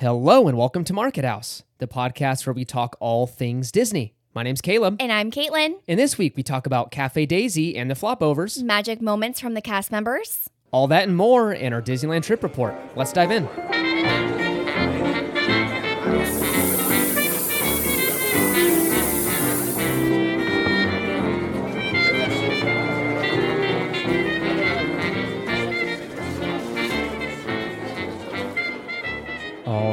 Hello 0.00 0.48
and 0.48 0.56
welcome 0.56 0.82
to 0.84 0.94
Market 0.94 1.26
House, 1.26 1.62
the 1.76 1.86
podcast 1.86 2.46
where 2.46 2.54
we 2.54 2.64
talk 2.64 2.96
all 3.00 3.26
things 3.26 3.70
Disney. 3.70 4.14
My 4.32 4.42
name's 4.42 4.62
Caleb. 4.62 4.96
And 4.98 5.12
I'm 5.12 5.30
Caitlin. 5.30 5.74
And 5.86 6.00
this 6.00 6.16
week 6.16 6.38
we 6.38 6.42
talk 6.42 6.64
about 6.64 6.90
Cafe 6.90 7.26
Daisy 7.26 7.76
and 7.76 7.90
the 7.90 7.94
Flopovers, 7.94 8.62
Magic 8.62 9.02
moments 9.02 9.40
from 9.40 9.52
the 9.52 9.60
cast 9.60 9.92
members. 9.92 10.48
all 10.72 10.86
that 10.86 11.06
and 11.06 11.14
more 11.14 11.52
in 11.52 11.74
our 11.74 11.82
Disneyland 11.82 12.22
trip 12.22 12.42
report. 12.42 12.74
Let's 12.96 13.12
dive 13.12 13.30
in. 13.30 13.46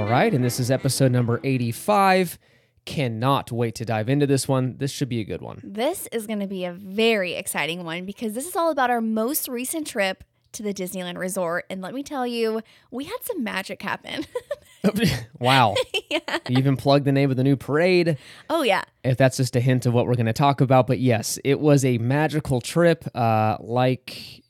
Right, 0.09 0.33
and 0.33 0.43
this 0.43 0.59
is 0.59 0.71
episode 0.71 1.11
number 1.11 1.39
85. 1.43 2.39
Cannot 2.85 3.51
wait 3.51 3.75
to 3.75 3.85
dive 3.85 4.07
into 4.07 4.25
this 4.25 4.47
one. 4.47 4.77
This 4.77 4.91
should 4.91 5.09
be 5.09 5.19
a 5.19 5.25
good 5.25 5.41
one. 5.41 5.61
This 5.63 6.07
is 6.11 6.25
going 6.25 6.39
to 6.39 6.47
be 6.47 6.63
a 6.63 6.71
very 6.71 7.33
exciting 7.33 7.83
one 7.83 8.05
because 8.05 8.33
this 8.33 8.47
is 8.47 8.55
all 8.55 8.71
about 8.71 8.89
our 8.89 9.01
most 9.01 9.49
recent 9.49 9.85
trip 9.87 10.23
to 10.53 10.63
the 10.63 10.73
Disneyland 10.73 11.17
Resort. 11.17 11.65
And 11.69 11.81
let 11.81 11.93
me 11.93 12.01
tell 12.01 12.25
you, 12.25 12.61
we 12.89 13.03
had 13.03 13.17
some 13.23 13.43
magic 13.43 13.81
happen. 13.81 14.25
wow. 15.39 15.75
You 16.49 16.57
even 16.59 16.77
plugged 16.77 17.03
the 17.03 17.11
name 17.11 17.29
of 17.29 17.35
the 17.35 17.43
new 17.43 17.57
parade. 17.57 18.17
oh, 18.49 18.63
yeah. 18.63 18.83
if 19.03 19.17
that's 19.17 19.35
just 19.35 19.55
a 19.57 19.59
hint 19.59 19.85
of 19.85 19.93
what 19.93 20.07
we're 20.07 20.15
going 20.15 20.27
to 20.27 20.33
talk 20.33 20.61
about. 20.61 20.87
But 20.87 20.99
yes, 20.99 21.37
it 21.43 21.59
was 21.59 21.83
a 21.83 21.97
magical 21.97 22.61
trip. 22.61 23.03
Uh, 23.13 23.57
like 23.59 24.43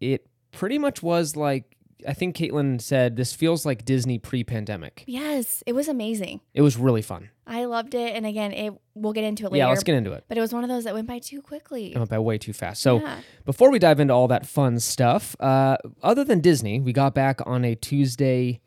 it 0.00 0.26
pretty 0.50 0.78
much 0.78 1.00
was 1.00 1.36
like 1.36 1.73
I 2.06 2.12
think 2.12 2.36
Caitlin 2.36 2.80
said 2.80 3.16
this 3.16 3.32
feels 3.32 3.64
like 3.64 3.84
Disney 3.84 4.18
pre-pandemic. 4.18 5.04
Yes, 5.06 5.62
it 5.66 5.72
was 5.72 5.88
amazing. 5.88 6.40
It 6.52 6.62
was 6.62 6.76
really 6.76 7.02
fun. 7.02 7.30
I 7.46 7.64
loved 7.66 7.94
it. 7.94 8.14
And 8.14 8.24
again, 8.26 8.52
it 8.52 8.72
we'll 8.94 9.12
get 9.12 9.24
into 9.24 9.44
it 9.46 9.52
later. 9.52 9.64
Yeah, 9.64 9.68
let's 9.68 9.82
get 9.82 9.94
into 9.96 10.12
it. 10.12 10.24
But 10.28 10.38
it 10.38 10.40
was 10.40 10.52
one 10.52 10.64
of 10.64 10.68
those 10.70 10.84
that 10.84 10.94
went 10.94 11.06
by 11.08 11.18
too 11.18 11.42
quickly. 11.42 11.92
It 11.94 11.98
went 11.98 12.10
by 12.10 12.18
way 12.18 12.38
too 12.38 12.52
fast. 12.52 12.82
So 12.82 13.00
Yeah. 13.00 13.20
before 13.44 13.70
we 13.70 13.78
dive 13.78 14.00
into 14.00 14.14
all 14.14 14.28
that 14.28 14.46
fun 14.46 14.78
stuff, 14.80 15.34
uh, 15.40 15.76
other 16.02 16.24
than 16.24 16.40
Disney, 16.40 16.80
we 16.80 16.92
got 16.92 17.14
back 17.14 17.40
on 17.46 17.64
a 17.64 17.74
Tuesday 17.74 18.60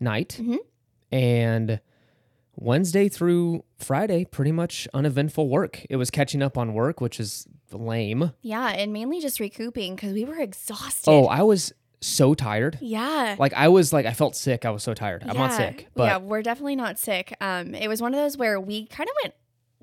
night, 0.00 0.38
Mhm. 0.40 0.58
and 1.12 1.80
Wednesday 2.56 3.08
through 3.08 3.64
Friday, 3.78 4.24
pretty 4.24 4.52
much 4.52 4.86
uneventful 4.94 5.48
work. 5.48 5.84
It 5.90 5.96
was 5.96 6.10
catching 6.10 6.42
up 6.42 6.56
on 6.56 6.72
work, 6.74 7.00
which 7.00 7.18
is 7.18 7.46
lame. 7.72 8.32
Yeah, 8.42 8.68
and 8.68 8.92
mainly 8.92 9.20
just 9.20 9.40
recouping 9.40 9.96
because 9.96 10.12
we 10.12 10.24
were 10.24 10.38
exhausted. 10.40 11.10
Oh, 11.10 11.26
I 11.26 11.42
was 11.42 11.72
so 12.04 12.34
tired. 12.34 12.78
yeah. 12.80 13.36
Like 13.38 13.52
I 13.54 13.68
was 13.68 13.92
like 13.92 14.06
I 14.06 14.12
felt 14.12 14.36
sick. 14.36 14.64
I 14.64 14.70
was 14.70 14.82
so 14.82 14.94
tired. 14.94 15.24
I'm 15.26 15.36
not 15.36 15.52
sick, 15.52 15.88
but 15.94 16.04
yeah, 16.04 16.18
we're 16.18 16.42
definitely 16.42 16.76
not 16.76 16.98
sick. 16.98 17.34
Um, 17.40 17.74
it 17.74 17.88
was 17.88 18.00
one 18.02 18.14
of 18.14 18.20
those 18.20 18.36
where 18.36 18.60
we 18.60 18.86
kind 18.86 19.08
of 19.08 19.14
went. 19.22 19.34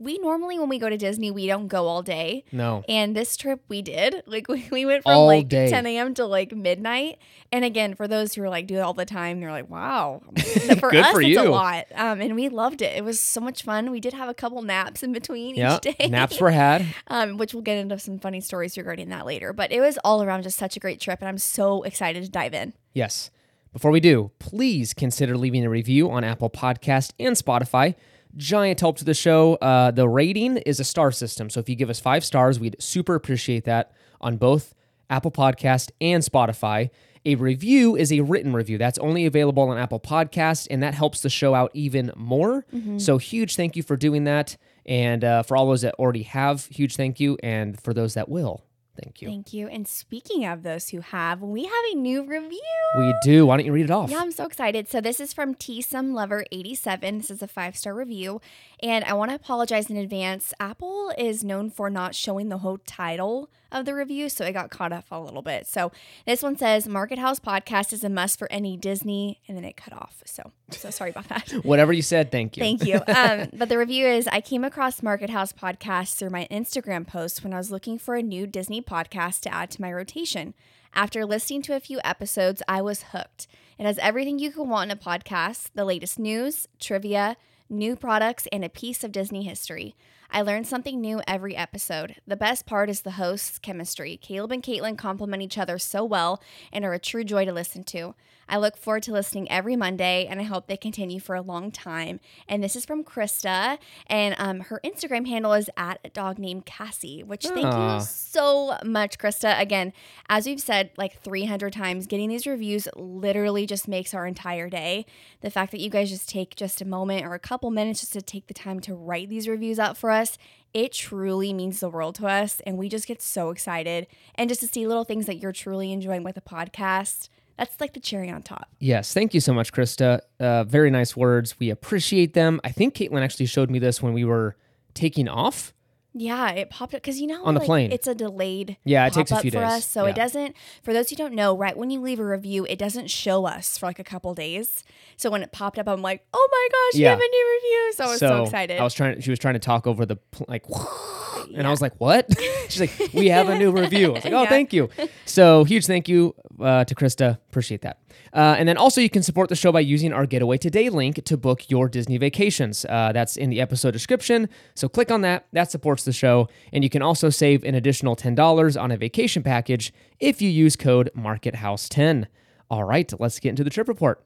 We 0.01 0.17
normally 0.17 0.57
when 0.59 0.67
we 0.69 0.79
go 0.79 0.89
to 0.89 0.97
Disney, 0.97 1.29
we 1.31 1.45
don't 1.47 1.67
go 1.67 1.87
all 1.87 2.01
day. 2.01 2.43
no. 2.51 2.83
And 2.89 3.15
this 3.15 3.37
trip 3.37 3.61
we 3.67 3.81
did. 3.81 4.23
Like 4.31 4.47
we, 4.47 4.67
we 4.71 4.85
went 4.85 5.03
from 5.03 5.11
All 5.13 5.27
like 5.27 5.49
day. 5.49 5.69
10 5.69 5.85
a.m. 5.85 6.13
to 6.13 6.25
like 6.25 6.53
midnight. 6.55 7.17
And 7.51 7.65
again, 7.65 7.95
for 7.95 8.07
those 8.07 8.33
who 8.33 8.41
are 8.43 8.49
like 8.49 8.65
do 8.65 8.75
it 8.77 8.79
all 8.79 8.93
the 8.93 9.05
time, 9.05 9.39
they're 9.41 9.51
like, 9.51 9.69
wow. 9.69 10.21
For 10.79 10.89
Good 10.89 11.03
us, 11.03 11.11
for 11.11 11.21
it's 11.21 11.37
a 11.37 11.43
lot. 11.43 11.85
Um, 11.93 12.21
and 12.21 12.33
we 12.35 12.47
loved 12.49 12.81
it. 12.81 12.95
It 12.95 13.03
was 13.03 13.19
so 13.19 13.41
much 13.41 13.63
fun. 13.63 13.91
We 13.91 13.99
did 13.99 14.13
have 14.13 14.29
a 14.29 14.33
couple 14.33 14.61
naps 14.61 15.03
in 15.03 15.11
between 15.11 15.55
Yeah, 15.55 15.75
each 15.83 15.97
day. 15.97 16.07
naps 16.07 16.39
were 16.39 16.51
had. 16.51 16.85
um, 17.07 17.37
which 17.37 17.53
we'll 17.53 17.61
get 17.63 17.77
into 17.77 17.99
some 17.99 18.19
funny 18.19 18.39
stories 18.41 18.77
regarding 18.77 19.09
that 19.09 19.25
later. 19.25 19.51
But 19.53 19.71
it 19.71 19.81
was 19.81 19.99
all 20.03 20.23
around 20.23 20.43
just 20.43 20.57
such 20.57 20.77
a 20.77 20.79
great 20.79 21.01
trip, 21.01 21.19
and 21.19 21.27
I'm 21.27 21.37
so 21.37 21.83
excited 21.83 22.23
to 22.23 22.29
dive 22.29 22.53
in. 22.53 22.73
Yes. 22.93 23.31
Before 23.73 23.91
we 23.91 23.99
do, 23.99 24.31
please 24.39 24.93
consider 24.93 25.37
leaving 25.37 25.65
a 25.65 25.69
review 25.69 26.09
on 26.09 26.23
Apple 26.23 26.49
Podcast 26.49 27.13
and 27.19 27.35
Spotify. 27.35 27.95
Giant 28.37 28.79
help 28.79 28.97
to 28.97 29.05
the 29.05 29.13
show. 29.13 29.55
Uh, 29.55 29.91
the 29.91 30.07
rating 30.07 30.57
is 30.57 30.79
a 30.79 30.83
star 30.83 31.11
system, 31.11 31.49
so 31.49 31.59
if 31.59 31.67
you 31.67 31.75
give 31.75 31.89
us 31.89 31.99
five 31.99 32.23
stars, 32.23 32.59
we'd 32.59 32.75
super 32.79 33.15
appreciate 33.15 33.65
that 33.65 33.91
on 34.19 34.37
both 34.37 34.73
Apple 35.09 35.31
Podcast 35.31 35.91
and 35.99 36.23
Spotify. 36.23 36.89
A 37.25 37.35
review 37.35 37.95
is 37.95 38.11
a 38.11 38.21
written 38.21 38.51
review. 38.53 38.77
That's 38.79 38.97
only 38.97 39.25
available 39.27 39.63
on 39.63 39.77
Apple 39.77 39.99
Podcast, 39.99 40.67
and 40.71 40.81
that 40.81 40.93
helps 40.95 41.21
the 41.21 41.29
show 41.29 41.53
out 41.53 41.69
even 41.73 42.11
more. 42.15 42.65
So, 42.97 43.17
huge 43.19 43.55
thank 43.55 43.75
you 43.75 43.83
for 43.83 43.95
doing 43.95 44.23
that. 44.23 44.57
And 44.87 45.23
uh, 45.23 45.43
for 45.43 45.55
all 45.55 45.67
those 45.67 45.81
that 45.83 45.93
already 45.95 46.23
have, 46.23 46.65
huge 46.65 46.95
thank 46.95 47.19
you. 47.19 47.37
And 47.43 47.79
for 47.79 47.93
those 47.93 48.15
that 48.15 48.27
will, 48.29 48.63
thank 49.01 49.21
you. 49.21 49.27
Thank 49.27 49.53
you. 49.53 49.67
And 49.67 49.87
speaking 49.87 50.45
of 50.45 50.63
those 50.63 50.89
who 50.89 51.01
have, 51.01 51.41
we 51.41 51.63
have 51.63 51.85
a 51.91 51.95
new 51.95 52.23
review. 52.23 52.61
We 52.97 53.13
do. 53.23 53.45
Why 53.45 53.57
don't 53.57 53.65
you 53.65 53.71
read 53.71 53.85
it 53.85 53.91
off? 53.91 54.09
Yeah, 54.09 54.19
I'm 54.19 54.31
so 54.31 54.45
excited. 54.45 54.87
So 54.89 55.01
this 55.01 55.19
is 55.19 55.33
from 55.33 55.53
T 55.55 55.81
Some 55.81 56.13
Lover 56.13 56.45
87. 56.51 57.17
This 57.19 57.31
is 57.31 57.41
a 57.41 57.47
five 57.47 57.77
star 57.77 57.93
review, 57.93 58.41
and 58.81 59.03
I 59.05 59.13
want 59.13 59.31
to 59.31 59.35
apologize 59.35 59.89
in 59.89 59.97
advance. 59.97 60.53
Apple 60.59 61.13
is 61.17 61.43
known 61.43 61.69
for 61.69 61.89
not 61.89 62.15
showing 62.15 62.49
the 62.49 62.59
whole 62.59 62.79
title 62.79 63.49
of 63.71 63.85
the 63.85 63.95
review, 63.95 64.29
so 64.29 64.45
it 64.45 64.53
got 64.53 64.69
caught 64.69 64.91
up 64.91 65.05
a 65.11 65.19
little 65.19 65.41
bit. 65.41 65.67
So 65.67 65.91
this 66.25 66.43
one 66.43 66.57
says 66.57 66.87
Market 66.87 67.19
House 67.19 67.39
podcast 67.39 67.93
is 67.93 68.03
a 68.03 68.09
must 68.09 68.37
for 68.37 68.51
any 68.51 68.77
Disney, 68.77 69.39
and 69.47 69.55
then 69.55 69.65
it 69.65 69.77
cut 69.77 69.93
off. 69.93 70.21
So 70.25 70.51
so 70.71 70.89
sorry 70.89 71.11
about 71.11 71.29
that. 71.29 71.51
Whatever 71.63 71.93
you 71.93 72.01
said, 72.01 72.31
thank 72.31 72.57
you. 72.57 72.61
Thank 72.61 72.85
you. 72.85 73.01
Um, 73.21 73.49
but 73.53 73.69
the 73.69 73.77
review 73.77 74.07
is 74.07 74.27
I 74.27 74.41
came 74.41 74.63
across 74.63 75.03
Market 75.03 75.29
House 75.29 75.51
podcast 75.51 76.15
through 76.15 76.29
my 76.31 76.47
Instagram 76.49 77.05
post 77.05 77.43
when 77.43 77.53
I 77.53 77.57
was 77.57 77.69
looking 77.69 77.99
for 77.99 78.15
a 78.15 78.23
new 78.23 78.47
Disney 78.47 78.81
podcast 78.81 79.41
to 79.41 79.53
add 79.53 79.69
to 79.71 79.81
my 79.81 79.91
rotation. 79.93 80.53
After 80.93 81.25
listening 81.25 81.61
to 81.63 81.75
a 81.75 81.79
few 81.79 81.99
episodes, 82.03 82.63
I 82.67 82.81
was 82.81 83.03
hooked. 83.11 83.47
It 83.77 83.85
has 83.85 83.99
everything 83.99 84.39
you 84.39 84.51
could 84.51 84.67
want 84.67 84.91
in 84.91 84.97
a 84.97 84.99
podcast 84.99 85.69
the 85.75 85.85
latest 85.85 86.17
news, 86.17 86.67
trivia, 86.79 87.37
new 87.69 87.95
products, 87.95 88.47
and 88.51 88.63
a 88.65 88.69
piece 88.69 89.03
of 89.03 89.11
Disney 89.11 89.43
history. 89.43 89.95
I 90.33 90.43
learned 90.43 90.65
something 90.65 91.01
new 91.01 91.21
every 91.27 91.57
episode. 91.57 92.15
The 92.25 92.37
best 92.37 92.65
part 92.65 92.89
is 92.89 93.01
the 93.01 93.11
hosts' 93.11 93.59
chemistry. 93.59 94.15
Caleb 94.15 94.53
and 94.53 94.63
Caitlin 94.63 94.97
complement 94.97 95.43
each 95.43 95.57
other 95.57 95.77
so 95.77 96.05
well 96.05 96.41
and 96.71 96.85
are 96.85 96.93
a 96.93 96.99
true 96.99 97.25
joy 97.25 97.43
to 97.43 97.51
listen 97.51 97.83
to. 97.85 98.15
I 98.47 98.57
look 98.57 98.77
forward 98.77 99.03
to 99.03 99.11
listening 99.11 99.49
every 99.51 99.75
Monday, 99.75 100.25
and 100.29 100.39
I 100.39 100.43
hope 100.43 100.67
they 100.67 100.77
continue 100.77 101.19
for 101.19 101.35
a 101.35 101.41
long 101.41 101.71
time. 101.71 102.19
And 102.47 102.63
this 102.63 102.75
is 102.75 102.85
from 102.85 103.03
Krista, 103.03 103.77
and 104.07 104.35
um, 104.37 104.59
her 104.61 104.79
Instagram 104.83 105.27
handle 105.27 105.53
is 105.53 105.69
at 105.77 105.99
a 106.03 106.09
dog 106.09 106.37
named 106.37 106.65
Cassie. 106.65 107.23
Which 107.23 107.45
thank 107.45 107.65
Aw. 107.65 107.95
you 107.95 108.01
so 108.03 108.77
much, 108.83 109.17
Krista. 109.17 109.59
Again, 109.59 109.93
as 110.29 110.45
we've 110.45 110.59
said 110.59 110.91
like 110.97 111.21
300 111.21 111.73
times, 111.73 112.07
getting 112.07 112.29
these 112.29 112.47
reviews 112.47 112.87
literally 112.95 113.65
just 113.65 113.87
makes 113.87 114.13
our 114.13 114.25
entire 114.25 114.69
day. 114.69 115.05
The 115.41 115.49
fact 115.49 115.71
that 115.71 115.79
you 115.79 115.89
guys 115.89 116.09
just 116.09 116.29
take 116.29 116.55
just 116.55 116.81
a 116.81 116.85
moment 116.85 117.25
or 117.25 117.33
a 117.33 117.39
couple 117.39 117.71
minutes 117.71 118.01
just 118.01 118.13
to 118.13 118.21
take 118.21 118.47
the 118.47 118.53
time 118.53 118.79
to 118.81 118.95
write 118.95 119.29
these 119.29 119.47
reviews 119.47 119.79
out 119.79 119.97
for 119.97 120.11
us, 120.11 120.37
it 120.73 120.93
truly 120.93 121.53
means 121.53 121.79
the 121.79 121.89
world 121.89 122.15
to 122.15 122.27
us. 122.27 122.61
And 122.65 122.77
we 122.77 122.89
just 122.89 123.07
get 123.07 123.21
so 123.21 123.49
excited. 123.49 124.07
And 124.35 124.49
just 124.49 124.61
to 124.61 124.67
see 124.67 124.87
little 124.87 125.03
things 125.03 125.25
that 125.25 125.37
you're 125.37 125.51
truly 125.51 125.91
enjoying 125.91 126.23
with 126.23 126.35
the 126.35 126.41
podcast, 126.41 127.29
that's 127.57 127.79
like 127.79 127.93
the 127.93 127.99
cherry 127.99 128.29
on 128.29 128.41
top. 128.41 128.67
Yes, 128.79 129.13
thank 129.13 129.33
you 129.33 129.39
so 129.39 129.53
much, 129.53 129.71
Krista. 129.71 130.21
Uh, 130.39 130.63
very 130.63 130.89
nice 130.91 131.15
words. 131.15 131.59
We 131.59 131.69
appreciate 131.69 132.33
them. 132.33 132.59
I 132.63 132.71
think 132.71 132.95
Caitlin 132.95 133.21
actually 133.21 133.45
showed 133.47 133.69
me 133.69 133.79
this 133.79 134.01
when 134.01 134.13
we 134.13 134.23
were 134.25 134.55
taking 134.93 135.27
off. 135.27 135.73
Yeah, 136.13 136.49
it 136.51 136.69
popped 136.69 136.93
up 136.93 137.01
because 137.01 137.21
you 137.21 137.27
know 137.27 137.41
On 137.45 137.53
the 137.53 137.61
like, 137.61 137.65
plane. 137.67 137.91
It's 137.93 138.05
a 138.05 138.13
delayed 138.13 138.75
Yeah, 138.83 139.07
it 139.07 139.13
takes 139.13 139.31
a 139.31 139.37
few 139.39 139.49
for 139.49 139.59
days. 139.61 139.69
us, 139.71 139.85
so 139.87 140.03
Yeah. 140.03 140.09
it 140.09 140.15
doesn't. 140.17 140.57
For 140.83 140.91
those 140.91 141.09
who 141.09 141.15
don't 141.15 141.33
know, 141.33 141.55
right 141.55 141.77
when 141.77 141.89
you 141.89 142.01
leave 142.01 142.19
a 142.19 142.25
review, 142.25 142.65
it 142.69 142.77
doesn't 142.77 143.09
show 143.09 143.45
us 143.45 143.77
for 143.77 143.85
like 143.85 143.97
a 143.97 144.03
couple 144.03 144.33
days. 144.33 144.83
So 145.15 145.29
when 145.29 145.41
it 145.41 145.53
popped 145.53 145.79
up, 145.79 145.87
I'm 145.87 146.01
like, 146.01 146.25
oh 146.33 146.49
my 146.51 146.67
gosh, 146.71 146.99
you 146.99 147.05
Yeah. 147.05 147.11
have 147.11 147.19
a 147.19 147.21
new 147.29 147.59
review! 147.63 147.93
So 147.95 148.03
I 148.03 148.07
was 148.07 148.19
so, 148.19 148.43
excited. 148.43 148.77
I 148.77 148.83
was 148.83 148.93
trying. 148.93 149.21
She 149.21 149.29
was 149.29 149.39
trying 149.39 149.53
to 149.53 149.59
talk 149.61 149.87
over 149.87 150.05
the 150.05 150.17
like, 150.49 150.65
and 151.55 151.65
I 151.67 151.69
was 151.69 151.81
like, 151.81 151.93
"What?" 151.99 152.27
She's 152.69 152.79
like, 152.81 153.13
"We 153.13 153.27
have 153.29 153.49
a 153.49 153.57
new 153.57 153.71
review." 153.81 154.11
I 154.11 154.13
was 154.13 154.23
like, 154.23 154.33
"Oh, 154.33 154.43
Yeah. 154.43 154.49
thank 154.49 154.73
you." 154.73 154.89
So 155.25 155.63
huge 155.63 155.85
thank 155.85 156.07
you 156.09 156.35
uh, 156.59 156.83
to 156.85 156.95
Krista. 156.95 157.37
Appreciate 157.49 157.81
that. 157.81 157.99
Uh, 158.33 158.55
and 158.57 158.67
then 158.67 158.77
also 158.77 159.01
you 159.01 159.09
can 159.09 159.23
support 159.23 159.49
the 159.49 159.55
show 159.55 159.71
by 159.71 159.79
using 159.81 160.13
our 160.13 160.25
Get 160.25 160.41
Away 160.41 160.57
Today 160.57 160.89
link 160.89 161.23
to 161.25 161.35
book 161.37 161.69
your 161.69 161.89
Disney 161.89 162.17
vacations. 162.17 162.85
Uh, 162.85 163.11
that's 163.13 163.35
in 163.37 163.49
the 163.49 163.59
episode 163.61 163.91
description. 163.91 164.47
So 164.75 164.87
click 164.87 165.11
on 165.11 165.21
that. 165.21 165.47
That 165.53 165.69
supports 165.71 166.03
the 166.03 166.13
show, 166.13 166.47
and 166.71 166.83
you 166.83 166.89
can 166.89 167.01
also 167.01 167.29
save 167.29 167.63
an 167.63 167.75
additional 167.75 168.15
ten 168.15 168.35
dollars 168.35 168.77
on 168.77 168.91
a 168.91 168.97
vacation 168.97 169.43
package 169.43 169.93
if 170.19 170.41
you 170.41 170.49
use 170.49 170.75
code 170.75 171.09
MarketHouse10. 171.17 172.27
All 172.69 172.83
right, 172.85 173.11
let's 173.19 173.39
get 173.39 173.49
into 173.49 173.63
the 173.63 173.69
trip 173.69 173.87
report. 173.87 174.23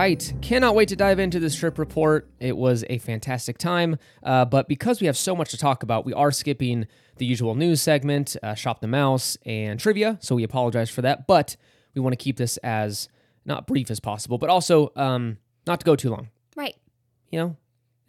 Right. 0.00 0.32
Cannot 0.40 0.74
wait 0.74 0.88
to 0.88 0.96
dive 0.96 1.18
into 1.18 1.38
this 1.38 1.54
trip 1.54 1.78
report. 1.78 2.28
It 2.40 2.56
was 2.56 2.84
a 2.88 2.98
fantastic 2.98 3.58
time. 3.58 3.98
Uh, 4.22 4.44
but 4.46 4.66
because 4.66 5.00
we 5.00 5.06
have 5.06 5.16
so 5.16 5.36
much 5.36 5.50
to 5.50 5.58
talk 5.58 5.82
about, 5.82 6.06
we 6.06 6.14
are 6.14 6.30
skipping 6.30 6.86
the 7.18 7.26
usual 7.26 7.54
news 7.54 7.82
segment, 7.82 8.34
uh, 8.42 8.54
Shop 8.54 8.80
the 8.80 8.86
Mouse, 8.86 9.36
and 9.44 9.78
trivia. 9.78 10.18
So 10.22 10.34
we 10.34 10.42
apologize 10.42 10.88
for 10.88 11.02
that. 11.02 11.26
But 11.26 11.56
we 11.94 12.00
want 12.00 12.14
to 12.14 12.16
keep 12.16 12.38
this 12.38 12.56
as 12.58 13.08
not 13.44 13.66
brief 13.66 13.90
as 13.90 14.00
possible, 14.00 14.38
but 14.38 14.48
also 14.48 14.90
um, 14.96 15.36
not 15.66 15.80
to 15.80 15.84
go 15.84 15.96
too 15.96 16.08
long. 16.10 16.28
right. 16.56 16.74
You 17.30 17.38
know, 17.38 17.56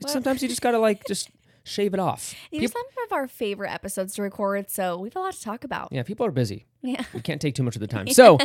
Well- 0.02 0.14
sometimes 0.14 0.42
you 0.42 0.48
just 0.48 0.62
got 0.62 0.72
to 0.72 0.80
like 0.80 1.06
just 1.06 1.30
shave 1.64 1.94
it 1.94 2.00
off. 2.00 2.34
These 2.52 2.64
are 2.64 2.74
some 2.74 2.86
of 3.06 3.12
our 3.12 3.28
favorite 3.28 3.72
episodes 3.72 4.16
to 4.16 4.22
record, 4.24 4.70
so 4.70 4.98
we 4.98 5.10
have 5.10 5.16
a 5.16 5.20
lot 5.20 5.34
to 5.34 5.42
talk 5.42 5.64
about. 5.64 5.90
Yeah, 5.92 6.02
people 6.04 6.26
are 6.26 6.32
busy. 6.32 6.66
Yeah. 6.82 7.04
We 7.14 7.20
can't 7.22 7.40
take 7.42 7.54
too 7.54 7.64
much 7.64 7.76
of 7.76 7.82
the 7.82 7.88
time. 7.88 8.08
So 8.14 8.40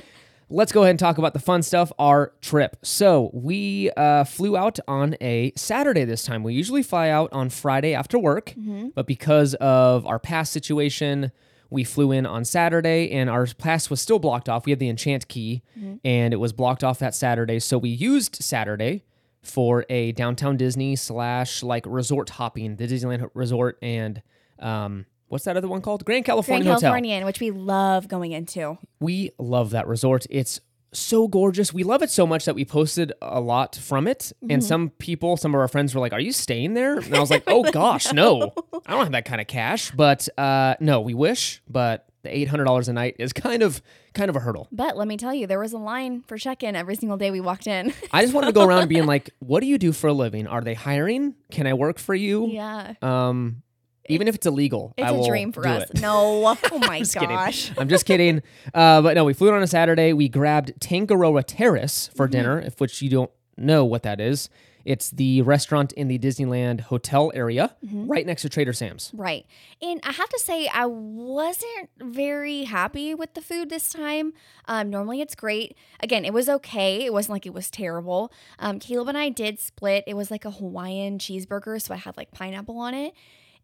let's 0.48 0.72
go 0.72 0.82
ahead 0.82 0.90
and 0.90 0.98
talk 0.98 1.18
about 1.18 1.32
the 1.34 1.40
fun 1.40 1.62
stuff 1.62 1.90
our 1.98 2.32
trip. 2.40 2.76
So 2.82 3.30
we 3.32 3.90
uh, 3.96 4.24
flew 4.24 4.56
out 4.56 4.78
on 4.86 5.16
a 5.20 5.52
Saturday 5.56 6.04
this 6.04 6.22
time. 6.24 6.42
We 6.42 6.54
usually 6.54 6.82
fly 6.82 7.08
out 7.08 7.32
on 7.32 7.50
Friday 7.50 7.94
after 7.94 8.18
work, 8.18 8.54
but 8.94 9.06
because 9.06 9.54
of 9.54 10.06
our 10.06 10.18
pass 10.18 10.50
situation, 10.50 11.32
we 11.68 11.82
flew 11.82 12.12
in 12.12 12.26
on 12.26 12.44
Saturday 12.44 13.10
and 13.10 13.28
our 13.28 13.44
pass 13.58 13.90
was 13.90 14.00
still 14.00 14.20
blocked 14.20 14.48
off. 14.48 14.66
We 14.66 14.70
had 14.72 14.78
the 14.78 14.88
enchant 14.88 15.26
key 15.28 15.62
and 16.04 16.32
it 16.32 16.36
was 16.36 16.52
blocked 16.52 16.84
off 16.84 17.00
that 17.00 17.14
Saturday. 17.14 17.58
So 17.58 17.76
we 17.76 17.88
used 17.88 18.36
Saturday 18.36 19.02
for 19.42 19.84
a 19.90 20.12
downtown 20.12 20.56
Disney 20.56 20.94
slash 20.94 21.64
like 21.64 21.84
resort 21.88 22.30
hopping, 22.30 22.76
the 22.76 22.86
Disneyland 22.86 23.28
resort 23.34 23.78
and 23.82 24.22
um, 24.60 25.06
what's 25.28 25.44
that 25.44 25.56
other 25.56 25.68
one 25.68 25.80
called? 25.80 26.04
Grand 26.04 26.24
California 26.24 26.64
Grand 26.64 26.74
Hotel. 26.74 26.90
Californian, 26.90 27.24
which 27.24 27.40
we 27.40 27.50
love 27.50 28.08
going 28.08 28.32
into. 28.32 28.78
We 29.00 29.30
love 29.38 29.70
that 29.70 29.86
resort. 29.86 30.26
It's 30.30 30.60
so 30.92 31.28
gorgeous. 31.28 31.74
We 31.74 31.82
love 31.84 32.02
it 32.02 32.10
so 32.10 32.26
much 32.26 32.46
that 32.46 32.54
we 32.54 32.64
posted 32.64 33.12
a 33.20 33.40
lot 33.40 33.76
from 33.76 34.06
it. 34.08 34.32
And 34.48 34.64
some 34.64 34.90
people, 34.90 35.36
some 35.36 35.54
of 35.54 35.60
our 35.60 35.68
friends 35.68 35.94
were 35.94 36.00
like, 36.00 36.12
Are 36.12 36.20
you 36.20 36.32
staying 36.32 36.74
there? 36.74 36.98
And 36.98 37.14
I 37.14 37.20
was 37.20 37.30
like, 37.36 37.44
Oh 37.46 37.70
gosh, 37.70 38.12
no. 38.12 38.54
I 38.86 38.92
don't 38.92 39.02
have 39.02 39.12
that 39.12 39.24
kind 39.26 39.40
of 39.40 39.46
cash. 39.46 39.90
But 39.90 40.28
uh 40.38 40.76
no, 40.80 41.00
we 41.02 41.12
wish, 41.12 41.60
but 41.68 42.06
the 42.22 42.34
eight 42.34 42.48
hundred 42.48 42.64
dollars 42.64 42.88
a 42.88 42.92
night 42.94 43.16
is 43.18 43.32
kind 43.32 43.62
of 43.62 43.82
kind 44.14 44.30
of 44.30 44.36
a 44.36 44.40
hurdle. 44.40 44.68
But 44.72 44.96
let 44.96 45.06
me 45.06 45.16
tell 45.18 45.34
you, 45.34 45.46
there 45.46 45.58
was 45.60 45.72
a 45.74 45.78
line 45.78 46.22
for 46.22 46.38
check-in 46.38 46.74
every 46.74 46.96
single 46.96 47.18
day 47.18 47.30
we 47.30 47.40
walked 47.40 47.66
in. 47.66 47.92
I 48.12 48.22
just 48.22 48.32
wanted 48.32 48.46
to 48.48 48.52
go 48.52 48.64
around 48.64 48.88
being 48.88 49.06
like, 49.06 49.30
What 49.40 49.60
do 49.60 49.66
you 49.66 49.76
do 49.76 49.92
for 49.92 50.06
a 50.08 50.12
living? 50.14 50.46
Are 50.46 50.62
they 50.62 50.74
hiring? 50.74 51.34
Can 51.50 51.66
I 51.66 51.74
work 51.74 51.98
for 51.98 52.14
you? 52.14 52.46
yeah. 52.48 52.94
Um 53.02 53.62
even 54.08 54.28
if 54.28 54.34
it's 54.34 54.46
illegal, 54.46 54.94
It's 54.96 55.10
I 55.10 55.14
a 55.14 55.26
dream 55.26 55.52
for 55.52 55.66
us. 55.66 55.90
it. 55.90 56.00
No. 56.00 56.56
Oh 56.72 56.78
my 56.78 57.00
kidding. 57.00 57.28
gosh. 57.28 57.72
I'm 57.78 57.88
just 57.88 58.04
kidding. 58.06 58.42
Uh, 58.74 59.02
but 59.02 59.14
no, 59.14 59.24
we 59.24 59.32
flew 59.32 59.48
in 59.48 59.54
on 59.54 59.62
a 59.62 59.66
Saturday. 59.66 60.12
We 60.12 60.28
grabbed 60.28 60.72
Tangaroa 60.80 61.42
Terrace 61.42 62.10
for 62.14 62.26
dinner, 62.28 62.60
if 62.60 62.80
which 62.80 63.00
you 63.02 63.08
don't 63.10 63.30
know 63.56 63.84
what 63.84 64.02
that 64.02 64.20
is. 64.20 64.48
It's 64.84 65.10
the 65.10 65.42
restaurant 65.42 65.92
in 65.94 66.06
the 66.06 66.16
Disneyland 66.16 66.80
hotel 66.82 67.32
area, 67.34 67.74
right 67.82 68.24
next 68.24 68.42
to 68.42 68.48
Trader 68.48 68.72
Sam's. 68.72 69.10
Right. 69.12 69.44
And 69.82 70.00
I 70.04 70.12
have 70.12 70.28
to 70.28 70.38
say, 70.38 70.68
I 70.72 70.86
wasn't 70.86 71.90
very 72.00 72.62
happy 72.64 73.12
with 73.12 73.34
the 73.34 73.40
food 73.40 73.68
this 73.68 73.90
time. 73.92 74.32
Um, 74.66 74.88
normally 74.90 75.20
it's 75.20 75.34
great. 75.34 75.76
Again, 75.98 76.24
it 76.24 76.32
was 76.32 76.48
okay. 76.48 77.04
It 77.04 77.12
wasn't 77.12 77.32
like 77.32 77.46
it 77.46 77.52
was 77.54 77.68
terrible. 77.68 78.32
Um, 78.60 78.78
Caleb 78.78 79.08
and 79.08 79.18
I 79.18 79.28
did 79.28 79.58
split. 79.58 80.04
It 80.06 80.14
was 80.14 80.30
like 80.30 80.44
a 80.44 80.52
Hawaiian 80.52 81.18
cheeseburger, 81.18 81.82
so 81.82 81.92
I 81.92 81.96
had 81.96 82.16
like 82.16 82.30
pineapple 82.30 82.78
on 82.78 82.94
it. 82.94 83.12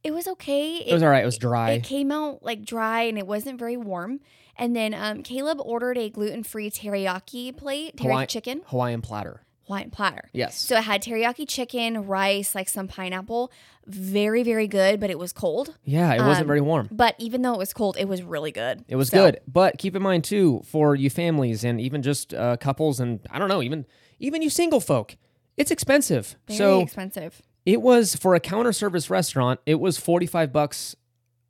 It 0.05 0.13
was 0.13 0.27
okay. 0.27 0.77
It 0.79 0.93
was 0.93 1.03
all 1.03 1.09
right. 1.11 1.23
It 1.23 1.27
was 1.27 1.39
dry. 1.39 1.73
It 1.73 1.85
came 1.85 2.11
out 2.11 2.43
like 2.43 2.65
dry 2.65 3.03
and 3.03 3.17
it 3.19 3.27
wasn't 3.27 3.59
very 3.59 3.77
warm. 3.77 4.21
And 4.57 4.77
then 4.77 4.93
um, 4.95 5.23
Caleb 5.23 5.59
ordered 5.65 5.97
a 5.97 6.11
gluten 6.11 6.43
free 6.43 6.71
teriyaki 6.71 7.57
plate, 7.57 7.97
teriyaki 7.97 8.03
Hawaii- 8.03 8.27
chicken, 8.27 8.63
Hawaiian 8.67 9.01
platter. 9.03 9.43
Hawaiian 9.67 9.91
platter. 9.91 10.29
Yes. 10.33 10.59
So 10.59 10.77
it 10.77 10.83
had 10.83 11.03
teriyaki 11.03 11.49
chicken, 11.49 12.07
rice, 12.07 12.55
like 12.55 12.69
some 12.69 12.89
pineapple. 12.89 13.51
Very, 13.87 14.43
very 14.43 14.67
good, 14.69 15.01
but 15.01 15.09
it 15.11 15.19
was 15.19 15.33
cold. 15.33 15.77
yeah, 15.85 16.13
it 16.13 16.21
wasn't 16.21 16.43
um, 16.43 16.47
very 16.49 16.61
warm. 16.61 16.89
But 16.93 17.15
even 17.19 17.43
though 17.43 17.53
it 17.55 17.59
was 17.59 17.73
cold, 17.73 17.97
it 17.99 18.07
was 18.07 18.23
really 18.23 18.53
good. 18.53 18.85
It 18.89 18.97
was 18.97 19.09
So, 19.09 19.25
good, 19.25 19.41
but 19.49 19.79
keep 19.79 19.97
in 19.97 20.03
mind 20.03 20.25
too, 20.25 20.63
for 20.67 20.95
you 20.95 21.11
families 21.11 21.65
and 21.65 21.81
even 21.81 22.03
just 22.03 22.35
uh, 22.35 22.57
couples, 22.59 23.01
and 23.01 23.21
I 23.31 23.39
don't 23.39 23.49
know, 23.49 23.63
even 23.63 23.87
even 24.21 24.43
you 24.43 24.51
single 24.51 24.81
folk, 24.81 25.17
it's 25.57 25.71
expensive. 25.71 26.37
Very 26.47 26.59
so 26.59 26.81
expensive. 26.81 27.41
It 27.65 27.81
was 27.83 28.17
for 28.17 28.35
a 28.35 28.41
counter 28.41 28.73
service 28.73 29.09
restaurant. 29.11 29.61
It 29.67 29.77
was 29.81 29.99
forty 29.99 30.27
five 30.27 30.53
bucks, 30.53 30.97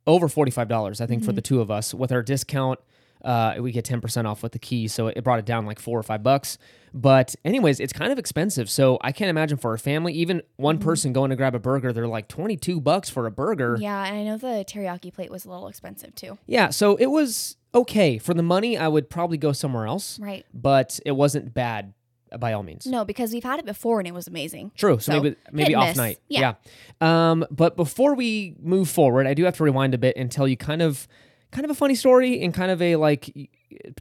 over 0.05 0.27
forty 0.29 0.51
five 0.51 0.67
dollars, 0.67 1.01
I 1.01 1.05
think, 1.05 1.21
Mm-hmm. 1.21 1.27
for 1.29 1.33
the 1.33 1.41
two 1.41 1.61
of 1.61 1.71
us. 1.71 1.93
With 1.93 2.11
our 2.11 2.21
discount, 2.21 2.79
uh, 3.23 3.55
we 3.59 3.71
get 3.71 3.85
ten 3.85 3.99
percent 4.01 4.27
off 4.27 4.43
with 4.43 4.51
the 4.51 4.59
key, 4.59 4.87
so 4.87 5.07
it 5.07 5.23
brought 5.23 5.39
it 5.39 5.45
down 5.45 5.65
like 5.65 5.79
four 5.79 5.97
or 5.99 6.03
five 6.03 6.21
bucks. 6.23 6.57
But 6.93 7.33
anyways, 7.43 7.79
it's 7.79 7.93
kind 7.93 8.11
of 8.11 8.19
expensive. 8.19 8.69
So 8.69 8.99
I 9.01 9.11
can't 9.11 9.29
imagine 9.31 9.57
for 9.57 9.73
a 9.73 9.79
family, 9.79 10.13
even 10.13 10.43
one 10.57 10.77
Mm-hmm. 10.77 10.87
person 10.87 11.13
going 11.13 11.31
to 11.31 11.35
grab 11.35 11.55
a 11.55 11.59
burger, 11.59 11.91
they're 11.91 12.07
like 12.07 12.27
twenty 12.27 12.57
two 12.57 12.79
bucks 12.79 13.09
for 13.09 13.25
a 13.25 13.31
burger. 13.31 13.77
Yeah, 13.79 14.05
and 14.05 14.15
I 14.17 14.23
know 14.23 14.37
the 14.37 14.63
teriyaki 14.67 15.11
plate 15.11 15.31
was 15.31 15.45
a 15.45 15.49
little 15.49 15.67
expensive 15.67 16.13
too. 16.13 16.37
Yeah, 16.45 16.69
so 16.69 16.95
it 16.97 17.07
was 17.07 17.57
okay 17.73 18.19
for 18.19 18.35
the 18.35 18.43
money. 18.43 18.77
I 18.77 18.87
would 18.87 19.09
probably 19.09 19.39
go 19.39 19.51
somewhere 19.51 19.87
else, 19.87 20.19
Right. 20.19 20.45
but 20.53 20.99
it 21.07 21.13
wasn't 21.13 21.55
bad 21.55 21.93
by 22.39 22.53
all 22.53 22.63
means. 22.63 22.85
No, 22.85 23.05
because 23.05 23.31
we've 23.33 23.43
had 23.43 23.59
it 23.59 23.65
before 23.65 23.99
and 23.99 24.07
it 24.07 24.13
was 24.13 24.27
amazing. 24.27 24.71
True. 24.75 24.99
So, 24.99 25.11
So, 25.11 25.21
maybe 25.21 25.35
maybe 25.51 25.75
off 25.75 25.89
miss. 25.89 25.97
night. 25.97 26.19
Yeah. 26.29 26.55
Yeah. 27.01 27.31
Um, 27.31 27.45
but 27.51 27.75
before 27.75 28.15
we 28.15 28.55
move 28.61 28.89
forward, 28.89 29.27
I 29.27 29.33
do 29.33 29.43
have 29.45 29.55
to 29.57 29.63
rewind 29.63 29.93
a 29.93 29.97
bit 29.97 30.15
and 30.17 30.31
tell 30.31 30.47
you 30.47 30.57
kind 30.57 30.81
of 30.81 31.07
kind 31.51 31.65
of 31.65 31.71
a 31.71 31.75
funny 31.75 31.95
story 31.95 32.41
in 32.41 32.51
kind 32.51 32.71
of 32.71 32.81
a 32.81 32.95
like 32.95 33.31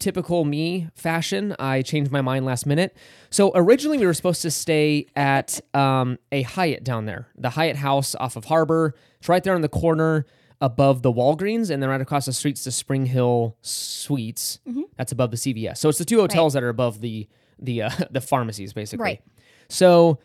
typical 0.00 0.44
me 0.44 0.88
fashion. 0.94 1.54
I 1.58 1.82
changed 1.82 2.10
my 2.10 2.20
mind 2.20 2.44
last 2.44 2.66
minute. 2.66 2.96
So 3.30 3.52
originally 3.54 3.98
we 3.98 4.06
were 4.06 4.14
supposed 4.14 4.42
to 4.42 4.50
stay 4.50 5.06
at 5.16 5.60
um, 5.74 6.18
a 6.30 6.42
Hyatt 6.42 6.84
down 6.84 7.06
there, 7.06 7.28
the 7.36 7.50
Hyatt 7.50 7.76
House 7.76 8.14
off 8.14 8.36
of 8.36 8.46
Harbor. 8.46 8.94
It's 9.18 9.28
right 9.28 9.42
there 9.44 9.54
on 9.54 9.60
the 9.60 9.68
corner 9.68 10.26
above 10.60 11.02
the 11.02 11.12
Walgreens, 11.12 11.70
and 11.70 11.82
then 11.82 11.90
right 11.90 12.00
across 12.00 12.26
the 12.26 12.32
street's 12.32 12.62
the 12.64 12.70
Spring 12.70 13.06
Hill 13.06 13.56
Suites. 13.62 14.60
Mm-hmm. 14.68 14.82
That's 14.96 15.10
above 15.10 15.30
the 15.32 15.36
CVS. 15.36 15.78
So 15.78 15.88
it's 15.88 15.98
the 15.98 16.04
two 16.04 16.20
hotels 16.20 16.52
that 16.52 16.62
are 16.62 16.68
above 16.68 17.00
the 17.00 17.28
the 17.58 17.82
uh, 17.82 17.90
the 18.10 18.20
pharmacies, 18.20 18.72
basically. 18.72 19.04
Right. 19.04 19.22
So 19.68 20.18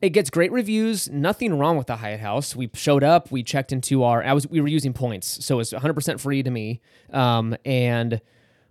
it 0.00 0.10
gets 0.10 0.30
great 0.30 0.52
reviews. 0.52 1.10
Nothing 1.10 1.58
wrong 1.58 1.76
with 1.76 1.86
the 1.86 1.96
Hyatt 1.96 2.20
House. 2.20 2.56
We 2.56 2.70
showed 2.74 3.04
up. 3.04 3.30
We 3.30 3.42
checked 3.42 3.72
into 3.72 4.02
our. 4.02 4.22
I 4.22 4.32
was. 4.32 4.46
We 4.48 4.60
were 4.60 4.68
using 4.68 4.92
points, 4.92 5.44
so 5.44 5.60
it's 5.60 5.72
100 5.72 5.94
percent 5.94 6.20
free 6.20 6.42
to 6.42 6.50
me. 6.50 6.80
Um, 7.12 7.56
and 7.64 8.20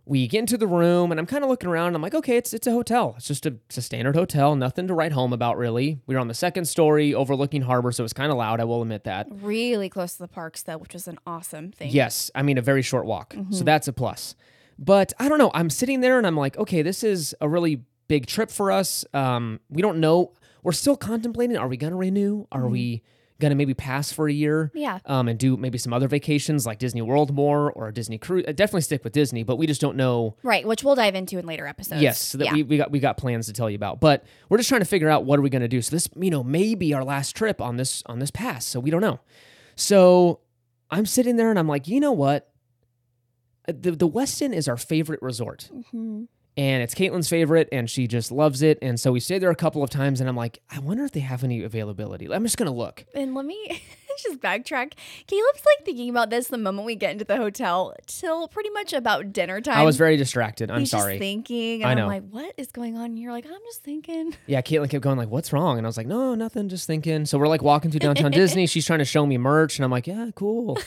we 0.09 0.27
get 0.27 0.39
into 0.39 0.57
the 0.57 0.65
room, 0.65 1.11
and 1.11 1.19
I'm 1.19 1.27
kind 1.27 1.43
of 1.43 1.51
looking 1.51 1.69
around. 1.69 1.87
And 1.87 1.97
I'm 1.97 2.01
like, 2.01 2.15
okay, 2.15 2.35
it's 2.35 2.51
it's 2.53 2.65
a 2.65 2.71
hotel. 2.71 3.13
It's 3.17 3.27
just 3.27 3.45
a, 3.45 3.55
it's 3.67 3.77
a 3.77 3.81
standard 3.81 4.15
hotel. 4.15 4.55
Nothing 4.55 4.87
to 4.87 4.93
write 4.95 5.11
home 5.11 5.33
about, 5.33 5.55
really. 5.57 5.99
We 6.07 6.15
were 6.15 6.21
on 6.21 6.27
the 6.27 6.33
second 6.33 6.65
story, 6.65 7.13
overlooking 7.13 7.61
harbor, 7.61 7.91
so 7.91 8.03
it's 8.03 8.13
kind 8.13 8.31
of 8.31 8.37
loud. 8.37 8.59
I 8.59 8.63
will 8.63 8.81
admit 8.81 9.03
that. 9.03 9.27
Really 9.29 9.87
close 9.87 10.13
to 10.13 10.19
the 10.19 10.27
parks 10.27 10.63
though, 10.63 10.77
which 10.79 10.93
was 10.93 11.07
an 11.07 11.19
awesome 11.27 11.71
thing. 11.71 11.91
Yes, 11.91 12.31
I 12.33 12.41
mean 12.41 12.57
a 12.57 12.61
very 12.63 12.81
short 12.81 13.05
walk. 13.05 13.35
Mm-hmm. 13.35 13.53
So 13.53 13.63
that's 13.63 13.87
a 13.87 13.93
plus. 13.93 14.35
But 14.79 15.13
I 15.19 15.29
don't 15.29 15.37
know. 15.37 15.51
I'm 15.53 15.69
sitting 15.69 16.01
there 16.01 16.17
and 16.17 16.25
I'm 16.25 16.37
like, 16.37 16.57
okay, 16.57 16.81
this 16.81 17.03
is 17.03 17.35
a 17.39 17.47
really 17.47 17.83
big 18.09 18.25
trip 18.25 18.51
for 18.51 18.69
us. 18.73 19.05
Um, 19.13 19.61
we 19.69 19.81
don't 19.81 19.99
know. 19.99 20.33
We're 20.63 20.73
still 20.73 20.97
contemplating. 20.97 21.55
Are 21.55 21.69
we 21.69 21.77
going 21.77 21.91
to 21.91 21.97
renew? 21.97 22.45
Are 22.51 22.67
we 22.67 23.01
going 23.39 23.51
to 23.51 23.55
maybe 23.55 23.73
pass 23.73 24.11
for 24.11 24.27
a 24.27 24.33
year? 24.33 24.65
Mm-hmm. 24.65 24.77
Yeah. 24.79 24.99
Um, 25.05 25.29
and 25.29 25.39
do 25.39 25.55
maybe 25.55 25.77
some 25.77 25.93
other 25.93 26.09
vacations 26.09 26.65
like 26.65 26.77
Disney 26.79 27.01
World 27.01 27.33
more 27.33 27.71
or 27.71 27.87
a 27.87 27.93
Disney 27.93 28.17
cruise. 28.17 28.43
Uh, 28.45 28.51
definitely 28.51 28.81
stick 28.81 29.05
with 29.05 29.13
Disney, 29.13 29.43
but 29.43 29.55
we 29.55 29.65
just 29.67 29.79
don't 29.79 29.95
know. 29.95 30.35
Right, 30.43 30.67
which 30.67 30.83
we'll 30.83 30.95
dive 30.95 31.15
into 31.15 31.39
in 31.39 31.45
later 31.45 31.65
episodes. 31.65 32.01
Yes, 32.01 32.19
so 32.21 32.37
that 32.39 32.45
yeah. 32.45 32.53
we, 32.55 32.63
we 32.63 32.77
got 32.77 32.91
we 32.91 32.99
got 32.99 33.15
plans 33.15 33.45
to 33.45 33.53
tell 33.53 33.69
you 33.69 33.77
about, 33.77 34.01
but 34.01 34.25
we're 34.49 34.57
just 34.57 34.67
trying 34.67 34.81
to 34.81 34.85
figure 34.85 35.07
out 35.09 35.23
what 35.23 35.39
are 35.39 35.41
we 35.41 35.49
going 35.49 35.61
to 35.61 35.69
do. 35.69 35.81
So 35.81 35.95
this, 35.95 36.09
you 36.19 36.29
know, 36.29 36.43
may 36.43 36.75
be 36.75 36.93
our 36.93 37.05
last 37.05 37.37
trip 37.37 37.61
on 37.61 37.77
this 37.77 38.03
on 38.07 38.19
this 38.19 38.31
pass. 38.31 38.65
So 38.65 38.81
we 38.81 38.89
don't 38.91 39.01
know. 39.01 39.21
So 39.77 40.41
I'm 40.91 41.05
sitting 41.05 41.37
there 41.37 41.49
and 41.49 41.57
I'm 41.57 41.67
like, 41.69 41.87
you 41.87 42.01
know 42.01 42.11
what? 42.11 42.49
Uh, 43.69 43.73
The 43.79 43.91
the 43.91 44.09
Westin 44.09 44.53
is 44.53 44.67
our 44.67 44.75
favorite 44.77 45.21
resort, 45.21 45.69
Mhm. 45.93 46.27
And 46.59 46.83
it's 46.83 46.93
Caitlin's 46.93 47.29
favorite, 47.29 47.69
and 47.71 47.89
she 47.89 48.05
just 48.05 48.33
loves 48.33 48.61
it. 48.61 48.77
And 48.81 48.99
so 48.99 49.13
we 49.13 49.21
stayed 49.21 49.39
there 49.39 49.49
a 49.49 49.55
couple 49.55 49.81
of 49.81 49.89
times, 49.89 50.19
and 50.19 50.27
I'm 50.29 50.35
like, 50.35 50.59
I 50.69 50.79
wonder 50.79 51.05
if 51.05 51.13
they 51.13 51.21
have 51.21 51.41
any 51.45 51.63
availability. 51.63 52.29
I'm 52.29 52.43
just 52.43 52.57
gonna 52.57 52.73
look. 52.73 53.05
And 53.15 53.33
let 53.33 53.45
me 53.45 53.81
just 54.21 54.41
backtrack. 54.41 54.91
Caleb's 55.27 55.63
like 55.65 55.85
thinking 55.85 56.09
about 56.09 56.29
this 56.29 56.49
the 56.49 56.57
moment 56.57 56.85
we 56.85 56.95
get 56.95 57.13
into 57.13 57.23
the 57.23 57.37
hotel 57.37 57.95
till 58.07 58.49
pretty 58.49 58.71
much 58.71 58.91
about 58.91 59.31
dinner 59.31 59.61
time. 59.61 59.77
I 59.77 59.83
was 59.85 59.95
very 59.95 60.17
distracted. 60.17 60.69
I'm 60.69 60.75
sorry. 60.75 60.81
He's 60.81 60.89
sorry. 60.89 61.13
Just 61.13 61.19
thinking, 61.21 61.83
and 61.83 61.87
I 61.87 61.91
I'm 61.91 61.97
know. 61.97 62.07
like, 62.07 62.23
"What 62.29 62.53
is 62.57 62.67
going 62.73 62.97
on?" 62.97 63.05
And 63.05 63.19
you're 63.19 63.31
like, 63.31 63.45
"I'm 63.45 63.61
just 63.69 63.81
thinking." 63.81 64.35
Yeah, 64.45 64.61
Caitlin 64.61 64.89
kept 64.89 65.03
going 65.03 65.17
like, 65.17 65.29
"What's 65.29 65.53
wrong?" 65.53 65.77
And 65.77 65.87
I 65.87 65.89
was 65.89 65.95
like, 65.95 66.07
"No, 66.07 66.35
nothing. 66.35 66.67
Just 66.67 66.87
thinking." 66.87 67.25
So 67.25 67.37
we're 67.37 67.47
like 67.47 67.61
walking 67.61 67.89
through 67.89 68.01
downtown 68.01 68.31
Disney. 68.41 68.67
She's 68.67 68.85
trying 68.85 68.99
to 68.99 69.05
show 69.05 69.25
me 69.25 69.37
merch, 69.37 69.77
and 69.77 69.85
I'm 69.85 69.91
like, 69.91 70.07
"Yeah, 70.07 70.31
cool." 70.35 70.77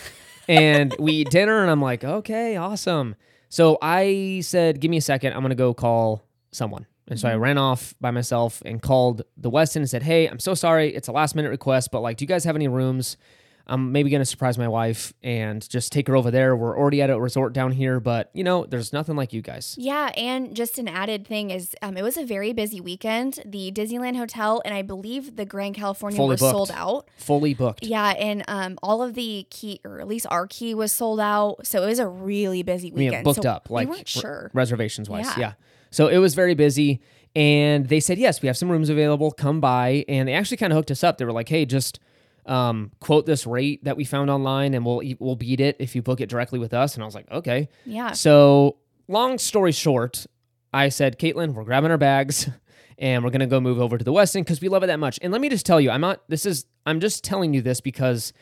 and 0.48 0.94
we 0.98 1.12
eat 1.12 1.30
dinner, 1.30 1.62
and 1.62 1.70
I'm 1.70 1.80
like, 1.80 2.04
"Okay, 2.04 2.56
awesome." 2.56 3.14
So 3.52 3.76
I 3.82 4.40
said, 4.42 4.80
"Give 4.80 4.90
me 4.90 4.96
a 4.96 5.02
second. 5.02 5.34
I'm 5.34 5.42
gonna 5.42 5.54
go 5.54 5.74
call 5.74 6.22
someone." 6.52 6.86
And 7.06 7.20
so 7.20 7.28
I 7.28 7.32
mm-hmm. 7.32 7.42
ran 7.42 7.58
off 7.58 7.94
by 8.00 8.10
myself 8.10 8.62
and 8.64 8.80
called 8.80 9.24
the 9.36 9.50
Westin 9.50 9.76
and 9.76 9.90
said, 9.90 10.02
"Hey, 10.02 10.26
I'm 10.26 10.38
so 10.38 10.54
sorry. 10.54 10.94
It's 10.94 11.06
a 11.06 11.12
last 11.12 11.34
minute 11.34 11.50
request, 11.50 11.90
but 11.92 12.00
like, 12.00 12.16
do 12.16 12.22
you 12.22 12.26
guys 12.26 12.44
have 12.44 12.56
any 12.56 12.66
rooms?" 12.66 13.18
I'm 13.66 13.92
maybe 13.92 14.10
gonna 14.10 14.24
surprise 14.24 14.58
my 14.58 14.68
wife 14.68 15.12
and 15.22 15.66
just 15.68 15.92
take 15.92 16.08
her 16.08 16.16
over 16.16 16.30
there. 16.30 16.56
We're 16.56 16.76
already 16.78 17.00
at 17.02 17.10
a 17.10 17.18
resort 17.20 17.52
down 17.52 17.72
here, 17.72 18.00
but 18.00 18.30
you 18.34 18.44
know, 18.44 18.64
there's 18.66 18.92
nothing 18.92 19.16
like 19.16 19.32
you 19.32 19.42
guys. 19.42 19.74
Yeah, 19.78 20.10
and 20.16 20.54
just 20.54 20.78
an 20.78 20.88
added 20.88 21.26
thing 21.26 21.50
is, 21.50 21.74
um, 21.82 21.96
it 21.96 22.02
was 22.02 22.16
a 22.16 22.24
very 22.24 22.52
busy 22.52 22.80
weekend. 22.80 23.40
The 23.44 23.70
Disneyland 23.72 24.16
Hotel 24.16 24.60
and 24.64 24.74
I 24.74 24.82
believe 24.82 25.36
the 25.36 25.44
Grand 25.44 25.74
California 25.74 26.16
Fully 26.16 26.34
were 26.34 26.36
booked. 26.38 26.50
sold 26.52 26.70
out. 26.72 27.08
Fully 27.16 27.54
booked. 27.54 27.84
Yeah, 27.84 28.10
and 28.10 28.42
um, 28.48 28.78
all 28.82 29.02
of 29.02 29.14
the 29.14 29.46
key, 29.50 29.80
or 29.84 30.00
at 30.00 30.08
least 30.08 30.26
our 30.30 30.46
key, 30.46 30.74
was 30.74 30.92
sold 30.92 31.20
out. 31.20 31.66
So 31.66 31.82
it 31.82 31.86
was 31.86 31.98
a 31.98 32.08
really 32.08 32.62
busy 32.62 32.90
weekend. 32.90 33.24
booked 33.24 33.42
So 33.44 33.48
up, 33.50 33.70
like 33.70 33.86
we 33.88 33.96
weren't 33.96 34.14
re- 34.14 34.20
sure. 34.20 34.50
reservations 34.54 35.08
wise. 35.08 35.26
Yeah. 35.26 35.38
Yeah. 35.38 35.52
So 35.90 36.08
it 36.08 36.18
was 36.18 36.34
very 36.34 36.54
busy. 36.54 37.00
And 37.34 37.88
they 37.88 38.00
said, 38.00 38.18
yes, 38.18 38.42
we 38.42 38.46
have 38.46 38.56
some 38.58 38.70
rooms 38.70 38.88
available. 38.90 39.30
Come 39.30 39.60
by. 39.60 40.04
And 40.08 40.28
they 40.28 40.34
actually 40.34 40.58
kind 40.58 40.72
of 40.72 40.76
hooked 40.76 40.90
us 40.90 41.02
up. 41.02 41.16
They 41.18 41.24
were 41.24 41.32
like, 41.32 41.48
hey, 41.48 41.64
just 41.64 41.98
Um, 42.44 42.90
quote 42.98 43.24
this 43.24 43.46
rate 43.46 43.84
that 43.84 43.96
we 43.96 44.04
found 44.04 44.28
online, 44.28 44.74
and 44.74 44.84
we'll 44.84 45.02
we'll 45.20 45.36
beat 45.36 45.60
it 45.60 45.76
if 45.78 45.94
you 45.94 46.02
book 46.02 46.20
it 46.20 46.28
directly 46.28 46.58
with 46.58 46.74
us." 46.74 46.94
And 46.94 47.02
I 47.02 47.06
was 47.06 47.14
like, 47.14 47.30
"Okay." 47.30 47.68
Yeah. 47.86 48.12
So, 48.12 48.78
long 49.06 49.38
story 49.38 49.72
short, 49.72 50.26
I 50.72 50.88
said, 50.88 51.18
Caitlin, 51.18 51.54
we're 51.54 51.64
grabbing 51.64 51.90
our 51.90 51.98
bags 51.98 52.48
and 52.98 53.22
we're 53.22 53.30
going 53.30 53.40
to 53.40 53.46
go 53.46 53.60
move 53.60 53.80
over 53.80 53.98
to 53.98 54.04
the 54.04 54.12
Westin 54.12 54.40
because 54.40 54.60
we 54.60 54.68
love 54.68 54.82
it 54.82 54.86
that 54.86 54.98
much. 54.98 55.18
And 55.22 55.32
let 55.32 55.40
me 55.40 55.48
just 55.48 55.66
tell 55.66 55.80
you, 55.80 55.90
I'm 55.90 56.00
not, 56.00 56.22
this 56.28 56.46
is, 56.46 56.66
I'm 56.86 57.00
just 57.00 57.22
telling 57.22 57.52
you 57.54 57.60
this 57.60 57.80
because 57.80 58.32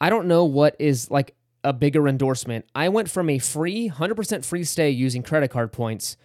I 0.00 0.10
don't 0.10 0.26
know 0.26 0.44
what 0.44 0.74
is 0.78 1.10
like 1.10 1.34
a 1.62 1.72
bigger 1.72 2.08
endorsement. 2.08 2.66
I 2.74 2.88
went 2.88 3.10
from 3.10 3.30
a 3.30 3.38
free, 3.38 3.90
100% 3.90 4.44
free 4.44 4.64
stay 4.64 4.90
using 4.90 5.22
credit 5.22 5.48
card 5.48 5.72
points, 5.72 6.16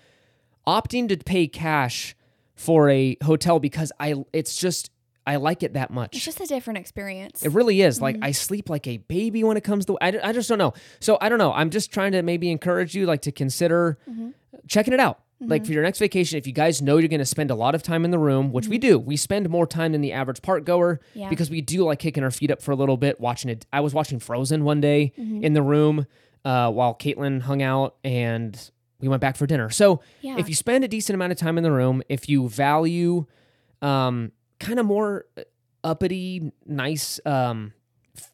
opting 0.66 1.08
to 1.10 1.18
pay 1.18 1.48
cash 1.48 2.16
for 2.56 2.90
a 2.90 3.18
hotel 3.24 3.60
because 3.60 3.92
I, 4.00 4.16
it's 4.34 4.58
just, 4.58 4.90
I 5.28 5.38
like 5.38 5.64
it 5.64 5.74
that 5.74 5.92
much. 5.92 6.16
It's 6.16 6.26
just 6.26 6.40
a 6.40 6.46
different 6.46 6.78
experience. 6.78 7.44
It 7.44 7.52
really 7.52 7.82
is. 7.82 8.02
Like 8.02 8.16
mm-hmm. 8.16 8.26
I 8.26 8.32
sleep 8.32 8.70
like 8.70 8.88
a 8.88 8.98
baby 8.98 9.44
when 9.44 9.58
it 9.58 9.64
comes 9.64 9.86
to. 9.88 9.98
I, 10.00 10.08
I 10.24 10.32
just 10.34 10.48
don't 10.48 10.58
know. 10.60 10.74
So 11.00 11.18
I 11.20 11.30
don't 11.30 11.40
know. 11.40 11.52
I'm 11.54 11.70
just 11.70 11.92
trying 11.92 12.12
to 12.12 12.22
maybe 12.22 12.52
encourage 12.52 12.96
you 12.96 13.06
like 13.06 13.22
to 13.24 13.32
consider 13.32 13.98
mm-hmm. 14.10 14.30
checking 14.68 14.94
it 14.94 15.00
out. 15.00 15.20
Like 15.42 15.64
mm-hmm. 15.64 15.68
for 15.68 15.74
your 15.74 15.84
next 15.84 16.00
vacation, 16.00 16.38
if 16.38 16.48
you 16.48 16.54
guys 16.54 16.82
know 16.82 16.98
you're 16.98 17.10
going 17.10 17.20
to 17.20 17.26
spend 17.26 17.52
a 17.52 17.56
lot 17.56 17.76
of 17.76 17.84
time 17.84 18.06
in 18.06 18.12
the 18.12 18.18
room, 18.18 18.54
which 18.54 18.70
we 18.70 18.78
do, 18.78 18.98
we 18.98 19.18
spend 19.18 19.50
more 19.50 19.68
time 19.68 19.92
than 19.92 20.00
the 20.00 20.14
average 20.14 20.42
park 20.42 20.64
goer 20.64 21.02
Yeah. 21.14 21.28
because 21.28 21.50
we 21.50 21.60
do 21.60 21.84
like 21.84 22.00
kicking 22.00 22.24
our 22.24 22.32
feet 22.32 22.52
up 22.52 22.62
for 22.62 22.72
a 22.72 22.76
little 22.76 22.96
bit, 22.96 23.20
watching 23.20 23.50
it. 23.52 23.66
I 23.74 23.82
was 23.82 23.94
watching 23.94 24.20
Frozen 24.20 24.64
one 24.64 24.80
day 24.80 25.12
in 25.18 25.54
the 25.54 25.62
room 25.62 26.06
uh, 26.46 26.72
while 26.72 26.96
Caitlin 26.96 27.42
hung 27.42 27.62
out, 27.62 27.96
and 28.04 28.58
we 29.02 29.10
went 29.10 29.20
back 29.20 29.36
for 29.36 29.46
dinner. 29.46 29.70
So 29.70 30.00
Yeah. 30.22 30.38
if 30.38 30.48
you 30.48 30.56
spend 30.56 30.86
a 30.86 30.88
decent 30.88 31.16
amount 31.16 31.34
of 31.34 31.38
time 31.38 31.58
in 31.58 31.64
the 31.66 31.72
room, 31.72 32.02
if 32.08 32.30
you 32.30 32.48
value 32.48 33.26
um, 33.82 34.32
kind 34.60 34.80
of 34.80 34.86
more 34.86 35.26
uppity, 35.84 36.52
nice, 36.66 37.20
um, 37.26 37.74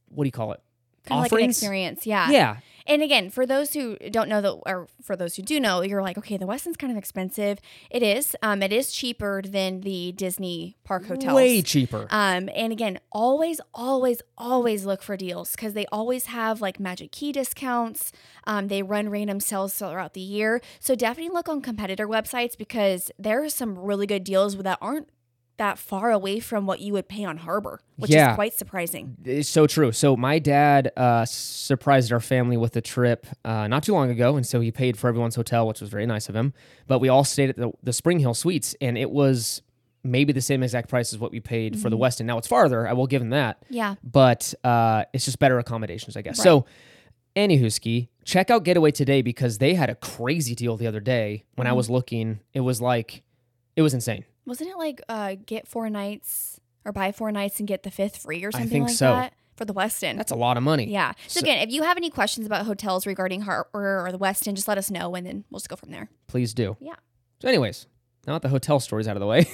what 0.10 0.24
do 0.24 0.28
you 0.28 0.32
call 0.32 0.54
it? 0.54 0.62
kind 1.06 1.26
of 1.26 1.32
like 1.32 1.42
an 1.42 1.50
experience. 1.50 2.06
Yeah. 2.06 2.30
Yeah. 2.30 2.58
And 2.88 3.04
again, 3.04 3.30
for 3.30 3.46
those 3.46 3.74
who 3.74 3.96
don't 4.10 4.28
know 4.28 4.42
that, 4.42 4.52
or 4.66 4.88
for 5.04 5.16
those 5.16 5.36
who 5.36 5.44
do 5.44 5.60
know, 5.60 5.82
you're 5.82 6.02
like, 6.02 6.18
okay, 6.18 6.36
the 6.36 6.48
Westin's 6.48 6.78
kind 6.78 6.92
of 6.92 6.98
expensive. 6.98 7.60
It 7.92 8.02
is. 8.02 8.36
Um, 8.42 8.64
it 8.64 8.74
is 8.74 8.92
cheaper 8.92 9.44
than 9.46 9.82
the 9.82 10.12
Disney 10.14 10.78
park 10.84 11.06
hotels. 11.06 11.36
Way 11.36 11.62
cheaper. 11.62 12.08
Um, 12.10 12.50
and 12.56 12.74
again, 12.74 13.00
always, 13.12 13.62
always, 13.74 14.22
always 14.36 14.84
look 14.84 15.04
for 15.04 15.16
deals 15.16 15.52
because 15.52 15.74
they 15.74 15.86
always 15.92 16.26
have 16.28 16.60
like 16.60 16.80
magic 16.80 17.12
key 17.12 17.32
discounts. 17.32 18.12
Um, 18.46 18.68
they 18.68 18.82
run 18.82 19.10
random 19.10 19.40
sales 19.40 19.76
throughout 19.76 20.14
the 20.16 20.22
year. 20.22 20.60
So 20.80 20.96
definitely 20.96 21.34
look 21.34 21.48
on 21.48 21.62
competitor 21.62 22.08
websites 22.08 22.58
because 22.58 23.12
there 23.20 23.44
are 23.44 23.50
some 23.50 23.78
really 23.78 24.08
good 24.08 24.24
deals 24.24 24.58
that 24.58 24.80
aren't 24.82 25.08
that 25.58 25.78
far 25.78 26.12
away 26.12 26.40
from 26.40 26.66
what 26.66 26.80
you 26.80 26.94
would 26.94 27.08
pay 27.08 27.24
on 27.24 27.38
Harbor, 27.38 27.80
which 27.98 28.10
Yeah. 28.10 28.32
is 28.32 28.36
quite 28.36 28.54
surprising. 28.54 29.16
It's 29.24 29.48
so 29.50 29.68
true. 29.68 29.92
So 29.92 30.16
my 30.16 30.40
dad 30.40 30.92
uh, 30.98 31.26
surprised 31.26 32.12
our 32.12 32.20
family 32.20 32.58
with 32.58 32.76
a 32.76 32.82
trip 32.82 33.28
uh, 33.46 33.68
not 33.68 33.84
too 33.84 33.94
long 33.94 34.10
ago, 34.10 34.36
and 34.38 34.46
so 34.46 34.60
he 34.60 34.72
paid 34.72 34.98
for 34.98 35.08
everyone's 35.08 35.36
hotel, 35.36 35.68
which 35.68 35.80
was 35.82 35.90
very 35.90 36.06
nice 36.08 36.30
of 36.30 36.36
him. 36.36 36.54
But 36.88 37.00
we 37.00 37.10
all 37.10 37.24
stayed 37.24 37.50
at 37.50 37.58
the, 37.58 37.72
the 37.84 37.94
Spring 37.94 38.20
Hill 38.20 38.34
Suites, 38.34 38.76
and 38.82 38.98
it 38.98 39.12
was 39.12 39.62
maybe 40.04 40.34
the 40.34 40.42
same 40.42 40.64
exact 40.64 40.90
price 40.90 41.14
as 41.14 41.20
what 41.20 41.32
we 41.32 41.40
paid 41.40 41.80
for 41.80 41.92
the 41.92 41.98
Westin. 41.98 42.26
Now 42.26 42.40
it's 42.40 42.48
farther. 42.48 42.88
I 42.88 42.94
will 42.94 43.06
give 43.06 43.22
him 43.22 43.30
that. 43.30 43.64
Yeah. 43.70 43.96
but 44.04 44.54
uh, 44.64 45.04
it's 45.14 45.26
just 45.26 45.38
better 45.38 45.60
accommodations, 45.60 46.18
I 46.18 46.24
guess. 46.24 46.42
So, 46.42 46.66
anywho, 47.36 47.72
ski, 47.72 48.10
check 48.26 48.50
out 48.50 48.64
Get 48.64 48.78
Away 48.78 48.90
Today 48.90 49.22
because 49.22 49.60
they 49.60 49.76
had 49.76 49.92
a 49.92 49.96
crazy 49.96 50.56
deal 50.56 50.76
the 50.76 50.88
other 50.88 51.00
day 51.02 51.44
when 51.56 51.66
Mm-hmm. 51.66 51.72
I 51.74 51.76
was 51.76 51.90
looking. 51.90 52.40
It 52.54 52.62
was 52.62 52.82
like, 52.82 53.22
it 53.76 53.84
was 53.84 53.94
insane. 53.94 54.26
Wasn't 54.46 54.70
it 54.70 54.78
like 54.78 55.02
uh, 55.10 55.36
get 55.46 55.68
four 55.68 55.90
nights 55.90 56.60
or 56.86 56.92
buy 56.92 57.12
four 57.12 57.32
nights 57.32 57.60
and 57.60 57.68
get 57.68 57.84
the 57.84 57.92
fifth 57.92 58.18
free 58.18 58.44
or 58.44 58.52
something 58.52 58.70
think 58.70 58.88
like 58.88 58.96
so. 58.96 59.14
that 59.14 59.34
for 59.56 59.66
the 59.66 59.74
Westin? 59.74 60.18
That's 60.18 60.32
a 60.32 60.36
lot 60.36 60.58
of 60.58 60.64
money. 60.64 60.86
yeah. 60.90 61.14
So, 61.28 61.40
So- 61.40 61.44
again, 61.44 61.68
if 61.68 61.74
you 61.74 61.84
have 61.84 61.98
any 61.98 62.10
questions 62.10 62.46
about 62.48 62.66
hotels 62.66 63.06
regarding 63.06 63.42
Harbor 63.42 64.06
or 64.06 64.12
the 64.12 64.18
Westin, 64.20 64.54
just 64.56 64.68
let 64.68 64.78
us 64.78 64.90
know 64.90 65.14
and 65.16 65.26
then 65.28 65.44
we'll 65.52 65.60
just 65.60 65.70
go 65.70 65.76
from 65.76 65.92
there. 65.92 66.10
Please 66.28 66.54
do. 66.54 66.76
Yeah. 66.80 66.96
So, 67.40 67.48
anyways, 67.48 67.86
now 68.28 68.34
that 68.34 68.42
the 68.42 68.50
hotel 68.50 68.80
story's 68.80 69.08
out 69.08 69.16
of 69.16 69.20
the 69.22 69.28
way, 69.28 69.48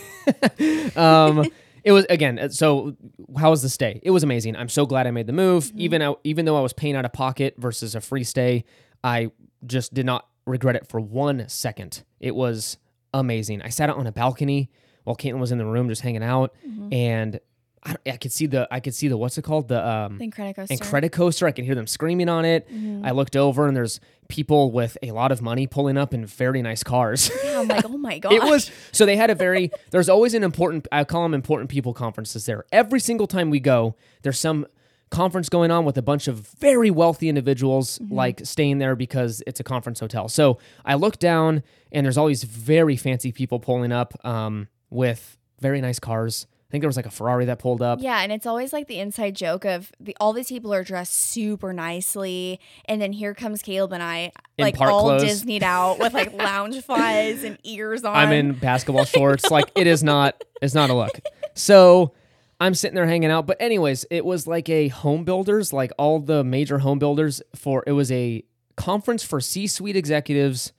um, 0.96 1.46
it 1.84 1.92
was 1.92 2.06
again. 2.10 2.40
uh, 2.40 2.50
So, 2.50 2.96
how 3.38 3.50
was 3.50 3.62
the 3.62 3.70
stay? 3.70 4.00
It 4.04 4.12
was 4.12 4.24
amazing. 4.24 4.56
I'm 4.56 4.70
so 4.70 4.86
glad 4.86 5.08
I 5.08 5.12
made 5.12 5.28
the 5.28 5.34
move. 5.34 5.66
Mm-hmm. 5.66 5.80
Even 5.82 6.02
out, 6.02 6.20
even 6.24 6.46
though 6.46 6.58
I 6.58 6.62
was 6.62 6.74
paying 6.74 6.96
out 6.96 7.06
of 7.06 7.14
pocket 7.14 7.56
versus 7.58 7.96
a 7.96 8.02
free 8.02 8.24
stay, 8.24 8.64
I 9.04 9.32
just 9.66 9.94
did 9.94 10.06
not 10.06 10.28
regret 10.46 10.76
it 10.76 10.88
for 10.88 11.00
one 11.00 11.46
second. 11.50 12.04
It 12.20 12.36
was 12.36 12.78
amazing. 13.20 13.62
I 13.62 13.70
sat 13.70 13.90
out 13.90 13.98
on 13.98 14.08
a 14.08 14.12
balcony 14.12 14.70
while 15.04 15.16
Caitlin 15.16 15.40
was 15.40 15.52
in 15.52 15.58
the 15.58 15.66
room 15.66 15.88
just 15.90 16.02
hanging 16.02 16.24
out, 16.24 16.54
Mm-hmm. 16.68 16.94
and 16.94 17.40
I, 17.84 17.96
I 18.08 18.18
could 18.18 18.32
see 18.34 18.48
the 18.48 18.68
I 18.72 18.80
could 18.80 18.94
see 18.96 19.08
the 19.08 19.16
what's 19.18 19.38
it 19.38 19.44
called 19.44 19.68
the 19.70 19.88
um 19.88 20.18
The 20.18 20.28
Incredicoaster. 20.28 20.72
and 20.72 20.82
credit 20.82 21.12
coaster. 21.12 21.46
I 21.48 21.52
can 21.52 21.64
hear 21.64 21.76
them 21.76 21.88
screaming 21.88 22.28
on 22.28 22.44
it. 22.44 22.68
Mm-hmm. 22.70 23.06
I 23.06 23.12
looked 23.12 23.36
over 23.38 23.68
and 23.68 23.78
there's 23.78 24.00
people 24.28 24.72
with 24.72 24.98
a 25.02 25.12
lot 25.12 25.32
of 25.32 25.42
money 25.42 25.68
pulling 25.68 25.96
up 25.98 26.14
in 26.14 26.26
very 26.26 26.62
nice 26.62 26.84
cars. 26.84 27.32
Yeah, 27.46 27.60
I'm 27.62 27.68
like, 27.68 27.86
oh 27.86 27.98
my 27.98 28.20
god. 28.20 28.34
it 28.38 28.44
was 28.44 28.72
so 28.92 29.06
they 29.06 29.16
had 29.16 29.30
a 29.30 29.36
very 29.36 29.72
there's 29.92 30.10
always 30.10 30.34
an 30.34 30.44
important 30.44 30.88
I 30.92 31.04
call 31.06 31.24
them 31.24 31.34
important 31.34 31.70
people 31.70 31.94
conferences 31.94 32.46
there. 32.46 32.66
Every 32.72 33.00
single 33.00 33.28
time 33.28 33.50
we 33.50 33.60
go, 33.62 33.96
there's 34.24 34.40
some 34.40 34.66
conference 35.10 35.50
going 35.50 35.72
on 35.72 35.86
with 35.86 35.98
a 35.98 36.02
bunch 36.02 36.28
of 36.28 36.48
very 36.60 36.92
wealthy 36.92 37.30
individuals 37.30 38.00
like 38.10 38.42
staying 38.44 38.80
there 38.80 38.96
because 38.96 39.42
it's 39.48 39.60
a 39.60 39.64
conference 39.64 40.00
hotel. 40.00 40.28
So 40.28 40.58
I 40.86 40.96
look 40.96 41.18
down 41.20 41.64
and 41.92 42.06
there's 42.06 42.18
all 42.18 42.28
these 42.28 42.44
very 42.44 42.98
fancy 42.98 43.32
people 43.32 43.60
pulling 43.60 43.92
up 43.92 44.14
um, 44.26 44.68
with 44.90 45.38
very 45.60 45.82
nice 45.82 46.00
cars. 46.00 46.46
I 46.68 46.72
think 46.72 46.82
there 46.82 46.90
was 46.90 46.98
like 46.98 47.06
a 47.06 47.12
Ferrari 47.12 47.46
that 47.46 47.60
pulled 47.60 47.82
up. 47.82 48.02
Yeah, 48.02 48.20
and 48.20 48.30
it's 48.30 48.46
always 48.46 48.74
like 48.74 48.88
the 48.88 49.00
inside 49.00 49.36
joke 49.38 49.64
of 49.64 49.90
the 50.02 50.18
all 50.20 50.34
these 50.34 50.50
people 50.50 50.74
are 50.74 50.84
dressed 50.84 51.14
super 51.14 51.72
nicely, 51.72 52.60
and 52.86 53.02
then 53.02 53.14
here 53.14 53.34
comes 53.34 53.62
Caleb 53.62 53.94
and 53.94 54.04
I, 54.04 54.34
In 54.58 54.64
like 54.66 54.82
all 54.82 55.04
clothes. 55.04 55.24
Disneyed 55.24 55.64
out 55.64 55.98
with 55.98 56.14
like 56.14 56.34
Loungeflys 56.38 57.46
and 57.46 57.58
ears 57.64 58.04
on. 58.04 58.14
I'm 58.18 58.34
in 58.34 58.52
basketball 58.52 59.06
shorts. 59.06 59.50
Like 59.50 59.72
it 59.76 59.88
is 59.88 60.04
not 60.04 60.44
it's 60.62 60.74
not 60.74 60.90
a 60.90 60.94
look. 60.94 61.20
So 61.54 62.14
I'm 62.60 62.74
sitting 62.74 62.96
there 62.96 63.06
hanging 63.06 63.30
out. 63.32 63.46
But 63.48 63.58
anyways, 63.62 64.06
it 64.10 64.26
was 64.26 64.48
like 64.48 64.68
a 64.70 64.88
home 64.90 65.24
builders, 65.26 65.72
like 65.74 65.92
all 65.98 66.20
the 66.20 66.44
major 66.44 66.80
home 66.80 67.00
builders 67.00 67.42
for 67.56 67.84
it 67.88 67.92
was 67.92 68.12
a 68.12 68.44
conference 68.76 69.24
for 69.24 69.40
C-suite 69.42 69.96
executives 69.96 70.72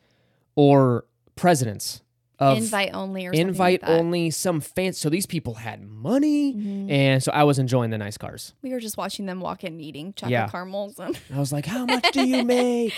or 0.56 1.04
presidents 1.36 2.02
of 2.40 2.56
invite 2.58 2.90
only 2.94 3.26
or 3.26 3.32
something 3.32 3.48
invite 3.48 3.82
like 3.82 3.90
that. 3.90 3.98
only 3.98 4.30
some 4.30 4.60
fancy. 4.60 4.98
So 5.00 5.08
these 5.10 5.26
people 5.26 5.54
had 5.54 5.82
money, 5.82 6.54
Mm-hmm. 6.54 6.90
and 6.90 7.22
so 7.22 7.32
I 7.32 7.42
was 7.44 7.58
enjoying 7.58 7.90
the 7.90 7.98
nice 7.98 8.16
cars. 8.16 8.54
We 8.62 8.70
were 8.70 8.78
just 8.80 8.96
watching 8.96 9.26
them 9.26 9.40
walk 9.40 9.64
in 9.64 9.80
eating 9.80 10.12
chocolate 10.14 10.32
Yeah. 10.32 10.48
caramels 10.48 10.98
and 11.00 11.18
I 11.34 11.38
was 11.38 11.52
like, 11.52 11.66
"How 11.66 11.84
much 11.84 12.10
do 12.12 12.24
you 12.26 12.44
make?" 12.44 12.92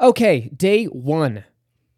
Okay, 0.00 0.50
day 0.56 0.86
one, 0.86 1.44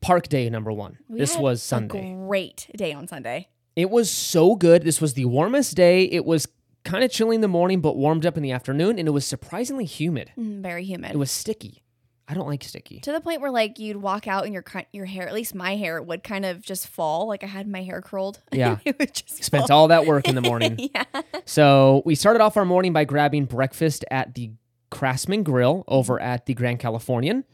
park 0.00 0.28
day 0.28 0.50
number 0.50 0.70
one. 0.72 0.98
we 1.08 1.18
this 1.18 1.36
was 1.38 1.60
a 1.60 1.64
Sunday. 1.64 2.14
great 2.26 2.68
day 2.76 2.92
on 2.92 3.06
Sunday. 3.08 3.48
It 3.76 3.90
was 3.90 4.10
so 4.10 4.56
good. 4.56 4.82
This 4.82 5.00
was 5.00 5.14
the 5.14 5.26
warmest 5.26 5.76
day. 5.76 6.04
It 6.04 6.24
was 6.24 6.48
kind 6.84 7.04
of 7.04 7.10
chilly 7.10 7.34
in 7.36 7.42
the 7.42 7.48
morning, 7.48 7.80
but 7.80 7.96
warmed 7.96 8.24
up 8.24 8.36
in 8.36 8.42
the 8.42 8.52
afternoon, 8.52 8.98
and 8.98 9.06
it 9.06 9.10
was 9.10 9.26
surprisingly 9.26 9.84
humid. 9.84 10.32
Mm, 10.38 10.62
very 10.62 10.84
humid. 10.84 11.10
It 11.12 11.18
was 11.18 11.30
sticky. 11.30 11.82
I 12.28 12.34
don't 12.34 12.48
like 12.48 12.64
sticky. 12.64 12.98
to 13.00 13.12
the 13.12 13.20
point 13.20 13.40
where 13.40 13.52
like 13.52 13.78
you'd 13.78 13.98
walk 13.98 14.26
out 14.26 14.44
and 14.46 14.52
your 14.52 14.64
your 14.92 15.04
hair, 15.04 15.28
at 15.28 15.34
least 15.34 15.54
my 15.54 15.76
hair, 15.76 16.02
would 16.02 16.24
kind 16.24 16.44
of 16.44 16.60
just 16.62 16.88
fall. 16.88 17.28
Like 17.28 17.44
I 17.44 17.46
had 17.46 17.68
my 17.68 17.82
hair 17.84 18.00
curled. 18.02 18.40
Yeah. 18.52 18.78
it 18.84 18.98
would 18.98 19.14
just 19.14 19.44
Spent 19.44 19.68
fall. 19.68 19.78
all 19.82 19.88
that 19.88 20.06
work 20.06 20.26
in 20.26 20.34
the 20.34 20.40
morning. 20.40 20.76
yeah. 20.94 21.04
So 21.44 22.02
we 22.04 22.14
started 22.16 22.40
off 22.42 22.56
our 22.56 22.64
morning 22.64 22.92
by 22.92 23.04
grabbing 23.04 23.44
breakfast 23.44 24.04
at 24.10 24.34
the 24.34 24.50
Craftsman 24.90 25.44
Grill 25.44 25.84
over 25.86 26.20
at 26.20 26.46
the 26.46 26.54
Grand 26.54 26.80
Californian. 26.80 27.44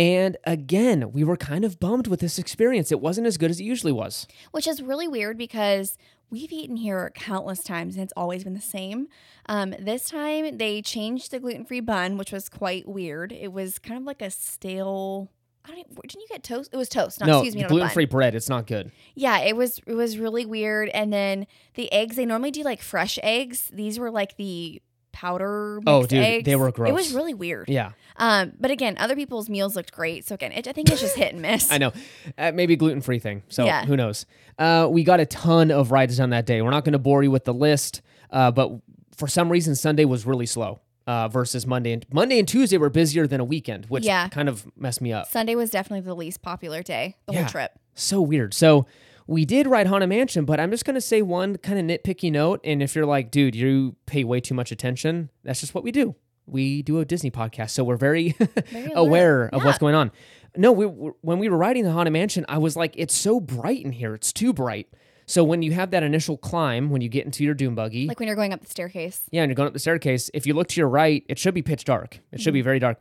And 0.00 0.38
again, 0.44 1.12
we 1.12 1.24
were 1.24 1.36
kind 1.36 1.62
of 1.62 1.78
bummed 1.78 2.06
with 2.06 2.20
this 2.20 2.38
experience. 2.38 2.90
It 2.90 3.02
wasn't 3.02 3.26
as 3.26 3.36
good 3.36 3.50
as 3.50 3.60
it 3.60 3.64
usually 3.64 3.92
was. 3.92 4.26
which 4.50 4.66
is 4.66 4.80
really 4.80 5.06
weird 5.06 5.36
because 5.36 5.98
we've 6.30 6.50
eaten 6.52 6.76
here 6.76 7.12
countless 7.14 7.62
times 7.62 7.96
and 7.96 8.04
it's 8.04 8.12
always 8.16 8.42
been 8.42 8.54
the 8.54 8.62
same. 8.62 9.08
Um, 9.44 9.74
this 9.78 10.08
time 10.08 10.56
they 10.56 10.80
changed 10.80 11.32
the 11.32 11.38
gluten 11.38 11.66
free 11.66 11.80
bun, 11.80 12.16
which 12.16 12.32
was 12.32 12.48
quite 12.48 12.88
weird. 12.88 13.30
It 13.30 13.52
was 13.52 13.78
kind 13.78 14.00
of 14.00 14.04
like 14.06 14.22
a 14.22 14.30
stale. 14.30 15.30
I 15.66 15.68
don't. 15.72 15.80
Even, 15.80 15.94
didn't 16.08 16.22
you 16.22 16.28
get 16.30 16.42
toast? 16.42 16.70
It 16.72 16.78
was 16.78 16.88
toast. 16.88 17.20
Not, 17.20 17.26
no, 17.26 17.38
excuse 17.40 17.54
me. 17.54 17.64
Gluten 17.64 17.90
free 17.90 18.06
bread. 18.06 18.34
It's 18.34 18.48
not 18.48 18.66
good. 18.66 18.92
Yeah, 19.14 19.40
it 19.40 19.54
was. 19.54 19.82
It 19.86 19.92
was 19.92 20.16
really 20.16 20.46
weird. 20.46 20.88
And 20.88 21.12
then 21.12 21.46
the 21.74 21.92
eggs. 21.92 22.16
They 22.16 22.24
normally 22.24 22.52
do 22.52 22.62
like 22.62 22.80
fresh 22.80 23.18
eggs. 23.22 23.70
These 23.70 23.98
were 23.98 24.10
like 24.10 24.38
the 24.38 24.80
powder. 25.12 25.80
Oh, 25.86 26.04
dude, 26.06 26.22
eggs. 26.22 26.44
they 26.44 26.56
were 26.56 26.70
gross. 26.72 26.90
It 26.90 26.94
was 26.94 27.12
really 27.12 27.34
weird. 27.34 27.68
Yeah, 27.68 27.92
Um, 28.16 28.52
but 28.60 28.70
again, 28.70 28.96
other 28.98 29.14
people's 29.16 29.48
meals 29.48 29.76
looked 29.76 29.92
great. 29.92 30.26
So 30.26 30.34
again, 30.34 30.52
it, 30.52 30.66
I 30.68 30.72
think 30.72 30.90
it's 30.90 31.00
just 31.00 31.16
hit 31.16 31.32
and 31.32 31.42
miss. 31.42 31.70
I 31.72 31.78
know. 31.78 31.92
Uh, 32.38 32.52
maybe 32.54 32.76
gluten 32.76 33.00
free 33.00 33.18
thing. 33.18 33.42
So 33.48 33.64
Yeah. 33.64 33.84
who 33.84 33.96
knows? 33.96 34.26
Uh, 34.58 34.88
we 34.90 35.04
got 35.04 35.20
a 35.20 35.26
ton 35.26 35.70
of 35.70 35.90
rides 35.90 36.16
done 36.18 36.30
that 36.30 36.46
day. 36.46 36.60
We're 36.62 36.70
not 36.70 36.84
going 36.84 36.92
to 36.92 36.98
bore 36.98 37.22
you 37.22 37.30
with 37.30 37.44
the 37.44 37.54
list, 37.54 38.02
uh, 38.30 38.50
but 38.50 38.70
for 39.16 39.26
some 39.28 39.50
reason, 39.50 39.74
Sunday 39.74 40.04
was 40.04 40.24
really 40.26 40.46
slow 40.46 40.80
uh, 41.06 41.28
versus 41.28 41.66
Monday. 41.66 41.92
And 41.92 42.06
Monday 42.12 42.38
and 42.38 42.46
Tuesday 42.46 42.76
were 42.78 42.90
busier 42.90 43.26
than 43.26 43.40
a 43.40 43.44
weekend, 43.44 43.86
which 43.86 44.04
Yeah. 44.04 44.28
kind 44.28 44.48
of 44.48 44.66
messed 44.76 45.00
me 45.00 45.12
up. 45.12 45.26
Sunday 45.28 45.54
was 45.54 45.70
definitely 45.70 46.02
the 46.06 46.14
least 46.14 46.42
popular 46.42 46.82
day 46.82 47.16
the 47.26 47.32
Yeah. 47.34 47.40
whole 47.42 47.48
trip. 47.50 47.72
So 47.94 48.20
weird. 48.20 48.54
So 48.54 48.86
We 49.30 49.44
did 49.44 49.68
ride 49.68 49.86
Haunted 49.86 50.08
Mansion, 50.08 50.44
but 50.44 50.58
I'm 50.58 50.72
just 50.72 50.84
gonna 50.84 51.00
say 51.00 51.22
one 51.22 51.56
kind 51.58 51.78
of 51.78 51.84
nitpicky 51.86 52.32
note. 52.32 52.60
And 52.64 52.82
if 52.82 52.96
you're 52.96 53.06
like, 53.06 53.30
dude, 53.30 53.54
you 53.54 53.94
pay 54.06 54.24
way 54.24 54.40
too 54.40 54.54
much 54.54 54.72
attention, 54.72 55.30
that's 55.44 55.60
just 55.60 55.72
what 55.72 55.84
we 55.84 55.92
do. 55.92 56.16
We 56.46 56.82
do 56.82 56.98
a 56.98 57.04
Disney 57.04 57.30
podcast, 57.30 57.70
so 57.70 57.84
we're 57.84 57.94
very, 57.96 58.30
Very 58.72 58.90
aware 58.92 59.42
alert. 59.42 59.54
of 59.54 59.64
what's 59.64 59.78
going 59.78 59.94
on. 59.94 60.10
No, 60.56 60.72
we 60.72 60.84
when 60.86 61.38
we 61.38 61.48
were 61.48 61.56
riding 61.56 61.84
the 61.84 61.92
Haunted 61.92 62.12
Mansion, 62.12 62.44
I 62.48 62.58
was 62.58 62.74
like, 62.74 62.92
it's 62.96 63.14
so 63.14 63.38
bright 63.38 63.84
in 63.84 63.92
here. 63.92 64.16
It's 64.16 64.32
too 64.32 64.52
bright. 64.52 64.88
So 65.26 65.44
when 65.44 65.62
you 65.62 65.70
have 65.74 65.92
that 65.92 66.02
initial 66.02 66.36
climb, 66.36 66.90
when 66.90 67.00
you 67.00 67.08
get 67.08 67.24
into 67.24 67.44
your 67.44 67.54
doom 67.54 67.76
buggy, 67.76 68.08
Like 68.08 68.18
when 68.18 68.26
you're 68.26 68.34
going 68.34 68.52
up 68.52 68.62
the 68.62 68.66
staircase. 68.68 69.22
yeah, 69.30 69.42
and 69.44 69.48
you're 69.48 69.54
going 69.54 69.68
up 69.68 69.74
the 69.74 69.78
staircase, 69.78 70.28
if 70.34 70.44
you 70.44 70.54
look 70.54 70.66
to 70.70 70.80
your 70.80 70.88
right, 70.88 71.22
it 71.28 71.38
should 71.38 71.54
be 71.54 71.62
pitch 71.62 71.84
dark. 71.84 72.18
It 72.32 72.40
should 72.40 72.48
Mm-hmm. 72.48 72.54
be 72.54 72.62
very 72.62 72.78
dark. 72.80 72.98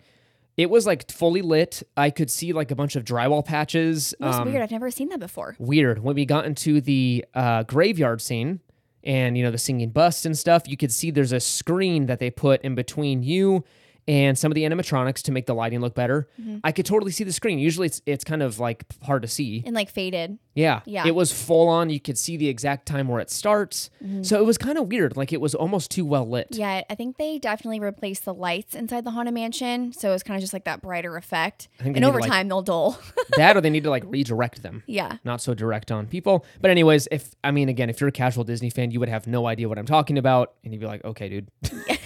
It 0.58 0.70
was 0.70 0.86
like 0.86 1.10
fully 1.12 1.41
lit. 1.41 1.84
I 1.96 2.10
could 2.10 2.29
see 2.29 2.51
like 2.53 2.72
a 2.72 2.75
bunch 2.75 2.96
of 2.96 3.06
drywall 3.06 3.46
patches. 3.46 4.13
It 4.13 4.25
was 4.25 4.36
um, 4.36 4.51
weird. 4.51 4.62
I've 4.62 4.72
never 4.72 4.91
seen 4.91 5.10
that 5.10 5.20
before. 5.20 5.56
weird. 5.58 6.00
When 6.00 6.15
we 6.15 6.25
got 6.25 6.46
into 6.46 6.82
the 6.82 7.25
uh, 7.34 7.63
graveyard 7.63 8.22
scene 8.22 8.60
and 9.03 9.38
you 9.38 9.44
know 9.44 9.51
the 9.51 9.58
singing 9.58 9.89
busts 9.91 10.25
and 10.25 10.38
stuff, 10.38 10.68
you 10.68 10.75
could 10.75 10.91
see 10.91 11.12
there's 11.12 11.32
a 11.32 11.39
screen 11.39 12.08
that 12.08 12.20
they 12.20 12.29
put 12.29 12.62
in 12.62 12.75
between 12.75 13.24
you 13.24 13.63
and 14.10 14.36
some 14.38 14.51
of 14.51 14.56
the 14.56 14.63
animatronics 14.63 15.22
to 15.22 15.32
make 15.32 15.46
the 15.46 15.54
lighting 15.54 15.82
look 15.82 15.94
better. 15.94 16.28
Mm-hmm. 16.42 16.58
I 16.63 16.72
could 16.72 16.88
totally 16.88 17.12
see 17.12 17.24
the 17.24 17.32
screen. 17.32 17.60
Usually 17.60 17.86
it's 17.86 18.01
it's 18.08 18.24
kind 18.24 18.42
of 18.42 18.60
like 18.60 18.84
hard 19.04 19.22
to 19.22 19.28
see. 19.28 19.63
And 19.66 19.75
like 19.75 19.89
faded. 19.92 20.39
Yeah. 20.56 20.82
Yeah. 20.86 21.06
It 21.06 21.13
was 21.13 21.32
full 21.32 21.68
on. 21.70 21.92
You 21.92 22.00
could 22.00 22.18
see 22.18 22.36
the 22.36 22.48
exact 22.50 22.88
time 22.88 23.08
where 23.08 23.22
it 23.22 23.30
starts. 23.30 23.92
Mm-hmm. 24.04 24.24
So 24.24 24.39
it 24.39 24.46
was 24.46 24.58
kind 24.58 24.80
of 24.80 24.88
weird. 24.88 25.16
Like 25.16 25.32
it 25.32 25.39
was 25.39 25.54
almost 25.54 25.92
too 25.92 26.04
well 26.06 26.28
lit. 26.28 26.48
Yeah, 26.51 26.82
I 26.89 26.96
think 26.96 27.18
they 27.18 27.38
definitely 27.38 27.80
replaced 27.80 28.25
the 28.25 28.34
lights 28.34 28.74
inside 28.74 29.06
the 29.06 29.12
Haunted 29.12 29.36
Mansion. 29.36 29.94
So 29.94 30.12
it's 30.13 30.24
kind 30.24 30.36
of 30.36 30.42
just 30.42 30.54
like 30.54 30.63
that 30.63 30.82
brighter 30.82 31.16
effect. 31.16 31.68
And 31.80 32.04
over 32.04 32.18
to, 32.18 32.24
like- 32.24 32.32
time, 32.32 32.48
they'll 32.48 32.63
dull. 32.63 33.00
that 33.38 33.56
or 33.56 33.62
they 33.62 33.70
need 33.70 33.84
to 33.84 33.92
like 33.92 34.04
redirect 34.08 34.63
them. 34.63 34.82
yeah. 34.88 35.18
Not 35.24 35.39
so 35.39 35.54
direct 35.54 35.92
on 35.92 36.08
people. 36.08 36.46
But 36.62 36.72
anyways, 36.72 37.08
if 37.12 37.36
I 37.44 37.51
mean 37.51 37.70
again, 37.70 37.92
if 37.92 38.01
you're 38.01 38.08
a 38.10 38.12
casual 38.12 38.44
Disney 38.44 38.72
fan, 38.72 38.89
you 38.89 39.00
would 39.00 39.10
have 39.10 39.28
no 39.28 39.46
idea 39.46 39.70
what 39.70 39.78
I'm 39.78 39.86
talking 39.86 40.18
about 40.18 40.56
and 40.63 40.74
you'd 40.74 40.80
be 40.80 40.88
like, 40.88 41.06
"Okay, 41.06 41.30
dude." 41.30 41.51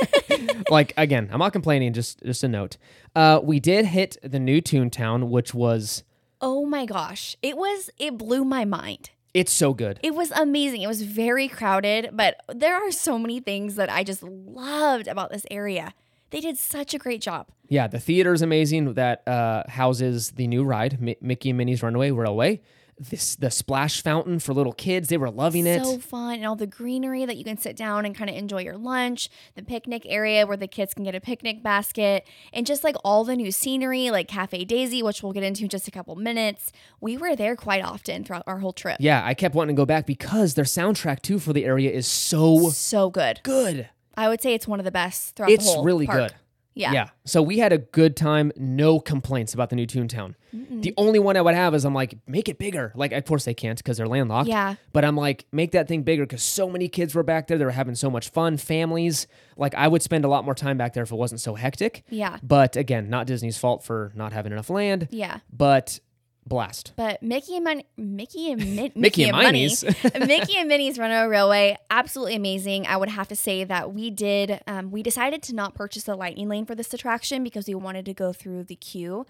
like 0.69 0.93
again, 0.97 1.29
I'm 1.31 1.39
not 1.39 1.53
complaining, 1.53 1.93
just 1.93 2.21
just 2.23 2.43
a 2.43 2.47
note. 2.47 2.77
Uh 3.15 3.39
we 3.43 3.59
did 3.59 3.85
hit 3.85 4.17
the 4.23 4.39
new 4.39 4.61
Toontown, 4.61 5.29
which 5.29 5.53
was 5.53 6.03
Oh 6.41 6.65
my 6.65 6.85
gosh. 6.85 7.37
It 7.41 7.55
was, 7.55 7.89
it 7.97 8.17
blew 8.17 8.43
my 8.43 8.65
mind. 8.65 9.11
it's 9.33 9.51
so 9.51 9.73
good. 9.73 9.97
It 10.03 10.13
was 10.13 10.29
amazing. 10.31 10.81
It 10.81 10.87
was 10.87 11.01
very 11.03 11.47
crowded, 11.47 12.09
but 12.11 12.35
there 12.53 12.75
are 12.75 12.91
so 12.91 13.17
many 13.17 13.39
things 13.39 13.75
that 13.75 13.89
I 13.89 14.03
just 14.03 14.21
loved 14.23 15.07
about 15.07 15.31
this 15.31 15.45
area. 15.49 15.93
They 16.31 16.41
did 16.41 16.57
such 16.57 16.93
a 16.93 16.97
great 16.97 17.21
job. 17.21 17.47
Yeah, 17.69 17.87
the 17.87 17.99
theater 17.99 18.33
is 18.33 18.41
amazing 18.41 18.95
that 18.95 19.25
uh, 19.27 19.63
houses 19.69 20.31
the 20.31 20.47
new 20.47 20.63
ride, 20.65 20.99
Mi- 20.99 21.15
Mickey 21.21 21.49
and 21.51 21.57
Minnie's 21.57 21.81
Runaway 21.81 22.11
Railway. 22.11 22.61
This 22.99 23.35
the 23.35 23.49
splash 23.49 24.01
fountain 24.01 24.39
for 24.39 24.53
little 24.53 24.71
kids, 24.71 25.09
they 25.09 25.17
were 25.17 25.29
loving 25.31 25.65
it. 25.65 25.83
So 25.83 25.97
fun. 25.97 26.35
And 26.35 26.45
all 26.45 26.55
the 26.55 26.67
greenery 26.67 27.25
that 27.25 27.37
you 27.37 27.43
can 27.43 27.57
sit 27.57 27.75
down 27.75 28.05
and 28.05 28.15
kind 28.15 28.29
of 28.29 28.35
enjoy 28.35 28.61
your 28.61 28.77
lunch, 28.77 29.29
the 29.55 29.63
picnic 29.63 30.03
area 30.07 30.45
where 30.45 30.57
the 30.57 30.67
kids 30.67 30.93
can 30.93 31.03
get 31.03 31.15
a 31.15 31.19
picnic 31.21 31.63
basket, 31.63 32.25
and 32.53 32.65
just 32.65 32.83
like 32.83 32.95
all 33.03 33.23
the 33.23 33.35
new 33.35 33.51
scenery, 33.51 34.11
like 34.11 34.27
Cafe 34.27 34.63
Daisy, 34.65 35.01
which 35.01 35.23
we'll 35.23 35.33
get 35.33 35.43
into 35.43 35.63
in 35.63 35.69
just 35.69 35.87
a 35.87 35.91
couple 35.91 36.15
minutes. 36.15 36.71
We 37.01 37.17
were 37.17 37.35
there 37.35 37.55
quite 37.55 37.83
often 37.83 38.23
throughout 38.23 38.43
our 38.47 38.59
whole 38.59 38.73
trip. 38.73 38.97
yeah, 38.99 39.21
I 39.25 39.33
kept 39.33 39.55
wanting 39.55 39.75
to 39.75 39.79
go 39.79 39.85
back 39.85 40.05
because 40.05 40.53
their 40.53 40.65
soundtrack 40.65 41.21
too 41.21 41.39
for 41.39 41.51
the 41.51 41.65
area 41.65 41.91
is 41.91 42.05
so 42.07 42.69
So 42.69 43.09
good. 43.09 43.39
good. 43.43 43.89
I 44.15 44.29
would 44.29 44.41
say 44.43 44.53
it's 44.53 44.67
one 44.67 44.79
of 44.79 44.85
the 44.85 44.91
best 44.91 45.35
throughout 45.35 45.49
It's 45.51 45.65
the 45.65 45.71
whole 45.73 45.83
really 45.83 46.05
park. 46.05 46.19
good. 46.19 46.33
Yeah. 46.75 46.91
Yeah. 46.91 47.09
So 47.25 47.41
we 47.41 47.59
had 47.59 47.71
a 47.73 47.77
good 47.77 48.15
time. 48.15 48.51
No 48.57 48.99
complaints 48.99 49.53
about 49.53 49.69
the 49.69 49.75
new 49.75 49.85
Toontown. 49.87 50.35
The 50.51 50.93
only 50.97 51.17
one 51.19 51.35
I 51.35 51.41
would 51.41 51.55
have 51.55 51.73
is 51.73 51.83
I'm 51.83 51.95
like, 51.95 52.15
make 52.27 52.47
it 52.47 52.59
bigger. 52.59 52.91
Like, 52.95 53.11
of 53.11 53.25
course 53.25 53.45
they 53.45 53.53
can't 53.53 53.77
because 53.77 53.97
they're 53.97 54.07
landlocked. 54.07 54.47
Yeah. 54.47 54.75
But 54.91 55.03
I'm 55.03 55.15
like, 55.15 55.45
make 55.51 55.71
that 55.71 55.87
thing 55.87 56.03
bigger 56.03 56.23
because 56.23 56.43
so 56.43 56.69
many 56.69 56.87
kids 56.89 57.15
were 57.15 57.23
back 57.23 57.47
there. 57.47 57.57
They 57.57 57.65
were 57.65 57.71
having 57.71 57.95
so 57.95 58.09
much 58.09 58.29
fun. 58.29 58.57
Families. 58.57 59.27
Like, 59.57 59.73
I 59.73 59.87
would 59.87 60.01
spend 60.01 60.25
a 60.25 60.27
lot 60.27 60.45
more 60.45 60.53
time 60.53 60.77
back 60.77 60.93
there 60.93 61.03
if 61.03 61.11
it 61.11 61.15
wasn't 61.15 61.41
so 61.41 61.55
hectic. 61.55 62.03
Yeah. 62.09 62.37
But 62.43 62.75
again, 62.75 63.09
not 63.09 63.25
Disney's 63.25 63.57
fault 63.57 63.83
for 63.83 64.11
not 64.15 64.33
having 64.33 64.51
enough 64.51 64.69
land. 64.69 65.07
Yeah. 65.11 65.39
But 65.51 65.99
blast. 66.45 66.93
But 66.95 67.21
Mickey 67.23 67.55
and 67.55 67.63
Min- 67.65 67.83
Mickey 67.97 68.51
and 68.51 68.75
Min- 68.75 68.91
Mickey 68.95 69.23
and 69.25 69.37
Minnie- 69.37 69.45
Minnie's. 69.51 69.83
Mickey 70.19 70.57
and 70.57 70.67
Minnie's 70.67 70.97
Runaway 70.99 71.27
Railway, 71.27 71.77
absolutely 71.89 72.35
amazing. 72.35 72.85
I 72.87 72.97
would 72.97 73.09
have 73.09 73.27
to 73.29 73.35
say 73.35 73.63
that 73.63 73.93
we 73.93 74.09
did. 74.09 74.61
Um, 74.67 74.91
we 74.91 75.03
decided 75.03 75.41
to 75.43 75.55
not 75.55 75.73
purchase 75.73 76.03
the 76.03 76.15
lightning 76.15 76.49
lane 76.49 76.65
for 76.65 76.75
this 76.75 76.93
attraction 76.93 77.43
because 77.43 77.67
we 77.67 77.75
wanted 77.75 78.05
to 78.05 78.13
go 78.13 78.33
through 78.33 78.65
the 78.65 78.75
queue. 78.75 79.25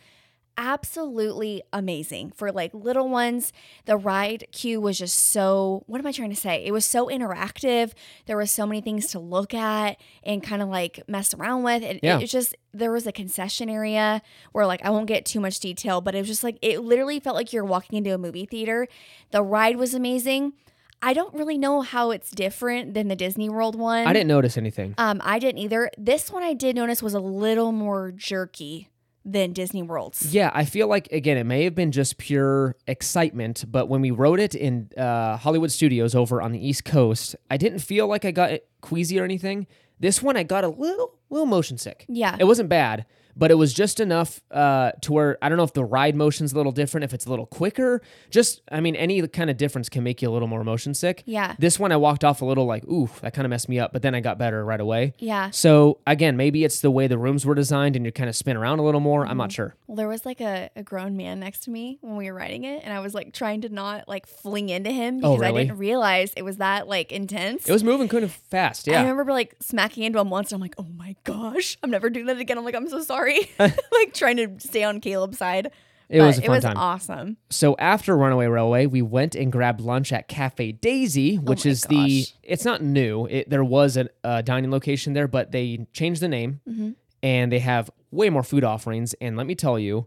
Absolutely 0.58 1.64
amazing 1.72 2.32
for 2.32 2.52
like 2.52 2.74
little 2.74 3.08
ones. 3.10 3.54
The 3.86 3.96
ride 3.98 4.46
queue 4.52 4.80
was 4.82 4.98
just 5.00 5.18
so. 5.18 5.84
What 5.88 6.00
am 6.00 6.08
I 6.08 6.12
trying 6.12 6.30
to 6.30 6.36
say? 6.36 6.64
It 6.66 6.72
was 6.72 6.86
so 6.86 7.08
interactive. 7.08 7.94
There 8.26 8.36
were 8.36 8.46
so 8.46 8.66
many 8.68 8.82
things 8.82 9.08
to 9.08 9.20
look 9.20 9.54
at 9.54 9.98
and 10.24 10.44
kind 10.44 10.62
of 10.62 10.70
like 10.70 11.02
mess 11.08 11.34
around 11.34 11.64
with. 11.64 11.84
It, 11.84 12.00
Yeah. 12.04 12.18
it 12.18 12.22
was 12.22 12.32
just 12.32 12.56
there 12.74 12.92
was 12.92 13.08
a 13.08 13.12
concession 13.12 13.70
area 13.70 14.22
where 14.52 14.66
like 14.66 14.84
I 14.86 14.90
won't 14.90 15.08
get 15.08 15.26
too 15.26 15.40
much 15.40 15.60
detail, 15.60 16.02
but 16.02 16.16
it 16.16 16.20
was 16.20 16.28
just 16.28 16.44
like 16.44 16.58
it 16.62 16.80
literally 16.82 17.20
felt 17.20 17.36
like 17.36 17.54
you're 17.54 17.66
walking 17.66 17.98
into 17.98 18.14
a 18.14 18.18
movie 18.18 18.46
theater. 18.46 18.88
The 19.32 19.42
ride 19.44 19.78
was 19.78 19.94
amazing. 19.94 20.54
I 21.02 21.14
don't 21.14 21.34
really 21.34 21.58
know 21.58 21.82
how 21.82 22.12
it's 22.12 22.32
different 22.32 22.94
than 22.94 23.10
the 23.10 23.16
Disney 23.16 23.50
World 23.50 23.76
one. 23.78 24.08
I 24.08 24.14
didn't 24.14 24.30
notice 24.30 24.58
anything. 24.58 24.96
Um, 24.98 25.20
I 25.24 25.38
didn't 25.38 25.60
either. 25.60 25.90
This 25.98 26.32
one 26.32 26.44
I 26.44 26.54
did 26.54 26.76
notice 26.78 27.04
was 27.04 27.14
a 27.14 27.20
little 27.20 27.74
more 27.74 28.12
jerky 28.14 28.88
than 29.26 29.54
Disney 29.54 29.82
World's. 29.84 30.34
Yeah, 30.34 30.52
I 30.54 30.66
feel 30.66 30.88
like 30.88 31.12
again 31.12 31.38
it 31.38 31.46
may 31.46 31.64
have 31.64 31.76
been 31.76 31.92
just 31.92 32.18
pure 32.18 32.76
excitement, 32.88 33.66
but 33.68 33.88
when 33.88 34.02
we 34.02 34.12
rode 34.12 34.40
it 34.40 34.56
in 34.56 34.90
uh, 34.98 35.38
Hollywood 35.38 35.72
Studios 35.72 36.16
over 36.16 36.42
on 36.42 36.52
the 36.52 36.66
East 36.66 36.86
Coast, 36.86 37.36
I 37.50 37.58
didn't 37.58 37.80
feel 37.80 38.08
like 38.08 38.26
I 38.26 38.32
got 38.32 38.60
queasy 38.82 39.20
or 39.20 39.24
anything. 39.24 39.68
This 40.00 40.22
one 40.22 40.36
I 40.36 40.44
got 40.44 40.64
a 40.64 40.70
little 40.70 41.16
little 41.30 41.46
motion 41.46 41.78
sick. 41.78 42.06
Yeah. 42.10 42.36
It 42.40 42.46
wasn't 42.46 42.70
bad, 42.70 43.06
but 43.36 43.52
it 43.52 43.56
was 43.56 43.74
just 43.74 44.00
enough 44.00 44.42
uh, 44.52 44.92
to 45.02 45.12
where 45.14 45.38
I 45.42 45.50
don't 45.50 45.58
know 45.58 45.64
if 45.64 45.74
the 45.74 45.84
ride 45.86 46.16
motion's 46.16 46.54
a 46.54 46.56
little 46.56 46.72
different, 46.72 47.04
if 47.04 47.14
it's 47.14 47.26
a 47.26 47.30
little 47.30 47.46
quicker. 47.46 48.02
Just 48.30 48.62
I 48.72 48.80
mean, 48.80 48.96
any 48.96 49.26
kind 49.28 49.50
of 49.50 49.58
difference 49.58 49.90
can 49.90 50.04
make 50.04 50.22
you 50.22 50.30
a 50.30 50.32
little 50.32 50.48
more 50.48 50.64
motion 50.64 50.94
sick. 50.94 51.24
Yeah. 51.26 51.56
This 51.60 51.80
one 51.80 51.92
I 51.92 51.98
walked 51.98 52.24
off 52.24 52.42
a 52.42 52.46
little 52.46 52.66
like, 52.66 52.84
ooh, 52.86 53.10
that 53.22 53.34
kind 53.34 53.46
of 53.46 53.50
messed 53.50 53.70
me 53.70 53.80
up, 53.80 53.94
but 53.94 54.02
then 54.02 54.16
I 54.16 54.20
got 54.20 54.38
better 54.38 54.64
right 54.66 54.80
away. 54.80 55.14
Yeah. 55.20 55.50
So 55.52 56.00
again, 56.08 56.38
maybe 56.38 56.64
it's 56.64 56.80
the 56.82 56.92
way 56.92 57.08
the 57.08 57.18
rooms 57.18 57.46
were 57.46 57.56
designed 57.56 57.96
and 57.96 58.06
you 58.06 58.12
kind 58.12 58.30
of 58.30 58.36
spin 58.36 58.58
around 58.58 58.80
a 58.80 58.84
little 58.84 59.02
more. 59.02 59.26
I'm 59.26 59.38
not 59.38 59.44
Mm-hmm. 59.44 59.56
sure. 59.56 59.76
Well, 59.88 59.98
there 59.98 60.08
was 60.08 60.26
like 60.26 60.40
a, 60.42 60.70
a 60.76 60.84
grown 60.84 61.18
man 61.18 61.40
next 61.40 61.64
to 61.64 61.70
me 61.70 62.00
when 62.02 62.16
we 62.16 62.32
were 62.32 62.38
riding 62.38 62.64
it, 62.64 62.82
and 62.84 62.94
I 62.94 63.00
was 63.02 63.14
like 63.14 63.34
trying 63.34 63.62
to 63.62 63.70
not 63.70 64.08
like 64.08 64.26
fling 64.26 64.70
into 64.70 64.90
him 64.92 65.18
because 65.18 65.32
Oh, 65.32 65.38
really? 65.38 65.62
I 65.62 65.66
didn't 65.66 65.78
realize 65.80 66.34
it 66.36 66.44
was 66.44 66.58
that 66.58 66.88
like 66.88 67.12
intense. 67.12 67.68
It 67.68 67.72
was 67.74 67.84
moving 67.84 68.08
kind 68.08 68.24
of 68.24 68.32
fast. 68.32 68.88
Yeah. 68.88 69.00
I 69.00 69.02
remember 69.10 69.32
like 69.34 69.56
smacking 69.60 70.04
into 70.04 70.20
him 70.20 70.30
once, 70.30 70.52
and 70.52 70.58
I'm 70.58 70.62
like, 70.62 70.76
oh 70.78 70.88
my 70.98 71.16
gosh, 71.26 71.78
I'm 71.84 71.92
never 71.92 72.10
doing 72.10 72.26
that 72.28 72.38
again. 72.40 72.58
I'm 72.58 72.64
like, 72.66 72.76
I'm 72.76 72.88
so 72.90 73.02
sorry. 73.02 73.23
like 73.60 74.14
trying 74.14 74.38
to 74.38 74.60
stay 74.60 74.84
on 74.84 75.00
Caleb's 75.02 75.38
side. 75.38 75.72
It 76.10 76.22
was 76.22 76.38
a 76.38 76.42
But 76.42 76.46
fun 76.48 76.54
it 76.54 76.58
was 76.58 76.64
time. 76.66 76.78
awesome. 76.78 77.38
So 77.50 77.76
after 77.80 78.16
Runaway 78.16 78.46
Railway, 78.46 78.86
we 78.86 79.02
went 79.02 79.34
and 79.36 79.52
grabbed 79.52 79.82
lunch 79.82 80.12
at 80.14 80.28
Cafe 80.28 80.74
Daisy, 80.74 81.38
which 81.38 81.66
Oh 81.66 81.70
is 81.70 81.82
the. 81.84 82.26
It's 82.44 82.66
not 82.66 82.84
new. 82.84 83.26
It, 83.28 83.50
there 83.50 83.64
was 83.64 83.98
a, 83.98 84.10
a 84.24 84.44
dining 84.44 84.70
location 84.70 85.14
there, 85.14 85.28
but 85.28 85.52
they 85.52 85.88
changed 85.94 86.22
the 86.22 86.28
name, 86.28 86.60
Mm-hmm. 86.70 86.92
and 87.24 87.52
they 87.52 87.60
have 87.60 87.90
way 88.12 88.30
more 88.30 88.44
food 88.44 88.64
offerings. 88.64 89.16
And 89.22 89.38
let 89.38 89.48
me 89.48 89.56
tell 89.56 89.80
you, 89.80 90.06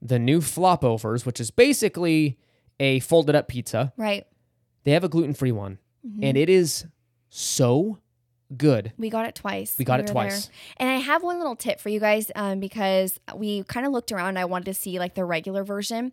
the 0.00 0.18
new 0.18 0.38
flopovers, 0.40 1.26
which 1.26 1.40
is 1.40 1.50
basically 1.50 2.38
a 2.78 3.00
folded 3.00 3.34
up 3.34 3.48
pizza, 3.48 3.92
Right. 3.96 4.26
they 4.84 4.92
have 4.92 5.02
a 5.02 5.08
gluten 5.08 5.34
free 5.34 5.50
one, 5.52 5.78
Mm-hmm. 6.06 6.22
and 6.22 6.36
it 6.36 6.48
is 6.48 6.86
so 7.30 7.98
good. 8.56 8.92
We 8.98 9.10
got 9.10 9.26
it 9.26 9.34
twice. 9.34 9.76
We 9.78 9.84
got 9.84 9.94
when 9.94 10.00
it 10.00 10.14
were 10.14 10.22
there. 10.22 10.30
twice. 10.30 10.50
And 10.76 10.88
I 10.88 10.96
have 10.96 11.22
one 11.22 11.38
little 11.38 11.56
tip 11.56 11.80
for 11.80 11.88
you 11.88 12.00
guys 12.00 12.30
um, 12.34 12.60
because 12.60 13.18
we 13.34 13.62
kind 13.64 13.86
of 13.86 13.92
looked 13.92 14.12
around. 14.12 14.38
I 14.38 14.44
wanted 14.44 14.66
to 14.66 14.74
see 14.74 14.98
like 14.98 15.14
the 15.14 15.24
regular 15.24 15.64
version. 15.64 16.12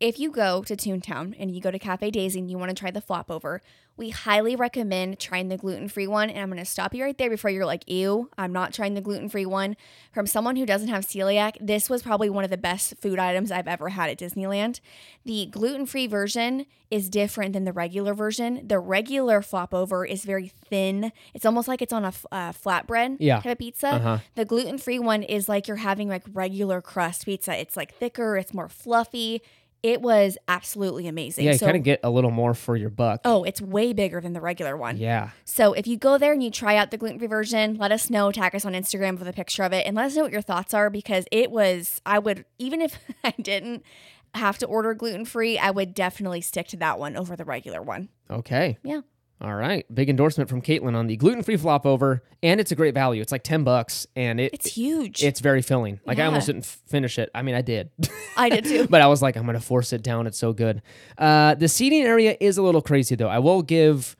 If 0.00 0.18
you 0.18 0.30
go 0.30 0.62
to 0.62 0.74
Toontown 0.74 1.36
and 1.38 1.54
you 1.54 1.60
go 1.60 1.70
to 1.70 1.78
Cafe 1.78 2.10
Daisy 2.10 2.38
and 2.38 2.50
you 2.50 2.56
want 2.56 2.70
to 2.70 2.74
try 2.74 2.90
the 2.90 3.02
flop 3.02 3.30
over, 3.30 3.60
we 3.98 4.08
highly 4.08 4.56
recommend 4.56 5.18
trying 5.18 5.48
the 5.48 5.58
gluten 5.58 5.88
free 5.88 6.06
one. 6.06 6.30
And 6.30 6.38
I'm 6.38 6.48
going 6.48 6.58
to 6.58 6.64
stop 6.64 6.94
you 6.94 7.04
right 7.04 7.18
there 7.18 7.28
before 7.28 7.50
you're 7.50 7.66
like, 7.66 7.82
ew, 7.86 8.30
I'm 8.38 8.50
not 8.50 8.72
trying 8.72 8.94
the 8.94 9.02
gluten 9.02 9.28
free 9.28 9.44
one. 9.44 9.76
From 10.10 10.26
someone 10.26 10.56
who 10.56 10.64
doesn't 10.64 10.88
have 10.88 11.04
celiac, 11.06 11.56
this 11.60 11.90
was 11.90 12.02
probably 12.02 12.30
one 12.30 12.44
of 12.44 12.48
the 12.50 12.56
best 12.56 12.94
food 12.96 13.18
items 13.18 13.52
I've 13.52 13.68
ever 13.68 13.90
had 13.90 14.08
at 14.08 14.18
Disneyland. 14.18 14.80
The 15.26 15.44
gluten 15.50 15.84
free 15.84 16.06
version 16.06 16.64
is 16.90 17.10
different 17.10 17.52
than 17.52 17.64
the 17.64 17.72
regular 17.74 18.14
version. 18.14 18.66
The 18.66 18.78
regular 18.78 19.42
flop 19.42 19.74
over 19.74 20.06
is 20.06 20.24
very 20.24 20.50
thin, 20.70 21.12
it's 21.34 21.44
almost 21.44 21.68
like 21.68 21.82
it's 21.82 21.92
on 21.92 22.04
a 22.06 22.12
uh, 22.32 22.52
flatbread 22.52 23.18
Yeah. 23.20 23.40
type 23.40 23.52
of 23.52 23.58
pizza. 23.58 23.88
Uh-huh. 23.88 24.18
The 24.34 24.46
gluten 24.46 24.78
free 24.78 24.98
one 24.98 25.22
is 25.24 25.46
like 25.46 25.68
you're 25.68 25.76
having 25.76 26.08
like 26.08 26.22
regular 26.32 26.80
crust 26.80 27.26
pizza. 27.26 27.54
It's 27.60 27.76
like 27.76 27.94
thicker, 27.94 28.38
it's 28.38 28.54
more 28.54 28.68
fluffy. 28.68 29.42
It 29.82 30.02
was 30.02 30.36
absolutely 30.48 31.06
amazing. 31.06 31.44
Yeah, 31.44 31.52
you 31.52 31.58
so, 31.58 31.66
kind 31.66 31.76
of 31.76 31.82
get 31.82 32.00
a 32.02 32.10
little 32.10 32.30
more 32.30 32.54
for 32.54 32.76
your 32.76 32.90
buck. 32.90 33.20
oh, 33.24 33.44
it's 33.44 33.62
way 33.62 33.92
bigger 33.92 34.20
than 34.20 34.32
the 34.32 34.40
regular 34.40 34.76
one. 34.76 34.96
Yeah. 34.96 35.30
So 35.44 35.72
if 35.72 35.86
you 35.86 35.96
go 35.96 36.18
there 36.18 36.32
and 36.32 36.42
you 36.42 36.50
try 36.50 36.76
out 36.76 36.90
the 36.90 36.98
gluten 36.98 37.18
free 37.18 37.28
version, 37.28 37.76
let 37.78 37.92
us 37.92 38.10
know. 38.10 38.30
Tag 38.30 38.54
us 38.54 38.64
on 38.64 38.74
Instagram 38.74 39.18
with 39.18 39.26
a 39.28 39.32
picture 39.32 39.62
of 39.62 39.72
it, 39.72 39.86
and 39.86 39.96
let 39.96 40.06
us 40.06 40.16
know 40.16 40.22
what 40.22 40.32
your 40.32 40.42
thoughts 40.42 40.74
are 40.74 40.90
because 40.90 41.24
it 41.32 41.50
was. 41.50 42.00
I 42.04 42.18
would 42.18 42.44
even 42.58 42.80
if 42.80 42.98
I 43.24 43.32
didn't. 43.40 43.84
have 44.32 44.58
to 44.58 44.66
order 44.66 44.94
gluten 44.94 45.24
free, 45.24 45.58
I 45.58 45.72
would 45.72 45.92
definitely 45.92 46.40
stick 46.40 46.68
to 46.68 46.76
that 46.76 47.00
one 47.00 47.16
over 47.16 47.34
the 47.34 47.44
regular 47.44 47.82
one. 47.82 48.10
Okay. 48.30 48.78
Yeah. 48.84 49.00
All 49.42 49.54
right. 49.54 49.86
Big 49.94 50.10
endorsement 50.10 50.50
from 50.50 50.60
Caitlin 50.60 50.94
on 50.94 51.06
the 51.06 51.16
gluten 51.16 51.42
free 51.42 51.56
flop 51.56 51.86
over. 51.86 52.22
And 52.42 52.60
it's 52.60 52.72
a 52.72 52.74
great 52.74 52.92
value. 52.92 53.22
It's 53.22 53.32
like 53.32 53.42
10 53.42 53.64
bucks 53.64 54.06
and 54.14 54.38
it 54.38 54.52
It's 54.52 54.66
huge. 54.74 55.22
it's 55.24 55.40
very 55.40 55.62
filling. 55.62 55.98
Like 56.04 56.18
I 56.18 56.26
almost 56.26 56.46
didn't 56.46 56.66
finish 56.66 57.18
it. 57.18 57.30
I 57.34 57.40
mean, 57.42 57.54
I 57.54 57.62
did. 57.62 57.90
I 58.36 58.50
did 58.50 58.64
too. 58.64 58.86
but 58.90 59.00
I 59.00 59.06
was 59.06 59.22
like, 59.22 59.36
I'm 59.36 59.44
going 59.44 59.54
to 59.58 59.64
force 59.64 59.92
it 59.94 60.02
down. 60.02 60.26
It's 60.26 60.36
so 60.38 60.52
good. 60.52 60.82
Uh, 61.16 61.54
the 61.54 61.68
seating 61.68 62.02
area 62.02 62.36
is 62.38 62.58
a 62.58 62.62
little 62.62 62.82
crazy, 62.82 63.14
though. 63.14 63.28
I 63.28 63.38
will 63.38 63.62
give 63.62 64.14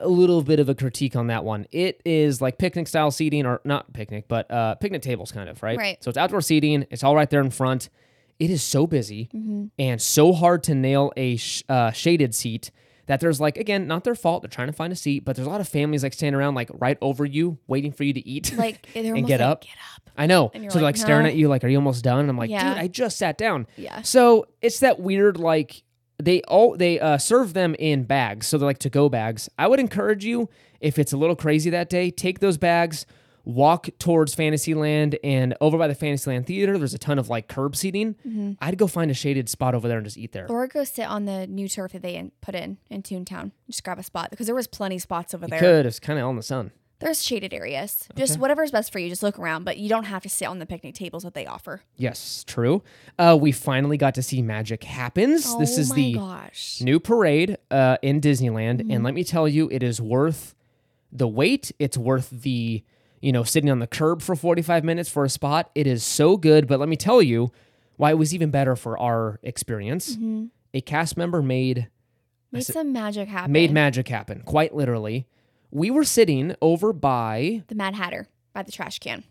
a 0.00 0.08
little 0.08 0.42
bit 0.42 0.58
of 0.60 0.68
a 0.68 0.74
critique 0.74 1.14
on 1.14 1.28
that 1.28 1.44
one. 1.44 1.66
It 1.70 2.00
is 2.04 2.40
like 2.40 2.58
picnic 2.58 2.88
style 2.88 3.10
seating, 3.12 3.46
or 3.46 3.60
not 3.64 3.92
picnic, 3.92 4.26
but 4.28 4.50
uh, 4.50 4.74
picnic 4.76 5.02
tables, 5.02 5.30
kind 5.32 5.48
of, 5.48 5.62
right? 5.62 5.78
Right. 5.78 6.02
So 6.02 6.08
it's 6.08 6.18
outdoor 6.18 6.40
seating. 6.40 6.84
It's 6.90 7.02
all 7.04 7.14
right 7.16 7.28
there 7.30 7.40
in 7.40 7.50
front. 7.50 7.88
It 8.40 8.50
is 8.50 8.62
so 8.62 8.86
busy 8.86 9.28
Mm-hmm. 9.34 9.66
and 9.78 10.00
so 10.02 10.32
hard 10.32 10.62
to 10.64 10.74
nail 10.74 11.12
a 11.16 11.36
sh- 11.36 11.64
uh, 11.68 11.90
shaded 11.92 12.34
seat 12.34 12.70
that 13.08 13.20
there's 13.20 13.40
like 13.40 13.58
again 13.58 13.86
not 13.86 14.04
their 14.04 14.14
fault 14.14 14.42
they're 14.42 14.48
trying 14.48 14.68
to 14.68 14.72
find 14.72 14.92
a 14.92 14.96
seat 14.96 15.24
but 15.24 15.34
there's 15.34 15.46
a 15.46 15.50
lot 15.50 15.60
of 15.60 15.68
families 15.68 16.02
like 16.02 16.12
standing 16.12 16.38
around 16.38 16.54
like 16.54 16.70
right 16.74 16.96
over 17.02 17.24
you 17.24 17.58
waiting 17.66 17.90
for 17.90 18.04
you 18.04 18.12
to 18.12 18.26
eat 18.26 18.56
Like 18.56 18.86
they're 18.94 19.14
and 19.14 19.26
get 19.26 19.40
like, 19.40 19.48
up 19.50 19.64
Get 19.64 19.76
up. 19.96 20.08
I 20.16 20.26
know. 20.26 20.50
And 20.52 20.64
you're 20.64 20.70
so 20.70 20.78
they're 20.78 20.84
like 20.84 20.96
like, 20.96 21.04
staring 21.04 21.26
at 21.26 21.36
you, 21.36 21.46
like, 21.48 21.62
"Are 21.62 21.68
you 21.68 21.76
almost 21.76 22.02
done?" 22.02 22.18
And 22.20 22.30
I'm 22.30 22.36
like, 22.36 22.50
Yeah. 22.50 22.74
"Dude, 22.74 22.82
I 22.82 22.88
just 22.88 23.18
sat 23.18 23.38
down." 23.38 23.68
Yeah. 23.76 24.02
So 24.02 24.46
it's 24.60 24.80
that 24.80 24.98
weird, 24.98 25.38
like 25.38 25.84
they 26.20 26.42
all 26.42 26.76
they 26.76 26.98
uh, 26.98 27.18
serve 27.18 27.54
them 27.54 27.76
in 27.78 28.02
bags, 28.02 28.48
so 28.48 28.58
they're 28.58 28.66
like 28.66 28.78
to 28.80 28.90
go 28.90 29.08
bags. 29.08 29.48
I 29.56 29.68
would 29.68 29.78
encourage 29.78 30.24
you 30.24 30.48
if 30.80 30.98
it's 30.98 31.12
a 31.12 31.16
little 31.16 31.36
crazy 31.36 31.70
that 31.70 31.88
day, 31.88 32.10
take 32.10 32.40
those 32.40 32.58
bags, 32.58 33.06
walk 33.48 33.88
towards 33.98 34.34
Fantasyland, 34.34 35.18
and 35.24 35.54
over 35.60 35.78
by 35.78 35.88
the 35.88 35.94
Fantasyland 35.94 36.46
theater, 36.46 36.76
there's 36.76 36.92
a 36.92 36.98
ton 36.98 37.18
of 37.18 37.28
like 37.30 37.48
curb 37.48 37.74
seating. 37.74 38.14
Mm-hmm. 38.26 38.52
I'd 38.60 38.76
go 38.76 38.86
find 38.86 39.10
a 39.10 39.14
shaded 39.14 39.48
spot 39.48 39.74
over 39.74 39.88
there 39.88 39.96
and 39.96 40.04
just 40.06 40.18
eat 40.18 40.32
there. 40.32 40.46
Or 40.50 40.66
go 40.66 40.84
sit 40.84 41.06
on 41.06 41.24
the 41.24 41.46
new 41.46 41.66
turf 41.66 41.92
that 41.92 42.02
they 42.02 42.30
put 42.42 42.54
in 42.54 42.76
in 42.90 43.02
Toontown. 43.02 43.52
Just 43.66 43.82
grab 43.82 43.98
a 43.98 44.02
spot 44.02 44.28
because 44.30 44.44
there 44.46 44.54
was 44.54 44.66
plenty 44.66 44.98
spots 44.98 45.32
over 45.32 45.46
You 45.46 45.50
there. 45.50 45.60
could. 45.60 45.86
It's 45.86 45.98
kind 45.98 46.18
of 46.18 46.26
all 46.26 46.30
in 46.30 46.36
the 46.36 46.42
sun. 46.42 46.72
There's 47.00 47.22
shaded 47.24 47.54
areas. 47.54 48.08
Just 48.16 48.38
whatever's 48.40 48.72
best 48.72 48.90
for 48.92 48.98
you. 48.98 49.08
Just 49.08 49.22
look 49.22 49.38
around, 49.38 49.64
but 49.64 49.78
you 49.78 49.88
don't 49.88 50.04
have 50.04 50.22
to 50.24 50.28
sit 50.28 50.46
on 50.46 50.58
the 50.58 50.66
picnic 50.66 50.94
tables 50.96 51.22
that 51.22 51.32
they 51.32 51.46
offer. 51.46 51.82
Yes, 51.96 52.42
true. 52.44 52.82
Uh, 53.18 53.38
we 53.40 53.52
finally 53.52 53.96
got 53.96 54.14
to 54.16 54.22
see 54.22 54.42
Magic 54.42 54.82
Happens. 54.84 55.44
this 55.58 55.78
oh 55.78 55.80
is 55.80 55.90
my 55.90 55.94
the 55.94 56.12
gosh. 56.14 56.80
new 56.82 56.98
parade 57.00 57.56
uh, 57.70 57.98
in 58.02 58.20
Disneyland, 58.20 58.80
Mm-hmm. 58.80 58.90
and 58.90 59.04
let 59.04 59.14
me 59.14 59.22
tell 59.24 59.46
you, 59.48 59.68
it 59.70 59.82
is 59.84 60.00
worth 60.02 60.56
the 61.12 61.28
wait. 61.28 61.70
It's 61.78 61.96
worth 61.96 62.30
the 62.30 62.82
you 63.20 63.32
know 63.32 63.42
sitting 63.44 63.70
on 63.70 63.78
the 63.78 63.86
curb 63.86 64.22
for 64.22 64.34
45 64.36 64.84
minutes 64.84 65.08
for 65.08 65.24
a 65.24 65.28
spot. 65.28 65.70
It 65.74 65.86
is 65.86 66.02
so 66.04 66.36
good. 66.36 66.66
But 66.66 66.78
let 66.80 66.88
me 66.88 66.96
tell 66.96 67.20
you 67.22 67.50
why 67.96 68.10
it 68.10 68.18
was 68.18 68.34
even 68.34 68.50
better 68.50 68.76
for 68.76 68.98
our 68.98 69.40
experience. 69.42 70.14
Mm-hmm. 70.16 70.46
A 70.74 70.80
cast 70.80 71.16
member 71.16 71.42
made 71.42 71.88
Made 72.52 72.64
some 72.64 72.92
magic 72.92 73.28
happen. 73.28 73.52
made 73.52 73.72
magic 73.72 74.08
happen, 74.08 74.42
quite 74.44 74.74
literally. 74.74 75.26
We 75.70 75.90
were 75.90 76.04
sitting 76.04 76.54
over 76.62 76.92
by 76.94 77.62
the 77.68 77.74
Mad 77.74 77.94
Hatter 77.94 78.28
by 78.54 78.62
the 78.62 78.72
trash 78.72 78.98
can. 79.00 79.24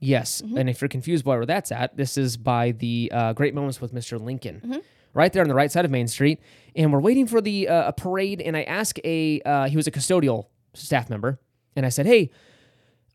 Yes, 0.00 0.42
Mm-hmm. 0.42 0.58
and 0.58 0.70
if 0.70 0.80
you're 0.80 0.88
confused 0.88 1.24
by 1.24 1.36
where 1.36 1.46
that's 1.46 1.72
at, 1.72 1.96
this 1.96 2.16
is 2.18 2.36
by 2.36 2.72
the 2.72 3.10
uh, 3.14 3.32
Great 3.32 3.54
Moments 3.54 3.80
with 3.80 3.92
Mr. 3.94 4.20
Lincoln, 4.20 4.60
Mm-hmm. 4.64 4.78
right 5.14 5.32
there 5.32 5.42
on 5.42 5.48
the 5.48 5.54
right 5.54 5.70
side 5.70 5.84
of 5.84 5.90
Main 5.90 6.08
Street. 6.08 6.40
And 6.76 6.92
we're 6.92 7.00
waiting 7.00 7.26
for 7.26 7.40
the 7.40 7.68
uh, 7.68 7.88
a 7.88 7.92
parade. 7.92 8.40
And 8.40 8.56
I 8.56 8.62
asked 8.64 8.98
a 9.04 9.40
uh, 9.42 9.68
he 9.68 9.76
was 9.76 9.86
a 9.86 9.90
custodial 9.90 10.46
staff 10.74 11.08
member, 11.10 11.38
and 11.76 11.84
I 11.86 11.88
said, 11.90 12.06
"Hey, 12.06 12.30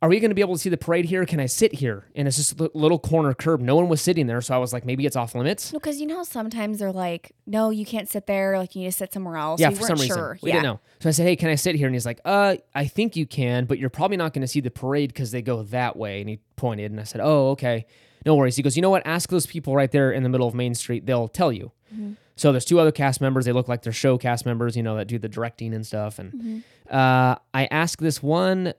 are 0.02 0.10
we 0.10 0.20
going 0.20 0.32
to 0.32 0.36
be 0.36 0.42
able 0.42 0.56
to 0.56 0.60
see 0.60 0.70
the 0.70 0.78
parade 0.78 1.06
here? 1.06 1.26
Can 1.26 1.40
I 1.40 1.46
sit 1.46 1.74
here?" 1.74 2.06
And 2.16 2.28
it's 2.28 2.38
just 2.38 2.60
a 2.60 2.72
little 2.74 3.00
corner 3.00 3.34
curb. 3.34 3.62
No 3.62 3.76
one 3.76 3.90
was 3.90 4.02
sitting 4.02 4.28
there, 4.28 4.42
so 4.42 4.56
I 4.56 4.58
was 4.58 4.72
like, 4.72 4.86
maybe 4.86 5.06
it's 5.06 5.16
off 5.16 5.36
limits. 5.36 5.74
No, 5.74 5.80
because 5.80 6.00
you 6.00 6.08
know 6.08 6.18
how 6.18 6.24
sometimes 6.24 6.80
they're 6.80 6.92
like, 6.92 7.34
no, 7.46 7.70
you 7.70 7.86
can't 7.86 8.08
sit 8.08 8.26
there. 8.28 8.58
Like 8.58 8.76
you 8.76 8.82
need 8.82 8.92
to 8.92 8.98
sit 8.98 9.14
somewhere 9.14 9.38
else. 9.38 9.60
Yeah, 9.60 9.70
we 9.70 9.76
for 9.76 9.84
some 9.84 9.98
sure. 9.98 10.32
reason 10.32 10.40
we 10.42 10.50
yeah. 10.50 10.56
didn't 10.56 10.64
know. 10.64 10.80
So 11.00 11.10
I 11.10 11.12
said, 11.12 11.24
"Hey, 11.24 11.36
can 11.36 11.50
I 11.50 11.56
sit 11.56 11.76
here?" 11.76 11.88
And 11.88 11.96
he's 11.96 12.06
like, 12.06 12.22
"Uh, 12.24 12.58
I 12.74 12.86
think 12.86 13.16
you 13.16 13.26
can, 13.26 13.66
but 13.66 13.80
you're 13.80 13.90
probably 13.90 14.18
not 14.18 14.34
going 14.34 14.42
to 14.42 14.48
see 14.48 14.62
the 14.62 14.72
parade 14.72 15.14
because 15.14 15.32
they 15.32 15.42
go 15.42 15.64
that 15.64 15.96
way." 15.96 16.22
And 16.22 16.30
he 16.30 16.40
pointed, 16.56 16.92
and 16.92 17.00
I 17.00 17.04
said, 17.04 17.22
"Oh, 17.22 17.50
okay, 17.52 17.86
no 18.26 18.36
worries." 18.36 18.56
He 18.56 18.64
goes, 18.64 18.76
"You 18.76 18.82
know 18.82 18.90
what? 18.90 19.04
Ask 19.06 19.30
those 19.30 19.46
people 19.46 19.76
right 19.76 19.92
there 19.92 20.12
in 20.12 20.24
the 20.24 20.30
middle 20.30 20.48
of 20.48 20.54
Main 20.54 20.76
Street. 20.76 21.06
They'll 21.06 21.28
tell 21.28 21.52
you." 21.52 21.72
So 22.36 22.54
there's 22.54 22.64
two 22.64 22.80
other 22.80 22.94
cast 22.94 23.20
members. 23.20 23.44
They 23.44 23.52
look 23.52 23.68
like 23.68 23.82
they're 23.82 23.92
show 23.92 24.18
cast 24.18 24.46
members, 24.46 24.78
you 24.78 24.84
know, 24.84 24.96
that 24.96 25.08
do 25.08 25.20
the 25.20 25.28
directing 25.28 25.74
and 25.74 25.86
stuff. 25.86 26.20
And 26.20 26.64
uh, 26.90 27.36
I 27.54 27.66
asked 27.66 28.00
this 28.00 28.24
one 28.24 28.74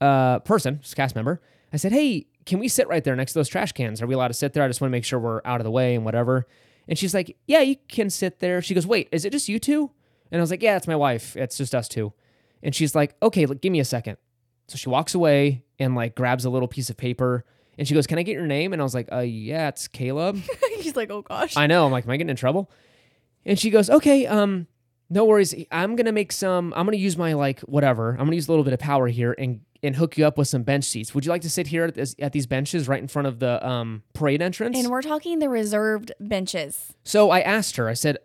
uh, 0.00 0.40
person, 0.40 0.80
cast 0.94 1.14
member, 1.14 1.40
I 1.72 1.76
said, 1.76 1.92
"Hey, 1.92 2.26
can 2.46 2.58
we 2.58 2.68
sit 2.68 2.88
right 2.88 3.02
there 3.02 3.16
next 3.16 3.32
to 3.32 3.38
those 3.38 3.48
trash 3.48 3.72
cans? 3.72 4.00
Are 4.00 4.06
we 4.06 4.14
allowed 4.14 4.28
to 4.28 4.34
sit 4.34 4.52
there? 4.52 4.62
I 4.62 4.68
just 4.68 4.80
want 4.80 4.90
to 4.90 4.92
make 4.92 5.04
sure 5.04 5.18
we're 5.18 5.42
out 5.44 5.60
of 5.60 5.64
the 5.64 5.70
way 5.70 5.94
and 5.94 6.04
whatever." 6.04 6.46
And 6.86 6.98
she's 6.98 7.14
like, 7.14 7.36
"Yeah, 7.46 7.60
you 7.60 7.76
can 7.88 8.10
sit 8.10 8.38
there." 8.40 8.62
She 8.62 8.74
goes, 8.74 8.86
"Wait, 8.86 9.08
is 9.12 9.24
it 9.24 9.30
just 9.30 9.48
you 9.48 9.58
two? 9.58 9.90
And 10.30 10.40
I 10.40 10.42
was 10.42 10.50
like, 10.50 10.62
"Yeah, 10.62 10.76
it's 10.76 10.88
my 10.88 10.96
wife. 10.96 11.36
It's 11.36 11.56
just 11.56 11.74
us 11.74 11.88
two. 11.88 12.12
And 12.62 12.74
she's 12.74 12.94
like, 12.94 13.14
"Okay, 13.22 13.46
look, 13.46 13.60
give 13.60 13.72
me 13.72 13.80
a 13.80 13.84
second. 13.84 14.16
So 14.68 14.76
she 14.76 14.88
walks 14.88 15.14
away 15.14 15.64
and 15.78 15.94
like 15.94 16.14
grabs 16.14 16.44
a 16.44 16.50
little 16.50 16.68
piece 16.68 16.90
of 16.90 16.96
paper 16.96 17.44
and 17.78 17.86
she 17.86 17.94
goes, 17.94 18.06
"Can 18.06 18.18
I 18.18 18.22
get 18.22 18.32
your 18.32 18.46
name?" 18.46 18.72
And 18.72 18.82
I 18.82 18.84
was 18.84 18.94
like, 18.94 19.08
"Uh, 19.12 19.18
yeah, 19.20 19.68
it's 19.68 19.88
Caleb." 19.88 20.40
He's 20.80 20.96
like, 20.96 21.10
oh 21.10 21.22
gosh. 21.22 21.56
I 21.56 21.66
know. 21.66 21.86
I'm 21.86 21.92
like, 21.92 22.04
"Am 22.04 22.10
I 22.10 22.16
getting 22.16 22.30
in 22.30 22.36
trouble?" 22.36 22.70
And 23.46 23.58
she 23.58 23.70
goes, 23.70 23.88
"Okay, 23.88 24.26
um, 24.26 24.66
no 25.08 25.24
worries. 25.24 25.54
I'm 25.70 25.96
gonna 25.96 26.12
make 26.12 26.32
some. 26.32 26.74
I'm 26.76 26.84
gonna 26.84 26.96
use 26.98 27.16
my 27.16 27.32
like 27.34 27.60
whatever. 27.60 28.10
I'm 28.10 28.26
gonna 28.26 28.34
use 28.34 28.48
a 28.48 28.50
little 28.50 28.64
bit 28.64 28.72
of 28.74 28.80
power 28.80 29.06
here 29.06 29.34
and 29.38 29.60
and 29.82 29.96
hook 29.96 30.18
you 30.18 30.26
up 30.26 30.36
with 30.38 30.48
some 30.48 30.62
bench 30.62 30.84
seats. 30.84 31.14
Would 31.14 31.24
you 31.24 31.30
like 31.30 31.42
to 31.42 31.50
sit 31.50 31.68
here 31.68 31.84
at, 31.84 31.94
this, 31.94 32.14
at 32.18 32.32
these 32.32 32.46
benches 32.46 32.88
right 32.88 33.00
in 33.00 33.08
front 33.08 33.28
of 33.28 33.38
the 33.38 33.64
um 33.66 34.02
parade 34.12 34.42
entrance?" 34.42 34.76
and 34.78 34.88
we're 34.88 35.02
talking 35.02 35.38
the 35.38 35.48
reserved 35.48 36.12
benches. 36.20 36.94
So 37.04 37.30
I 37.30 37.40
asked 37.40 37.76
her, 37.76 37.88
I 37.88 37.94
said, 37.94 38.18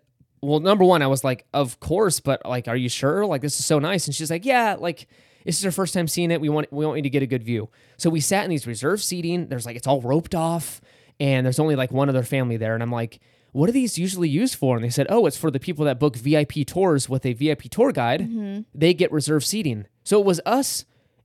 well, 0.43 0.59
number 0.59 0.83
one, 0.83 1.01
I 1.01 1.07
was 1.07 1.23
like, 1.23 1.45
of 1.53 1.79
course, 1.79 2.19
but 2.19 2.45
like, 2.45 2.67
are 2.67 2.75
you 2.75 2.89
sure? 2.89 3.25
Like, 3.25 3.41
this 3.41 3.57
is 3.59 3.65
so 3.65 3.79
nice. 3.79 4.07
And 4.07 4.13
she's 4.15 4.29
like, 4.29 4.43
yeah, 4.45 4.75
like, 4.77 5.07
this 5.45 5.57
is 5.57 5.63
her 5.63 5.71
first 5.71 5.93
time 5.93 6.07
seeing 6.07 6.31
it. 6.31 6.41
We 6.41 6.49
want, 6.49 6.71
we 6.71 6.85
want 6.85 6.97
you 6.97 7.03
to 7.03 7.09
get 7.09 7.23
a 7.23 7.27
good 7.27 7.43
view. 7.43 7.69
So 7.97 8.09
we 8.09 8.19
sat 8.19 8.43
in 8.43 8.49
these 8.49 8.67
reserved 8.67 9.03
seating. 9.03 9.47
There's 9.47 9.65
like, 9.65 9.77
it's 9.77 9.87
all 9.87 10.01
roped 10.01 10.35
off 10.35 10.81
and 11.19 11.45
there's 11.45 11.59
only 11.59 11.75
like 11.77 11.91
one 11.91 12.09
other 12.09 12.23
family 12.23 12.57
there. 12.57 12.73
And 12.73 12.83
I'm 12.83 12.91
like, 12.91 13.19
what 13.53 13.69
are 13.69 13.73
these 13.73 13.97
usually 13.97 14.27
used 14.27 14.55
for? 14.55 14.75
And 14.75 14.83
they 14.83 14.89
said, 14.89 15.07
oh, 15.09 15.25
it's 15.27 15.37
for 15.37 15.49
the 15.51 15.59
people 15.59 15.85
that 15.85 15.97
book 15.99 16.17
VIP 16.17 16.65
tours 16.67 17.07
with 17.07 17.25
a 17.25 17.33
VIP 17.33 17.63
tour 17.63 17.91
guide. 17.93 18.65
They 18.75 18.93
get 18.93 19.11
reserved 19.13 19.45
seating. 19.45 19.85
So 20.03 20.19
it 20.19 20.25
was 20.25 20.41
us 20.45 20.83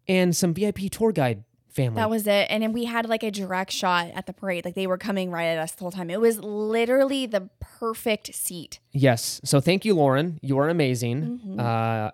and 0.08 0.34
some 0.36 0.54
VIP 0.54 0.90
tour 0.90 1.12
guide 1.12 1.44
family. 1.68 1.96
That 1.96 2.10
was 2.10 2.26
it. 2.26 2.46
And 2.50 2.62
then 2.62 2.72
we 2.72 2.84
had 2.86 3.08
like 3.08 3.22
a 3.22 3.30
direct 3.30 3.70
shot 3.72 4.08
at 4.14 4.26
the 4.26 4.32
parade. 4.32 4.64
Like 4.64 4.74
they 4.74 4.86
were 4.86 4.98
coming 4.98 5.30
right 5.30 5.46
at 5.46 5.58
us 5.58 5.72
the 5.72 5.80
whole 5.80 5.90
time. 5.92 6.10
It 6.10 6.20
was 6.20 6.38
literally 6.40 7.26
the 7.26 7.48
perfect 7.60 8.34
seat. 8.34 8.80
Yes. 8.92 9.40
So 9.44 9.60
thank 9.60 9.84
you, 9.84 9.94
Lauren. 9.94 10.38
You 10.42 10.58
are 10.58 10.68
amazing. 10.68 11.40
Mm-hmm. 11.44 11.60
Uh, 11.60 12.10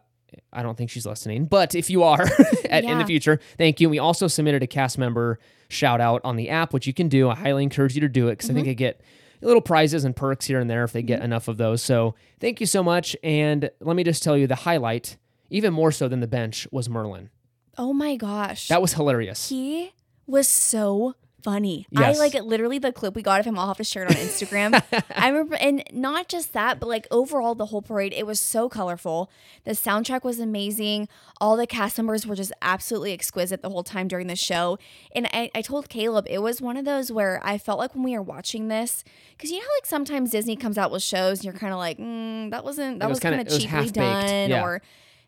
I 0.52 0.62
don't 0.62 0.76
think 0.76 0.90
she's 0.90 1.07
listening, 1.07 1.46
but 1.46 1.74
if 1.76 1.88
you 1.90 2.02
are 2.02 2.22
at, 2.68 2.85
in 2.85 2.98
the 2.98 3.04
future, 3.07 3.38
thank 3.57 3.80
you. 3.80 3.88
We 3.88 3.98
also 4.00 4.26
submitted 4.26 4.62
a 4.62 4.66
cast 4.66 4.98
member 4.98 5.38
shout 5.68 6.00
out 6.00 6.20
on 6.24 6.37
the 6.37 6.50
app, 6.50 6.72
which 6.72 6.87
you 6.87 6.92
can 6.92 7.09
do. 7.09 7.28
I 7.30 7.35
highly 7.37 7.62
encourage 7.62 7.94
you 7.94 8.00
to 8.02 8.09
do 8.09 8.28
it 8.28 8.33
because 8.33 8.50
I 8.50 8.52
Mm-hmm. 8.52 8.57
think 8.64 8.68
I 8.68 8.74
get 8.74 9.00
little 9.40 9.61
prizes 9.62 10.04
and 10.04 10.14
perks 10.16 10.46
here 10.46 10.59
and 10.59 10.68
there 10.68 10.85
if 10.85 10.92
they 10.92 11.02
get 11.02 11.22
enough 11.22 11.48
of 11.48 11.57
those. 11.57 11.83
So 11.83 12.14
thank 12.40 12.61
you 12.61 12.66
so 12.66 12.83
much. 12.83 13.16
And 13.22 13.70
let 13.80 13.94
me 13.94 14.02
just 14.04 14.22
tell 14.22 14.37
you 14.37 14.46
the 14.46 14.54
highlight, 14.57 15.16
even 15.50 15.72
more 15.72 15.92
so 15.92 16.09
than 16.09 16.20
the 16.20 16.26
bench, 16.26 16.66
was 16.72 16.88
Merlin. 16.88 17.30
Oh 17.78 17.92
my 17.92 18.16
gosh. 18.16 18.68
That 18.68 18.82
was 18.82 18.94
hilarious. 18.94 19.48
he 19.48 19.92
was 20.26 20.48
so 20.48 21.14
funny. 21.42 21.87
Yes. 21.90 22.16
I 22.16 22.18
like 22.18 22.34
it 22.34 22.44
literally 22.44 22.78
the 22.78 22.90
clip 22.90 23.14
we 23.14 23.20
got 23.20 23.38
of 23.40 23.44
him. 23.44 23.58
I'll 23.58 23.66
have 23.68 23.76
to 23.76 23.84
share 23.84 24.04
it 24.04 24.08
on 24.08 24.16
Instagram. 24.16 24.82
I 25.14 25.28
remember, 25.28 25.56
and 25.56 25.82
not 25.92 26.26
just 26.28 26.54
that, 26.54 26.80
but 26.80 26.88
like 26.88 27.06
overall, 27.10 27.54
the 27.54 27.66
whole 27.66 27.82
parade, 27.82 28.14
it 28.14 28.26
was 28.26 28.40
so 28.40 28.70
colorful. 28.70 29.30
The 29.64 29.72
soundtrack 29.72 30.24
was 30.24 30.38
amazing. 30.38 31.06
All 31.42 31.58
the 31.58 31.66
cast 31.66 31.98
members 31.98 32.26
were 32.26 32.34
just 32.34 32.52
absolutely 32.62 33.12
exquisite 33.12 33.60
the 33.60 33.68
whole 33.68 33.82
time 33.84 34.08
during 34.08 34.26
the 34.26 34.37
show. 34.37 34.78
And 35.14 35.26
I, 35.34 35.50
I 35.54 35.60
told 35.60 35.90
Caleb, 35.90 36.26
it 36.30 36.38
was 36.38 36.62
one 36.62 36.78
of 36.78 36.87
those 36.87 37.12
where 37.12 37.38
I 37.44 37.58
felt 37.58 37.78
like 37.78 37.94
when 37.94 38.04
we 38.04 38.12
were 38.12 38.22
watching 38.22 38.68
this, 38.68 39.04
because 39.37 39.50
you 39.50 39.58
know, 39.58 39.66
like 39.76 39.84
sometimes 39.84 40.30
Disney 40.30 40.56
comes 40.56 40.78
out 40.78 40.90
with 40.90 41.02
shows 41.02 41.40
and 41.40 41.44
you're 41.44 41.52
kind 41.52 41.74
of 41.74 41.78
like, 41.78 41.98
mm, 41.98 42.50
that 42.52 42.64
wasn't, 42.64 43.00
that 43.00 43.04
It 43.04 43.08
was 43.10 43.16
was, 43.16 43.20
kind 43.20 43.38
of 43.38 43.48
cheaply 43.48 43.90
done. 43.90 44.48
Yeah. 44.48 44.64
Or 44.64 44.80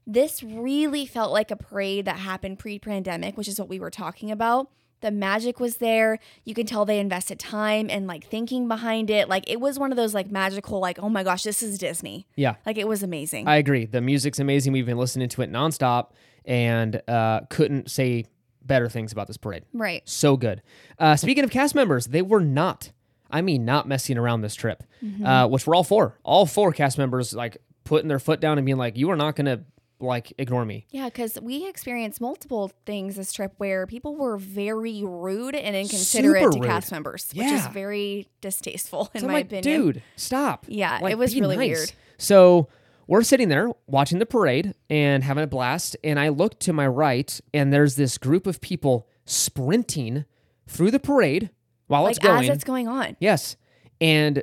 this 0.06 0.42
really 0.42 1.04
felt 1.06 1.32
like 1.32 1.50
a 1.50 1.56
parade 1.56 2.04
that 2.04 2.18
happened 2.18 2.58
pre-pandemic, 2.58 3.36
which 3.36 3.48
is 3.48 3.58
what 3.58 3.68
we 3.68 3.80
were 3.80 3.90
talking 3.90 4.30
about. 4.30 4.70
The 5.00 5.10
magic 5.10 5.60
was 5.60 5.76
there. 5.76 6.18
You 6.44 6.54
can 6.54 6.64
tell 6.64 6.84
they 6.84 6.98
invested 6.98 7.38
time 7.38 7.88
and 7.90 8.06
like 8.06 8.24
thinking 8.24 8.66
behind 8.66 9.10
it. 9.10 9.28
Like 9.28 9.44
it 9.50 9.60
was 9.60 9.78
one 9.78 9.90
of 9.92 9.96
those 9.96 10.14
like 10.14 10.30
magical, 10.30 10.80
like, 10.80 10.98
oh 10.98 11.08
my 11.08 11.22
gosh, 11.22 11.42
this 11.42 11.62
is 11.62 11.76
Disney. 11.78 12.26
Yeah. 12.34 12.54
Like 12.64 12.78
it 12.78 12.88
was 12.88 13.02
amazing. 13.02 13.46
I 13.46 13.56
agree. 13.56 13.84
The 13.84 14.00
music's 14.00 14.38
amazing. 14.38 14.72
We've 14.72 14.86
been 14.86 14.96
listening 14.96 15.28
to 15.30 15.42
it 15.42 15.52
nonstop 15.52 16.10
and 16.46 17.02
uh, 17.08 17.40
couldn't 17.50 17.90
say 17.90 18.24
better 18.64 18.88
things 18.88 19.12
about 19.12 19.26
this 19.26 19.36
parade. 19.36 19.64
right. 19.72 20.02
So 20.08 20.36
good. 20.36 20.62
Uh, 20.98 21.14
speaking 21.16 21.44
of 21.44 21.50
cast 21.50 21.74
members, 21.74 22.06
they 22.06 22.22
were 22.22 22.40
not, 22.40 22.90
I 23.30 23.42
mean, 23.42 23.64
not 23.64 23.86
messing 23.86 24.16
around 24.18 24.40
this 24.40 24.54
trip, 24.54 24.82
Mm-hmm. 25.04 25.26
uh, 25.26 25.46
which 25.48 25.66
we're 25.66 25.74
all 25.76 25.84
for. 25.84 26.18
All 26.24 26.46
for 26.46 26.72
cast 26.72 26.96
members 26.96 27.34
like 27.34 27.58
putting 27.84 28.08
their 28.08 28.18
foot 28.18 28.40
down 28.40 28.56
and 28.58 28.64
being 28.64 28.78
like, 28.78 28.96
you 28.96 29.10
are 29.10 29.16
not 29.16 29.36
going 29.36 29.46
to 29.46 29.60
like 29.98 30.32
ignore 30.38 30.64
me. 30.64 30.86
Yeah, 30.90 31.06
because 31.06 31.38
we 31.40 31.66
experienced 31.66 32.20
multiple 32.20 32.70
things 32.84 33.16
this 33.16 33.32
trip 33.32 33.54
where 33.56 33.86
people 33.86 34.14
were 34.14 34.36
very 34.36 35.02
rude 35.04 35.54
and 35.54 35.74
inconsiderate 35.74 36.42
Super 36.42 36.52
to 36.52 36.58
rude. 36.60 36.68
cast 36.68 36.92
members, 36.92 37.28
which 37.34 37.46
is 37.46 37.66
very 37.68 38.28
distasteful 38.40 39.10
in 39.14 39.22
So 39.22 39.26
my 39.26 39.32
like, 39.34 39.46
opinion. 39.46 39.80
dude, 39.82 40.02
stop. 40.16 40.66
Yeah, 40.68 40.98
Like, 41.00 41.12
it 41.12 41.18
was 41.18 41.34
really 41.34 41.56
nice. 41.56 41.66
weird. 41.78 41.92
So 42.18 42.68
we're 43.06 43.22
sitting 43.22 43.48
there 43.48 43.70
watching 43.86 44.18
the 44.18 44.26
parade 44.26 44.74
and 44.90 45.22
having 45.24 45.44
a 45.44 45.46
blast. 45.46 45.96
And 46.04 46.18
I 46.20 46.28
look 46.28 46.58
to 46.60 46.72
my 46.72 46.86
right, 46.86 47.40
and 47.54 47.72
there's 47.72 47.94
this 47.96 48.18
group 48.18 48.46
of 48.46 48.60
people 48.60 49.08
sprinting 49.24 50.24
through 50.66 50.90
the 50.90 50.98
parade 51.00 51.50
while 51.86 52.02
Like 52.02 52.16
it's 52.16 52.18
going. 52.18 52.50
as 52.50 52.54
it's 52.56 52.64
going 52.64 52.88
on. 52.88 53.16
yes. 53.20 53.56
And 54.00 54.42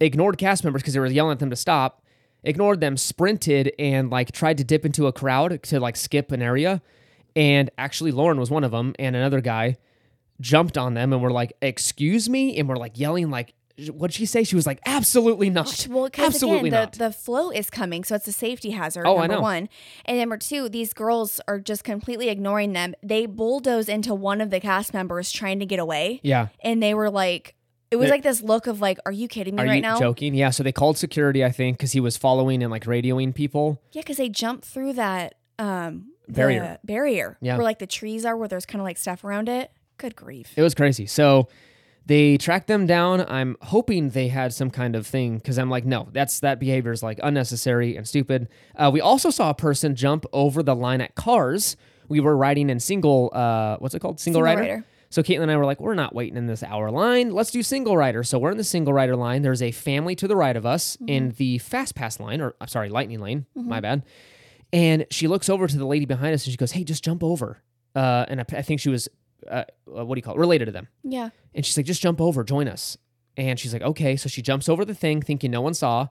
ignored 0.00 0.36
cast 0.38 0.64
members 0.64 0.82
because 0.82 0.94
they 0.94 1.00
were 1.00 1.06
yelling 1.06 1.32
at 1.32 1.38
them 1.38 1.50
to 1.50 1.56
stop. 1.56 1.99
Ignored 2.42 2.80
them, 2.80 2.96
sprinted, 2.96 3.72
and 3.78 4.10
like 4.10 4.32
tried 4.32 4.58
to 4.58 4.64
dip 4.64 4.84
into 4.84 5.06
a 5.06 5.12
crowd 5.12 5.62
to 5.64 5.80
like 5.80 5.96
skip 5.96 6.32
an 6.32 6.42
area. 6.42 6.82
And 7.36 7.70
actually, 7.78 8.12
Lauren 8.12 8.38
was 8.40 8.50
one 8.50 8.64
of 8.64 8.70
them, 8.70 8.94
and 8.98 9.14
another 9.14 9.40
guy 9.40 9.76
jumped 10.40 10.78
on 10.78 10.94
them 10.94 11.12
and 11.12 11.22
were 11.22 11.30
like, 11.30 11.52
"Excuse 11.60 12.28
me," 12.28 12.56
and 12.58 12.68
we're 12.68 12.76
like 12.76 12.98
yelling 12.98 13.30
like. 13.30 13.54
What'd 13.88 14.14
she 14.14 14.26
say? 14.26 14.44
She 14.44 14.56
was 14.56 14.66
like, 14.66 14.78
absolutely 14.84 15.48
not. 15.48 15.86
Well, 15.88 16.04
because 16.04 16.34
Absolutely 16.34 16.68
again, 16.68 16.80
not. 16.80 16.92
the, 16.92 16.98
the 16.98 17.12
flow 17.12 17.48
is 17.50 17.70
coming, 17.70 18.04
so 18.04 18.14
it's 18.14 18.28
a 18.28 18.32
safety 18.32 18.72
hazard. 18.72 19.06
Oh, 19.06 19.16
I 19.16 19.20
number 19.22 19.36
know. 19.36 19.40
one, 19.40 19.70
and 20.04 20.18
number 20.18 20.36
two, 20.36 20.68
these 20.68 20.92
girls 20.92 21.40
are 21.48 21.58
just 21.58 21.82
completely 21.82 22.28
ignoring 22.28 22.74
them. 22.74 22.94
They 23.02 23.24
bulldoze 23.24 23.88
into 23.88 24.14
one 24.14 24.42
of 24.42 24.50
the 24.50 24.60
cast 24.60 24.92
members 24.92 25.32
trying 25.32 25.60
to 25.60 25.66
get 25.66 25.78
away, 25.78 26.20
yeah. 26.22 26.48
and 26.62 26.82
they 26.82 26.92
were 26.92 27.08
like, 27.08 27.54
it 27.90 27.96
was 27.96 28.06
They're- 28.06 28.14
like 28.14 28.22
this 28.22 28.42
look 28.42 28.66
of 28.66 28.80
like, 28.80 28.98
"Are 29.06 29.12
you 29.12 29.26
kidding 29.28 29.56
me 29.56 29.62
Are 29.62 29.66
right 29.66 29.76
you 29.76 29.80
now?" 29.82 29.98
joking? 29.98 30.34
Yeah. 30.34 30.50
So 30.50 30.62
they 30.62 30.72
called 30.72 30.96
security, 30.98 31.44
I 31.44 31.50
think, 31.50 31.76
because 31.78 31.92
he 31.92 32.00
was 32.00 32.16
following 32.16 32.62
and 32.62 32.70
like 32.70 32.84
radioing 32.84 33.34
people. 33.34 33.80
Yeah, 33.92 34.02
because 34.02 34.16
they 34.18 34.28
jumped 34.28 34.64
through 34.64 34.94
that 34.94 35.34
um 35.58 36.12
Barrier. 36.28 36.78
barrier, 36.84 37.36
Yeah. 37.40 37.56
where 37.56 37.64
like 37.64 37.78
the 37.80 37.86
trees 37.86 38.24
are, 38.24 38.36
where 38.36 38.48
there's 38.48 38.66
kind 38.66 38.80
of 38.80 38.84
like 38.84 38.96
stuff 38.98 39.24
around 39.24 39.48
it. 39.48 39.70
Good 39.98 40.14
grief! 40.16 40.52
It 40.56 40.62
was 40.62 40.74
crazy. 40.74 41.06
So 41.06 41.48
they 42.06 42.38
tracked 42.38 42.66
them 42.66 42.86
down. 42.86 43.20
I'm 43.28 43.56
hoping 43.60 44.10
they 44.10 44.28
had 44.28 44.52
some 44.54 44.70
kind 44.70 44.96
of 44.96 45.06
thing 45.06 45.36
because 45.36 45.58
I'm 45.58 45.68
like, 45.70 45.84
no, 45.84 46.08
that's 46.12 46.40
that 46.40 46.58
behavior 46.58 46.92
is 46.92 47.02
like 47.02 47.20
unnecessary 47.22 47.96
and 47.96 48.08
stupid. 48.08 48.48
Uh, 48.74 48.90
we 48.92 49.00
also 49.00 49.30
saw 49.30 49.50
a 49.50 49.54
person 49.54 49.94
jump 49.94 50.24
over 50.32 50.62
the 50.62 50.74
line 50.74 51.00
at 51.00 51.14
cars. 51.14 51.76
We 52.08 52.18
were 52.20 52.36
riding 52.36 52.70
in 52.70 52.80
single, 52.80 53.30
uh, 53.32 53.76
what's 53.78 53.94
it 53.94 54.00
called? 54.00 54.18
Single, 54.18 54.38
Single 54.40 54.42
rider. 54.42 54.60
rider. 54.60 54.84
So 55.10 55.22
Caitlin 55.22 55.42
and 55.42 55.50
I 55.50 55.56
were 55.56 55.64
like, 55.64 55.80
we're 55.80 55.94
not 55.94 56.14
waiting 56.14 56.36
in 56.36 56.46
this 56.46 56.62
hour 56.62 56.90
line. 56.90 57.30
Let's 57.30 57.50
do 57.50 57.62
single 57.64 57.96
rider. 57.96 58.22
So 58.22 58.38
we're 58.38 58.52
in 58.52 58.56
the 58.58 58.64
single 58.64 58.92
rider 58.92 59.16
line. 59.16 59.42
There's 59.42 59.60
a 59.62 59.72
family 59.72 60.14
to 60.16 60.28
the 60.28 60.36
right 60.36 60.56
of 60.56 60.64
us 60.64 60.96
in 61.06 61.30
the 61.36 61.58
fast 61.58 61.94
pass 61.96 62.20
line, 62.20 62.40
or 62.40 62.54
I'm 62.60 62.68
sorry, 62.68 62.88
lightning 62.90 63.18
lane. 63.20 63.46
My 63.54 63.80
bad. 63.80 64.04
And 64.72 65.06
she 65.10 65.26
looks 65.26 65.48
over 65.48 65.66
to 65.66 65.76
the 65.78 65.84
lady 65.86 66.04
behind 66.06 66.32
us 66.34 66.44
and 66.46 66.52
she 66.52 66.56
goes, 66.56 66.70
"Hey, 66.72 66.84
just 66.84 67.02
jump 67.04 67.24
over." 67.24 67.58
Uh, 67.96 68.24
and 68.28 68.40
I, 68.40 68.44
I 68.58 68.62
think 68.62 68.80
she 68.80 68.88
was, 68.88 69.08
uh, 69.50 69.64
uh, 69.92 70.04
what 70.06 70.14
do 70.14 70.18
you 70.20 70.22
call 70.22 70.36
it? 70.36 70.38
Related 70.38 70.66
to 70.66 70.70
them. 70.72 70.86
Yeah, 71.02 71.30
And 71.56 71.66
she's 71.66 71.76
like, 71.76 71.86
just 71.86 72.00
jump 72.00 72.20
over, 72.20 72.44
join 72.44 72.68
us. 72.68 72.96
And 73.36 73.58
she's 73.58 73.72
like, 73.72 73.82
okay. 73.82 74.14
So 74.14 74.28
she 74.28 74.42
jumps 74.42 74.68
over 74.68 74.84
the 74.84 74.94
thing, 74.94 75.22
thinking 75.22 75.50
no 75.50 75.60
one 75.60 75.74
saw. 75.74 76.06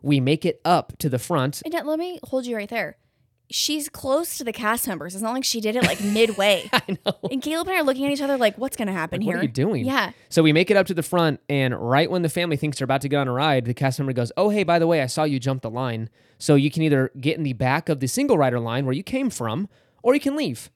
We 0.00 0.20
make 0.20 0.44
it 0.44 0.60
up 0.64 0.96
to 0.98 1.08
the 1.08 1.18
front. 1.18 1.60
and 1.64 1.74
let 1.88 1.98
me 1.98 2.20
hold 2.22 2.46
you 2.46 2.54
right 2.54 2.68
there. 2.68 2.98
She's 3.50 3.88
close 3.88 4.38
to 4.38 4.44
the 4.44 4.52
cast 4.52 4.88
members. 4.88 5.14
It's 5.14 5.22
not 5.22 5.32
like 5.32 5.44
she 5.44 5.60
did 5.60 5.76
it 5.76 5.82
like 5.82 6.00
midway. 6.04 6.68
I 6.72 6.98
know. 7.04 7.18
And 7.30 7.42
Caleb 7.42 7.68
and 7.68 7.76
I 7.76 7.80
are 7.80 7.82
looking 7.84 8.06
at 8.06 8.12
each 8.12 8.22
other 8.22 8.36
like, 8.38 8.56
"What's 8.56 8.76
going 8.76 8.88
to 8.88 8.94
happen 8.94 9.20
Like, 9.20 9.24
here?" 9.26 9.36
what 9.36 9.40
are 9.40 9.44
you 9.44 9.52
doing? 9.52 9.84
Yeah, 9.84 10.12
So 10.30 10.42
we 10.42 10.52
make 10.52 10.70
it 10.70 10.76
up 10.76 10.86
to 10.86 10.94
the 10.94 11.02
front, 11.02 11.40
and 11.48 11.74
right 11.78 12.10
when 12.10 12.22
the 12.22 12.28
family 12.28 12.56
thinks 12.56 12.78
they're 12.78 12.84
about 12.84 13.02
to 13.02 13.08
get 13.08 13.18
on 13.18 13.28
a 13.28 13.32
ride, 13.32 13.66
the 13.66 13.74
cast 13.74 13.98
member 13.98 14.12
goes, 14.12 14.32
"Oh, 14.36 14.48
hey, 14.48 14.62
by 14.64 14.78
the 14.78 14.86
way, 14.86 15.02
I 15.02 15.06
saw 15.06 15.24
you 15.24 15.38
jump 15.38 15.62
the 15.62 15.70
line. 15.70 16.08
So 16.38 16.54
you 16.54 16.70
can 16.70 16.82
either 16.82 17.10
get 17.20 17.36
in 17.36 17.42
the 17.44 17.52
back 17.52 17.88
of 17.88 18.00
the 18.00 18.06
single 18.08 18.36
rider 18.38 18.58
line 18.58 18.86
where 18.86 18.94
you 18.94 19.02
came 19.02 19.30
from, 19.30 19.68
or 20.02 20.14
you 20.14 20.20
can 20.20 20.36
leave." 20.36 20.70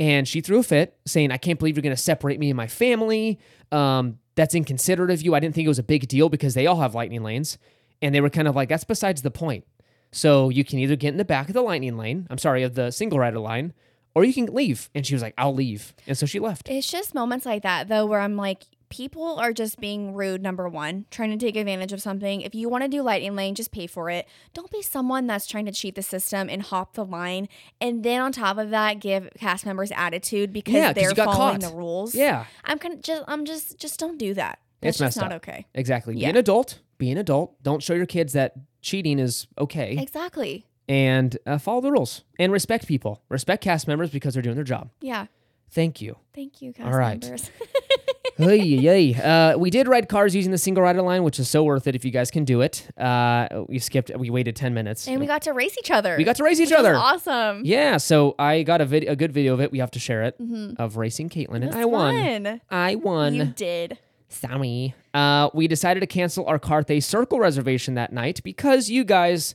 And 0.00 0.26
she 0.26 0.40
threw 0.40 0.58
a 0.58 0.62
fit, 0.62 0.96
saying, 1.04 1.32
"I 1.32 1.36
can't 1.36 1.58
believe 1.58 1.76
you're 1.76 1.82
going 1.82 1.94
to 1.94 2.00
separate 2.00 2.38
me 2.38 2.50
and 2.50 2.56
my 2.56 2.66
family. 2.66 3.38
Um, 3.72 4.18
that's 4.34 4.54
inconsiderate 4.54 5.10
of 5.10 5.22
you. 5.22 5.34
I 5.34 5.40
didn't 5.40 5.54
think 5.54 5.66
it 5.66 5.68
was 5.68 5.78
a 5.78 5.82
big 5.84 6.08
deal 6.08 6.28
because 6.28 6.54
they 6.54 6.66
all 6.66 6.80
have 6.80 6.94
lightning 6.94 7.22
lanes." 7.22 7.58
And 8.00 8.12
they 8.14 8.20
were 8.20 8.30
kind 8.30 8.48
of 8.48 8.56
like, 8.56 8.68
"That's 8.68 8.84
besides 8.84 9.22
the 9.22 9.30
point." 9.30 9.64
So 10.12 10.48
you 10.50 10.64
can 10.64 10.78
either 10.78 10.96
get 10.96 11.08
in 11.08 11.16
the 11.16 11.24
back 11.24 11.48
of 11.48 11.54
the 11.54 11.62
lightning 11.62 11.96
lane, 11.96 12.26
I'm 12.30 12.38
sorry, 12.38 12.62
of 12.62 12.74
the 12.74 12.90
single 12.90 13.18
rider 13.18 13.38
line, 13.38 13.72
or 14.14 14.24
you 14.24 14.34
can 14.34 14.46
leave. 14.46 14.90
And 14.94 15.06
she 15.06 15.14
was 15.14 15.22
like, 15.22 15.34
I'll 15.38 15.54
leave. 15.54 15.94
And 16.06 16.16
so 16.18 16.26
she 16.26 16.38
left. 16.38 16.68
it's 16.68 16.90
just 16.90 17.14
moments 17.14 17.46
like 17.46 17.62
that 17.62 17.88
though 17.88 18.04
where 18.06 18.20
I'm 18.20 18.36
like, 18.36 18.64
people 18.90 19.38
are 19.38 19.54
just 19.54 19.80
being 19.80 20.12
rude. 20.12 20.42
Number 20.42 20.68
one, 20.68 21.06
trying 21.10 21.30
to 21.30 21.38
take 21.38 21.56
advantage 21.56 21.94
of 21.94 22.02
something. 22.02 22.42
If 22.42 22.54
you 22.54 22.68
want 22.68 22.84
to 22.84 22.88
do 22.88 23.00
lightning 23.00 23.34
lane, 23.34 23.54
just 23.54 23.72
pay 23.72 23.86
for 23.86 24.10
it. 24.10 24.28
Don't 24.52 24.70
be 24.70 24.82
someone 24.82 25.26
that's 25.26 25.46
trying 25.46 25.64
to 25.64 25.72
cheat 25.72 25.94
the 25.94 26.02
system 26.02 26.50
and 26.50 26.60
hop 26.60 26.92
the 26.92 27.06
line, 27.06 27.48
and 27.80 28.02
then 28.04 28.20
on 28.20 28.32
top 28.32 28.58
of 28.58 28.68
that, 28.68 29.00
give 29.00 29.30
cast 29.38 29.64
members 29.64 29.90
attitude 29.96 30.52
because 30.52 30.74
Yeah, 30.74 30.92
they're 30.92 31.14
following 31.14 31.60
caught. 31.62 31.70
the 31.70 31.74
rules. 31.74 32.14
Yeah, 32.14 32.44
I'm 32.64 32.78
kind 32.78 32.92
of 32.92 33.00
just, 33.00 33.22
I'm 33.26 33.46
just, 33.46 33.78
just 33.78 33.98
don't 33.98 34.18
do 34.18 34.34
that. 34.34 34.58
That's 34.82 34.90
It's 34.90 34.98
just 34.98 35.16
messed 35.16 35.20
not 35.22 35.32
up. 35.32 35.36
okay. 35.36 35.64
exactly. 35.72 36.14
Be 36.16 36.26
an 36.26 36.36
adult. 36.36 36.80
Be 36.98 37.10
an 37.10 37.16
adult. 37.16 37.62
Don't 37.62 37.82
show 37.82 37.94
your 37.94 38.04
kids 38.04 38.34
that 38.34 38.52
cheating 38.82 39.18
is 39.18 39.46
okay. 39.58 39.96
Exactly. 39.98 40.66
And 40.88 41.38
uh, 41.46 41.58
follow 41.58 41.80
the 41.80 41.92
rules 41.92 42.24
and 42.38 42.52
respect 42.52 42.86
people. 42.86 43.22
Respect 43.30 43.62
cast 43.64 43.88
members 43.88 44.10
because 44.10 44.34
they're 44.34 44.42
doing 44.42 44.56
their 44.56 44.64
job. 44.64 44.90
Yeah. 45.00 45.26
Thank 45.70 46.02
you. 46.02 46.16
Thank 46.34 46.60
you, 46.60 46.72
cast 46.74 46.86
All 46.86 46.98
right. 46.98 47.22
members. 47.22 47.50
hey, 48.36 48.56
yay. 48.62 49.14
Uh, 49.14 49.56
we 49.56 49.70
did 49.70 49.88
ride 49.88 50.08
cars 50.08 50.34
using 50.34 50.50
the 50.52 50.58
single 50.58 50.82
rider 50.82 51.00
line, 51.00 51.22
which 51.22 51.38
is 51.38 51.48
so 51.48 51.64
worth 51.64 51.86
it 51.86 51.94
if 51.94 52.04
you 52.04 52.10
guys 52.10 52.30
can 52.30 52.44
do 52.44 52.60
it. 52.60 52.86
Uh, 52.98 53.64
we 53.68 53.78
skipped, 53.78 54.10
we 54.18 54.28
waited 54.28 54.54
10 54.56 54.74
minutes. 54.74 55.06
and 55.08 55.18
we 55.20 55.26
got 55.26 55.42
to 55.42 55.52
race 55.52 55.76
each 55.78 55.90
other. 55.90 56.14
We 56.18 56.24
got 56.24 56.36
to 56.36 56.44
race 56.44 56.60
each 56.60 56.72
other. 56.72 56.94
awesome. 56.94 57.62
Yeah, 57.64 57.96
so 57.96 58.34
I 58.38 58.64
got 58.64 58.80
a 58.82 58.84
vid- 58.84 59.08
a 59.08 59.16
good 59.16 59.32
video 59.32 59.54
of 59.54 59.60
it. 59.60 59.72
We 59.72 59.78
have 59.78 59.92
to 59.92 59.98
share 59.98 60.24
it 60.24 60.36
of 60.78 60.96
racing 60.98 61.30
Caitlin, 61.30 61.62
Mm-hmm. 61.62 61.62
And 61.68 61.74
I 61.74 61.84
won. 61.86 62.44
fun. 62.44 62.60
I 62.70 62.94
won. 62.96 63.34
You 63.34 63.44
did. 63.46 63.98
Sorry. 64.28 64.94
Uh, 65.14 65.50
we 65.52 65.68
decided 65.68 66.00
to 66.00 66.06
cancel 66.06 66.46
our 66.46 66.58
Carthay 66.58 67.02
Circle 67.02 67.38
reservation 67.38 67.94
that 67.94 68.12
night 68.12 68.40
because 68.42 68.88
you 68.88 69.04
guys 69.04 69.54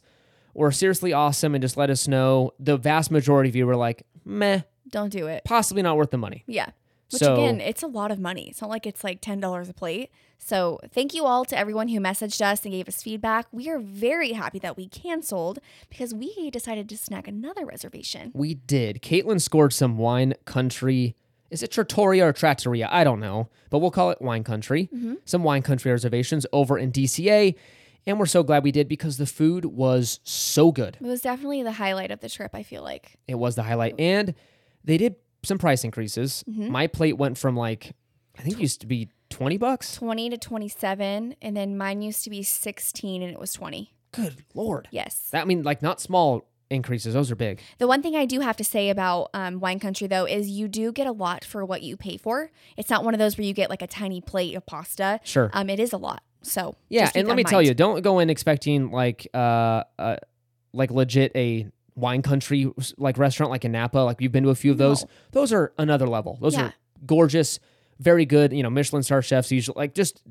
were 0.54 0.72
seriously 0.72 1.14
awesome 1.14 1.56
and 1.56 1.62
just 1.62 1.78
let 1.78 1.90
us 1.90 2.08
know. 2.08 2.52
The 2.60 2.78
vast 2.78 3.12
majority 3.12 3.50
of 3.50 3.56
you 3.56 3.66
were 3.66 3.76
like, 3.76 4.04
meh, 4.26 4.62
Don't 4.90 5.10
do 5.10 5.28
it. 5.28 5.44
possibly 5.46 5.82
not 5.84 5.98
worth 5.98 6.12
the 6.12 6.18
money. 6.18 6.44
Yeah. 6.48 6.70
Which 7.12 7.22
So- 7.22 7.34
again, 7.36 7.62
it's 7.62 7.82
a 7.84 7.88
lot 7.88 8.12
of 8.12 8.20
money. 8.20 8.50
It's 8.50 8.62
not 8.62 8.70
like 8.70 8.86
it's 8.86 9.04
like 9.04 9.22
ten 9.22 9.40
dollars 9.40 9.70
a 9.70 9.74
plate. 9.74 10.12
So 10.40 10.80
thank 10.92 11.14
you 11.14 11.26
all 11.26 11.46
to 11.46 11.58
everyone 11.58 11.88
who 11.88 12.00
messaged 12.00 12.42
us 12.42 12.64
and 12.66 12.72
gave 12.74 12.88
us 12.88 13.02
feedback. 13.02 13.48
We 13.52 13.70
are 13.70 13.80
very 13.80 14.34
happy 14.34 14.60
that 14.60 14.76
we 14.78 14.88
canceled 14.88 15.60
because 15.90 16.14
we 16.14 16.52
decided 16.52 16.90
to 16.90 16.98
snag 16.98 17.28
another 17.28 17.66
reservation. 17.66 18.32
We 18.36 18.54
did. 18.56 19.02
Caitlin 19.02 19.42
scored 19.42 19.72
some 19.74 19.98
wine 19.98 20.34
country. 20.46 21.16
Is 21.50 21.64
it 21.64 21.72
Trattoria 21.72 22.28
or 22.28 22.34
Trattoria? 22.34 22.90
I 22.92 23.04
don't 23.04 23.20
know, 23.20 23.50
but 23.70 23.80
we'll 23.80 23.92
call 23.92 24.12
it 24.12 24.22
wine 24.22 24.44
country. 24.44 24.90
Mm-hmm. 24.94 25.16
Some 25.26 25.44
wine 25.44 25.62
country 25.62 25.92
reservations 25.92 26.46
over 26.52 26.78
in 26.78 26.92
DCA. 26.92 27.56
And 28.06 28.20
we're 28.20 28.26
so 28.26 28.42
glad 28.42 28.64
we 28.64 28.72
did 28.72 28.88
because 28.88 29.18
the 29.18 29.26
food 29.26 29.66
was 29.66 30.22
so 30.24 30.72
good. 30.72 30.98
It 31.02 31.06
was 31.06 31.22
definitely 31.22 31.64
the 31.64 31.74
highlight 31.74 32.10
of 32.12 32.22
the 32.22 32.30
trip, 32.30 32.52
I 32.54 32.64
feel 32.64 32.82
like. 32.82 33.18
It 33.28 33.36
was 33.36 33.56
the 33.56 33.64
highlight. 33.64 33.96
And 34.00 34.34
they 34.84 34.98
did 34.98 35.16
some 35.44 35.58
price 35.58 35.84
increases. 35.84 36.44
Mm-hmm. 36.50 36.72
My 36.72 36.88
plate 36.88 37.18
went 37.18 37.38
from 37.38 37.58
like, 37.58 37.94
I 38.38 38.44
think 38.44 38.56
it 38.56 38.62
used 38.62 38.82
to 38.82 38.88
be 38.88 39.10
20 39.30 39.58
bucks. 39.58 39.96
20 39.96 40.30
to 40.30 40.38
27 40.38 41.36
and 41.42 41.58
then 41.58 41.78
mine 41.78 42.02
used 42.02 42.24
to 42.24 42.30
be 42.30 42.44
16 42.44 43.22
and 43.22 43.32
it 43.32 43.40
was 43.40 43.54
20. 43.54 43.94
Good 44.12 44.44
Lord. 44.54 44.88
Yes. 44.92 45.30
That 45.32 45.42
I 45.42 45.46
mean, 45.46 45.64
like 45.64 45.82
not 45.82 46.00
small 46.00 46.48
increases. 46.70 47.14
Those 47.14 47.32
are 47.32 47.36
big. 47.36 47.62
The 47.78 47.88
one 47.88 48.02
thing 48.02 48.16
I 48.16 48.26
do 48.26 48.40
have 48.40 48.58
to 48.58 48.64
say 48.64 48.90
about 48.90 49.30
um, 49.34 49.60
Wine 49.60 49.80
Country, 49.80 50.08
though, 50.08 50.26
is 50.26 50.50
you 50.50 50.68
do 50.68 50.92
get 50.92 51.08
a 51.08 51.12
lot 51.12 51.44
for 51.44 51.66
what 51.66 51.82
you 51.82 51.98
pay 51.98 52.18
for. 52.18 52.52
It's 52.76 52.90
not 52.90 53.04
one 53.04 53.14
of 53.14 53.20
those 53.20 53.38
where 53.38 53.46
you 53.46 53.54
get 53.54 53.70
like 53.70 53.82
a 53.82 53.88
tiny 53.88 54.22
plate 54.22 54.56
of 54.56 54.66
pasta. 54.66 55.20
Sure. 55.24 55.50
Um, 55.54 55.70
it 55.70 55.80
is 55.80 55.94
a 55.94 55.98
lot. 55.98 56.24
So 56.42 56.76
yeah, 56.88 57.12
and 57.16 57.28
let 57.28 57.36
me 57.36 57.42
in 57.42 57.48
tell 57.48 57.62
you, 57.62 57.74
don't 57.74 58.02
go 58.02 58.20
in 58.20 58.30
expecting 58.30 58.92
like 58.92 59.28
uh, 59.34 59.84
uh 60.00 60.18
like 60.72 60.92
legit 60.92 61.32
a 61.36 61.68
wine 61.96 62.22
country 62.22 62.72
like 62.98 63.18
restaurant 63.18 63.52
like 63.52 63.66
in 63.66 63.72
Napa. 63.72 63.98
Like 63.98 64.22
you've 64.22 64.32
been 64.32 64.44
to 64.44 64.52
a 64.52 64.56
few 64.56 64.72
of 64.72 64.78
those. 64.78 65.04
No. 65.04 65.10
Those 65.32 65.52
are 65.52 65.74
another 65.78 66.08
level. 66.08 66.38
Those 66.40 66.54
Yeah. 66.54 66.66
are 66.68 66.74
gorgeous, 67.06 67.60
very 68.00 68.26
good. 68.26 68.54
You 68.54 68.64
know, 68.64 68.70
Michelin 68.70 69.04
star 69.04 69.22
chefs 69.22 69.52
usually 69.52 69.76
like 69.76 69.94
just 69.94 70.22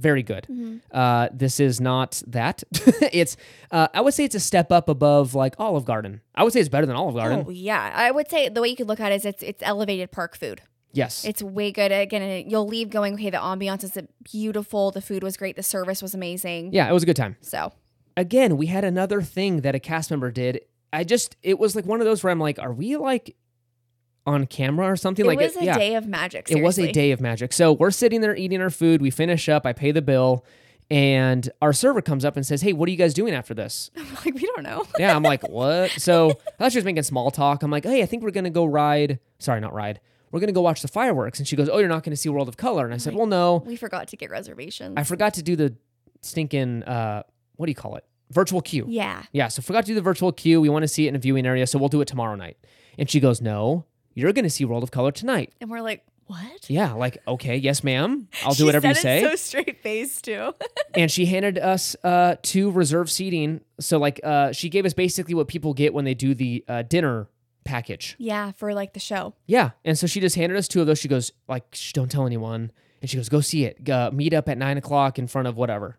very 0.00 0.22
good. 0.22 0.46
Mm-hmm. 0.50 0.78
Uh, 0.90 1.28
this 1.32 1.60
is 1.60 1.80
not 1.80 2.22
that. 2.26 2.62
it's 3.12 3.36
uh, 3.70 3.88
I 3.94 4.00
would 4.00 4.14
say 4.14 4.24
it's 4.24 4.34
a 4.34 4.40
step 4.40 4.72
up 4.72 4.88
above 4.88 5.34
like 5.34 5.54
Olive 5.58 5.84
Garden. 5.84 6.22
I 6.34 6.42
would 6.42 6.52
say 6.52 6.60
it's 6.60 6.68
better 6.68 6.86
than 6.86 6.96
Olive 6.96 7.14
Garden. 7.14 7.44
Oh 7.46 7.50
yeah, 7.50 7.92
I 7.94 8.10
would 8.10 8.28
say 8.28 8.48
the 8.48 8.60
way 8.60 8.68
you 8.68 8.76
could 8.76 8.88
look 8.88 9.00
at 9.00 9.12
it 9.12 9.16
is 9.16 9.24
it's 9.24 9.42
it's 9.42 9.62
elevated 9.62 10.10
park 10.10 10.36
food. 10.36 10.62
yes. 10.92 11.24
It's 11.24 11.42
way 11.42 11.70
good. 11.70 11.92
Again, 11.92 12.48
you'll 12.48 12.66
leave 12.66 12.90
going, 12.90 13.14
okay, 13.14 13.30
the 13.30 13.38
ambiance 13.38 13.84
is 13.84 13.96
beautiful, 14.24 14.90
the 14.90 15.02
food 15.02 15.22
was 15.22 15.36
great, 15.36 15.56
the 15.56 15.62
service 15.62 16.02
was 16.02 16.14
amazing. 16.14 16.72
yeah, 16.72 16.88
it 16.88 16.92
was 16.92 17.02
a 17.02 17.06
good 17.06 17.16
time. 17.16 17.36
So 17.40 17.72
again, 18.16 18.56
we 18.56 18.66
had 18.66 18.84
another 18.84 19.22
thing 19.22 19.60
that 19.62 19.74
a 19.74 19.80
cast 19.80 20.10
member 20.10 20.30
did. 20.30 20.60
I 20.92 21.04
just 21.04 21.36
it 21.42 21.58
was 21.58 21.76
like 21.76 21.86
one 21.86 22.00
of 22.00 22.06
those 22.06 22.24
where 22.24 22.32
I'm 22.32 22.40
like, 22.40 22.58
are 22.58 22.72
we 22.72 22.96
like 22.96 23.36
on 24.26 24.46
camera 24.46 24.90
or 24.90 24.96
something? 24.96 25.24
Like 25.24 25.38
that. 25.38 25.44
It 25.44 25.54
was 25.54 25.62
a 25.62 25.64
yeah. 25.64 25.78
day 25.78 25.94
of 25.94 26.06
magic. 26.06 26.50
It 26.50 26.62
was 26.62 26.78
a 26.78 26.92
day 26.92 27.12
of 27.12 27.20
magic. 27.20 27.52
So 27.52 27.72
we're 27.72 27.90
sitting 27.90 28.20
there 28.20 28.36
eating 28.36 28.60
our 28.60 28.70
food. 28.70 29.00
We 29.00 29.10
finish 29.10 29.48
up. 29.48 29.66
I 29.66 29.72
pay 29.72 29.92
the 29.92 30.02
bill, 30.02 30.44
And 30.90 31.48
our 31.62 31.72
server 31.72 32.02
comes 32.02 32.24
up 32.24 32.36
and 32.36 32.44
says, 32.44 32.62
Hey, 32.62 32.72
what 32.72 32.88
are 32.88 32.90
you 32.92 32.98
guys 32.98 33.14
doing 33.14 33.32
after 33.32 33.54
this? 33.54 33.90
I'm 33.96 34.14
like, 34.24 34.34
we 34.34 34.40
don't 34.40 34.62
know. 34.64 34.84
Yeah, 34.98 35.14
I'm 35.14 35.22
like, 35.22 35.48
What? 35.48 35.90
So 35.92 36.30
I 36.48 36.50
thought 36.58 36.72
she 36.72 36.78
was 36.78 36.84
making 36.84 37.02
small 37.04 37.30
talk. 37.30 37.62
I'm 37.62 37.70
like, 37.70 37.84
Hey, 37.84 38.02
I 38.02 38.06
think 38.06 38.22
we're 38.22 38.30
going 38.32 38.44
to 38.44 38.50
go 38.50 38.64
ride. 38.64 39.20
Sorry, 39.38 39.60
not 39.60 39.72
ride. 39.72 40.00
We're 40.32 40.40
going 40.40 40.48
to 40.48 40.52
go 40.54 40.60
watch 40.60 40.82
the 40.82 40.88
fireworks. 40.88 41.38
And 41.38 41.46
she 41.48 41.56
goes, 41.56 41.68
Oh, 41.68 41.78
you're 41.78 41.88
not 41.88 42.02
going 42.02 42.12
to 42.12 42.16
see 42.16 42.28
World 42.28 42.48
of 42.48 42.56
Color. 42.56 42.84
And 42.84 42.94
I 42.94 42.98
said, 42.98 43.14
Well, 43.14 43.26
no. 43.26 43.62
We 43.66 43.76
forgot 43.76 44.08
to 44.08 44.16
get 44.16 44.30
reservations. 44.30 44.94
I 44.96 45.04
forgot 45.04 45.34
to 45.34 45.42
do 45.42 45.54
the 45.56 45.76
stinking, 46.22 46.82
uh, 46.84 47.22
what 47.56 47.66
do 47.66 47.70
you 47.70 47.76
call 47.76 47.96
it? 47.96 48.04
Virtual 48.30 48.60
queue. 48.60 48.84
yeah. 48.88 49.24
Yeah, 49.32 49.48
so 49.48 49.60
forgot 49.62 49.80
to 49.82 49.86
do 49.88 49.94
the 49.94 50.00
virtual 50.02 50.30
queue. 50.32 50.60
We 50.60 50.68
want 50.68 50.82
to 50.84 50.88
see 50.88 51.06
it 51.06 51.08
in 51.08 51.16
a 51.16 51.18
viewing 51.18 51.46
area, 51.46 51.66
so 51.66 51.78
we'll 51.78 51.88
do 51.88 52.00
it 52.00 52.06
tomorrow 52.08 52.36
night. 52.36 52.56
And 52.98 53.10
she 53.10 53.18
goes, 53.20 53.40
No, 53.40 53.86
you're 54.14 54.32
going 54.32 54.44
to 54.44 54.50
see 54.50 54.64
World 54.64 54.82
of 54.82 54.90
Color 54.90 55.12
tonight. 55.12 55.52
And 55.60 55.70
we're 55.70 55.82
like, 55.82 56.04
what? 56.26 56.70
Yeah, 56.70 56.92
like, 56.92 57.18
okay, 57.26 57.56
yes, 57.56 57.82
ma'am. 57.82 58.28
I'll 58.44 58.54
do 58.54 58.64
whatever 58.64 58.86
you 58.88 58.94
say. 58.94 59.18
it 59.22 59.30
so 59.30 59.36
straight 59.36 59.82
face 59.82 60.22
too. 60.22 60.54
and 60.94 61.10
she 61.10 61.26
handed 61.26 61.58
us 61.58 61.96
uh, 62.04 62.36
two 62.42 62.70
reserve 62.70 63.10
seating. 63.10 63.62
So, 63.80 63.98
like, 63.98 64.20
uh, 64.22 64.52
she 64.52 64.68
gave 64.68 64.86
us 64.86 64.94
basically 64.94 65.34
what 65.34 65.48
people 65.48 65.74
get 65.74 65.92
when 65.92 66.04
they 66.04 66.14
do 66.14 66.34
the 66.34 66.64
uh, 66.68 66.82
dinner 66.82 67.28
package. 67.64 68.16
yeah, 68.18 68.52
for 68.52 68.74
like 68.74 68.92
the 68.94 69.00
show. 69.00 69.34
Yeah. 69.46 69.70
And 69.84 69.98
so 69.98 70.06
she 70.06 70.20
just 70.20 70.36
handed 70.36 70.56
us 70.56 70.68
two 70.68 70.80
of 70.80 70.86
those. 70.86 70.98
She 70.98 71.08
goes, 71.08 71.32
like, 71.48 71.64
Shh, 71.72 71.92
don't 71.92 72.10
tell 72.10 72.26
anyone. 72.26 72.70
And 73.00 73.08
she 73.08 73.16
goes, 73.16 73.28
go 73.28 73.40
see 73.40 73.64
it. 73.64 73.88
Uh, 73.88 74.10
meet 74.12 74.34
up 74.34 74.48
at 74.48 74.58
nine 74.58 74.76
o'clock 74.76 75.18
in 75.18 75.26
front 75.26 75.48
of 75.48 75.56
whatever. 75.56 75.98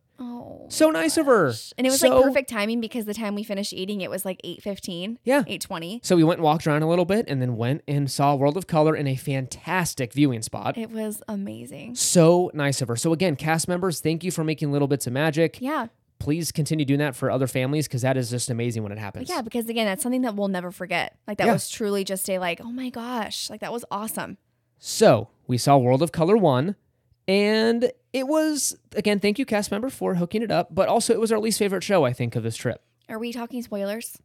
So 0.72 0.90
nice 0.90 1.18
of 1.18 1.26
her. 1.26 1.54
And 1.78 1.86
it 1.86 1.90
was 1.92 2.00
So- 2.00 2.10
like 2.10 2.24
perfect 2.24 2.50
timing 2.50 2.80
because 2.82 3.06
the 3.06 3.14
time 3.14 3.36
we 3.36 3.44
finished 3.44 3.74
eating, 3.74 4.02
it 4.02 4.10
was 4.10 4.26
like 4.26 4.40
eight 4.44 4.64
fifteen. 4.64 5.20
Yeah. 5.24 5.44
Eight 5.48 5.62
twenty. 5.62 6.00
So 6.04 6.16
we 6.16 6.24
went 6.24 6.40
and 6.40 6.44
walked 6.46 6.66
around 6.66 6.82
a 6.82 6.88
little 6.90 7.06
bit 7.06 7.26
and 7.28 7.42
then 7.42 7.58
went 7.58 7.84
and 7.88 8.10
saw 8.10 8.36
World 8.36 8.58
of 8.58 8.68
Color 8.68 8.96
in 8.96 9.06
a 9.08 9.16
fantastic 9.16 10.14
viewing 10.14 10.42
spot. 10.42 10.78
It 10.78 10.92
was 10.92 11.22
amazing. 11.28 11.96
So 11.96 12.50
nice 12.54 12.82
of 12.82 12.88
her. 12.88 12.96
So 12.96 13.14
again, 13.14 13.36
cast 13.36 13.68
members, 13.68 14.00
thank 14.00 14.24
you 14.24 14.32
for 14.32 14.44
making 14.44 14.72
little 14.72 14.88
bits 14.88 15.06
of 15.08 15.14
magic. 15.14 15.60
Yeah. 15.62 15.88
Please 16.20 16.52
continue 16.52 16.86
doing 16.86 17.00
that 17.00 17.16
for 17.16 17.32
other 17.32 17.48
families 17.48 17.88
because 17.88 18.04
that 18.04 18.16
is 18.16 18.30
just 18.30 18.50
amazing 18.50 18.84
when 18.84 18.92
it 18.92 19.00
happens. 19.00 19.28
Yeah, 19.28 19.42
because 19.42 19.68
again, 19.68 19.86
that's 19.88 20.04
something 20.04 20.22
that 20.22 20.36
we'll 20.36 20.50
never 20.50 20.72
forget. 20.72 21.18
Like 21.28 21.40
that 21.40 21.48
Yeah. 21.48 21.54
was 21.54 21.68
truly 21.70 22.04
just 22.04 22.30
a 22.30 22.38
like, 22.38 22.62
oh 22.64 22.72
my 22.72 22.90
gosh, 22.90 23.50
like 23.50 23.60
that 23.62 23.74
was 23.74 23.84
awesome. 23.90 24.38
So 24.78 25.30
we 25.48 25.58
saw 25.58 25.78
World 25.78 26.02
of 26.04 26.12
Color 26.12 26.38
1, 26.38 26.76
and 27.28 27.92
it 28.14 28.28
was, 28.28 28.76
again, 28.96 29.20
thank 29.20 29.40
you, 29.40 29.46
cast 29.46 29.72
member, 29.72 29.90
for 29.90 30.16
hooking 30.16 30.42
it 30.42 30.52
up, 30.52 30.74
but 30.74 30.88
also 30.90 31.14
it 31.14 31.20
was 31.20 31.32
our 31.32 31.40
least 31.40 31.60
favorite 31.60 31.84
show, 31.84 32.04
I 32.06 32.14
think, 32.14 32.36
of 32.36 32.44
this 32.44 32.56
trip. 32.58 32.82
Are 33.10 33.20
we 33.20 33.32
talking 33.34 33.62
spoilers? 33.62 34.18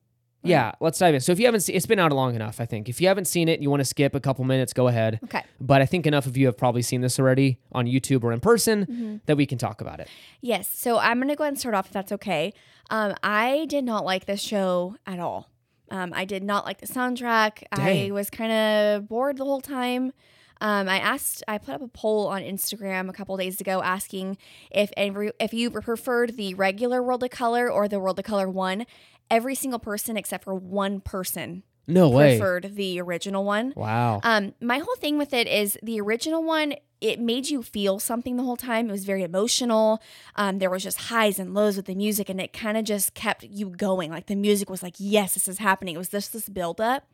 Yeah, 0.43 0.73
let's 0.81 0.99
dive 1.01 1.13
in. 1.15 1.21
So 1.21 1.33
if 1.33 1.41
you 1.41 1.47
haven't 1.47 1.63
seen 1.63 1.75
it's 1.75 1.87
been 1.87 1.99
out 1.99 2.13
long 2.13 2.37
enough, 2.37 2.61
I 2.61 2.67
think. 2.67 2.89
If 2.89 3.01
you 3.01 3.09
haven't 3.09 3.25
seen 3.25 3.49
it 3.49 3.55
and 3.55 3.65
you 3.65 3.71
want 3.71 3.81
to 3.81 3.85
skip 3.85 4.15
a 4.15 4.21
couple 4.21 4.45
minutes, 4.45 4.73
go 4.73 4.87
ahead. 4.87 5.19
Okay. 5.25 5.43
But 5.61 5.83
I 5.83 5.87
think 5.87 6.07
enough 6.07 6.27
of 6.27 6.37
you 6.37 6.47
have 6.47 6.57
probably 6.57 6.83
seen 6.83 7.01
this 7.01 7.19
already 7.19 7.59
on 7.73 7.87
YouTube 7.87 8.23
or 8.23 8.33
in 8.33 8.39
person 8.39 8.87
Mm-hmm. 8.87 9.17
that 9.27 9.37
we 9.37 9.45
can 9.45 9.59
talk 9.59 9.81
about 9.81 9.99
it. 9.99 10.09
Yes. 10.41 10.69
So 10.73 10.99
I'm 10.99 11.19
gonna 11.19 11.35
go 11.35 11.43
ahead 11.43 11.55
and 11.55 11.59
start 11.59 11.75
off 11.75 11.87
if 11.87 11.93
that's 11.93 12.13
okay. 12.13 12.53
Um, 12.91 13.15
I 13.25 13.67
did 13.69 13.83
not 13.85 14.05
like 14.05 14.27
this 14.27 14.41
show 14.41 14.95
at 15.05 15.19
all. 15.19 15.51
Um, 15.91 16.13
I 16.15 16.25
did 16.25 16.45
not 16.45 16.65
like 16.65 16.79
the 16.81 16.87
soundtrack. 16.87 17.65
I 17.73 18.11
was 18.13 18.31
kind 18.31 18.53
of 18.53 19.09
bored 19.09 19.39
the 19.39 19.45
whole 19.45 19.61
time. 19.61 20.13
Um, 20.61 20.89
I 20.89 20.99
asked, 20.99 21.43
I 21.47 21.59
put 21.59 21.75
up 21.75 21.83
a 21.83 21.89
poll 21.89 22.27
on 22.29 22.43
Instagram 22.43 23.09
a 23.09 23.13
couple 23.13 23.37
days 23.37 23.61
ago 23.61 23.83
asking 23.83 24.39
if 24.71 24.91
every, 24.97 25.33
if 25.39 25.53
you 25.53 25.71
preferred 25.71 26.37
the 26.37 26.55
regular 26.55 27.03
World 27.03 27.23
of 27.25 27.31
Color 27.31 27.71
or 27.71 27.89
the 27.89 28.01
World 28.01 28.19
of 28.19 28.25
Color 28.25 28.49
one. 28.49 28.87
Every 29.31 29.55
single 29.57 29.81
person 29.81 30.17
except 30.17 30.45
for 30.45 30.55
one 30.55 31.01
person 31.01 31.65
No 31.89 32.09
way. 32.09 32.39
preferred 32.39 32.77
the 32.77 33.01
original 33.01 33.45
one. 33.45 33.73
Wow. 33.75 34.21
Um, 34.23 34.55
my 34.61 34.79
whole 34.79 34.95
thing 34.97 35.19
with 35.19 35.35
it 35.35 35.49
is 35.49 35.77
the 35.83 36.01
original 36.01 36.45
one. 36.45 36.75
It 37.01 37.21
made 37.21 37.49
you 37.51 37.63
feel 37.63 37.99
something 37.99 38.37
the 38.37 38.45
whole 38.45 38.57
time. 38.57 38.89
It 38.89 38.93
was 38.93 39.05
very 39.05 39.25
emotional. 39.25 40.01
Um, 40.37 40.61
there 40.61 40.71
was 40.71 40.85
just 40.85 40.99
highs 40.99 41.39
and 41.41 41.53
lows 41.55 41.77
with 41.77 41.87
the 41.87 41.95
music, 41.97 42.29
and 42.31 42.41
it 42.41 42.53
kind 42.53 42.79
of 42.79 42.85
just 42.85 43.15
kept 43.15 43.43
you 43.45 43.69
going. 43.69 44.11
Like 44.11 44.27
the 44.27 44.37
music 44.37 44.71
was 44.71 44.83
like, 44.83 44.95
"Yes, 44.97 45.35
this 45.35 45.49
is 45.49 45.59
happening." 45.59 45.97
It 45.97 45.99
was 45.99 46.09
just 46.09 46.33
this 46.33 46.49
build 46.49 46.81
up. 46.81 47.05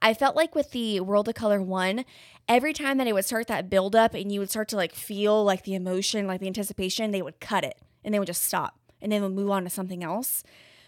I 0.00 0.14
felt 0.14 0.36
like 0.36 0.54
with 0.54 0.72
the 0.72 1.00
World 1.00 1.28
of 1.28 1.34
Color 1.34 1.62
one, 1.62 2.04
every 2.48 2.72
time 2.72 2.98
that 2.98 3.06
it 3.06 3.14
would 3.14 3.24
start 3.24 3.46
that 3.48 3.70
build 3.70 3.96
up, 3.96 4.14
and 4.14 4.30
you 4.30 4.40
would 4.40 4.50
start 4.50 4.68
to 4.68 4.76
like 4.76 4.94
feel 4.94 5.44
like 5.44 5.64
the 5.64 5.74
emotion, 5.74 6.26
like 6.26 6.40
the 6.40 6.46
anticipation, 6.46 7.10
they 7.10 7.22
would 7.22 7.40
cut 7.40 7.64
it 7.64 7.78
and 8.04 8.12
they 8.12 8.18
would 8.18 8.26
just 8.26 8.42
stop 8.42 8.78
and 9.00 9.10
then 9.10 9.22
would 9.22 9.32
move 9.32 9.50
on 9.50 9.64
to 9.64 9.70
something 9.70 10.04
else 10.04 10.44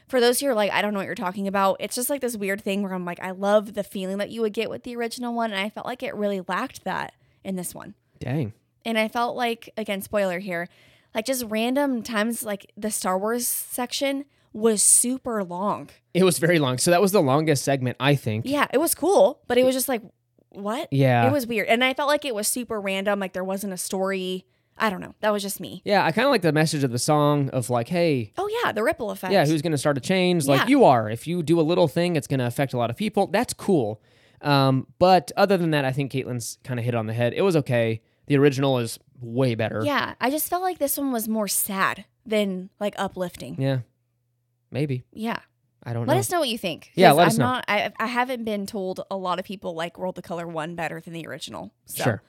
for 0.08 0.20
those 0.20 0.40
who 0.40 0.46
are 0.46 0.54
like, 0.54 0.70
I 0.70 0.82
don't 0.82 0.92
know 0.92 1.00
what 1.00 1.06
you're 1.06 1.14
talking 1.14 1.48
about, 1.48 1.76
it's 1.80 1.96
just 1.96 2.10
like 2.10 2.20
this 2.20 2.36
weird 2.36 2.62
thing 2.62 2.82
where 2.82 2.92
I'm 2.92 3.04
like, 3.04 3.20
I 3.20 3.32
love 3.32 3.74
the 3.74 3.84
feeling 3.84 4.18
that 4.18 4.30
you 4.30 4.40
would 4.40 4.52
get 4.52 4.70
with 4.70 4.84
the 4.84 4.96
original 4.96 5.34
one. 5.34 5.52
And 5.52 5.60
I 5.60 5.68
felt 5.68 5.86
like 5.86 6.02
it 6.02 6.14
really 6.14 6.42
lacked 6.46 6.84
that 6.84 7.14
in 7.44 7.56
this 7.56 7.74
one. 7.74 7.94
Dang. 8.18 8.52
And 8.84 8.98
I 8.98 9.08
felt 9.08 9.36
like, 9.36 9.70
again, 9.76 10.00
spoiler 10.00 10.38
here, 10.38 10.68
like 11.14 11.26
just 11.26 11.44
random 11.48 12.02
times, 12.02 12.44
like 12.44 12.70
the 12.76 12.90
Star 12.90 13.18
Wars 13.18 13.48
section 13.48 14.26
was 14.52 14.82
super 14.82 15.42
long. 15.44 15.88
It 16.14 16.24
was 16.24 16.38
very 16.38 16.58
long. 16.58 16.78
So 16.78 16.90
that 16.90 17.00
was 17.00 17.12
the 17.12 17.22
longest 17.22 17.64
segment, 17.64 17.96
I 18.00 18.14
think. 18.14 18.44
Yeah, 18.46 18.66
it 18.72 18.78
was 18.78 18.94
cool, 18.94 19.40
but 19.48 19.58
it 19.58 19.64
was 19.64 19.74
just 19.74 19.88
like, 19.88 20.02
what? 20.50 20.88
Yeah. 20.92 21.26
It 21.28 21.32
was 21.32 21.46
weird. 21.46 21.68
And 21.68 21.84
I 21.84 21.92
felt 21.94 22.08
like 22.08 22.24
it 22.24 22.34
was 22.34 22.48
super 22.48 22.80
random. 22.80 23.20
Like 23.20 23.32
there 23.34 23.44
wasn't 23.44 23.72
a 23.72 23.76
story. 23.76 24.46
I 24.78 24.90
don't 24.90 25.00
know. 25.00 25.14
That 25.20 25.32
was 25.32 25.42
just 25.42 25.58
me. 25.60 25.80
Yeah, 25.84 26.04
I 26.04 26.12
kind 26.12 26.26
of 26.26 26.30
like 26.30 26.42
the 26.42 26.52
message 26.52 26.84
of 26.84 26.90
the 26.92 26.98
song 26.98 27.48
of 27.50 27.70
like, 27.70 27.88
hey, 27.88 28.32
Oh, 28.36 28.48
yeah, 28.62 28.72
the 28.72 28.82
ripple 28.82 29.10
effect. 29.10 29.32
yeah, 29.32 29.44
who's 29.46 29.62
going 29.62 29.72
to 29.72 29.78
start 29.78 29.96
a 29.96 30.00
change? 30.00 30.46
Like 30.46 30.60
Yeah. 30.62 30.66
you 30.68 30.84
are. 30.84 31.08
If 31.10 31.26
you 31.26 31.42
do 31.42 31.58
a 31.60 31.62
little 31.62 31.88
thing, 31.88 32.14
it's 32.16 32.26
going 32.26 32.40
to 32.40 32.46
affect 32.46 32.72
a 32.74 32.78
lot 32.78 32.90
of 32.90 32.96
people. 32.96 33.26
That's 33.26 33.52
cool. 33.54 34.00
Um, 34.42 34.86
but 34.98 35.32
other 35.36 35.56
than 35.56 35.70
that, 35.70 35.84
I 35.86 35.92
think 35.92 36.12
Caitlin's 36.12 36.58
kind 36.62 36.78
of 36.78 36.84
hit 36.84 36.94
on 36.94 37.06
the 37.06 37.14
head. 37.14 37.32
It 37.34 37.40
was 37.42 37.56
okay. 37.56 38.02
The 38.26 38.36
original 38.36 38.78
is 38.78 38.98
way 39.20 39.54
better. 39.54 39.80
Yeah, 39.84 40.14
I 40.20 40.30
just 40.30 40.48
felt 40.50 40.62
like 40.62 40.78
this 40.78 40.98
one 40.98 41.10
was 41.10 41.26
more 41.26 41.48
sad 41.48 42.04
than 42.26 42.68
like 42.78 42.94
uplifting. 42.98 43.60
Yeah. 43.60 43.78
Maybe. 44.76 45.04
Yeah. 45.12 45.38
I 45.82 45.94
don't 45.94 46.06
Let 46.06 46.14
know. 46.14 46.20
us 46.20 46.30
know 46.30 46.40
what 46.40 46.50
you 46.50 46.58
think. 46.58 46.90
Yeah, 46.96 47.12
let 47.12 47.22
I'm 47.22 47.28
us 47.28 47.38
know. 47.38 47.44
Not, 47.46 47.64
I, 47.66 47.92
I 47.98 48.06
haven't 48.06 48.44
been 48.44 48.66
told 48.66 49.00
a 49.10 49.16
lot 49.16 49.38
of 49.38 49.44
people 49.46 49.74
like 49.74 49.98
World 49.98 50.18
of 50.18 50.24
Color 50.24 50.46
1 50.46 50.74
better 50.74 51.00
than 51.00 51.14
the 51.14 51.26
original. 51.26 51.72
So 51.86 52.04
Sure. 52.04 52.22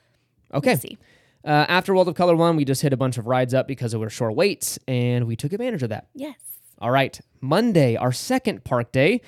we'll 0.53 0.60
Okay. 0.60 0.75
see. 0.75 0.97
Uh, 1.43 1.65
after 1.67 1.93
World 1.93 2.07
of 2.07 2.15
Color 2.15 2.36
1, 2.38 2.55
we 2.55 2.63
just 2.63 2.81
hit 2.81 2.93
a 2.93 2.97
bunch 2.97 3.17
of 3.17 3.27
rides 3.27 3.53
up 3.53 3.67
because 3.67 3.93
of 3.93 4.01
our 4.01 4.10
short 4.10 4.36
waits, 4.36 4.79
and 4.88 5.27
we 5.27 5.36
took 5.36 5.51
advantage 5.53 5.83
of 5.83 5.89
that. 5.89 6.07
Yes. 6.13 6.36
All 6.79 6.91
right. 6.91 7.19
Monday, 7.41 7.95
our 7.97 8.12
second 8.13 8.63
park 8.63 8.91
day, 8.93 9.19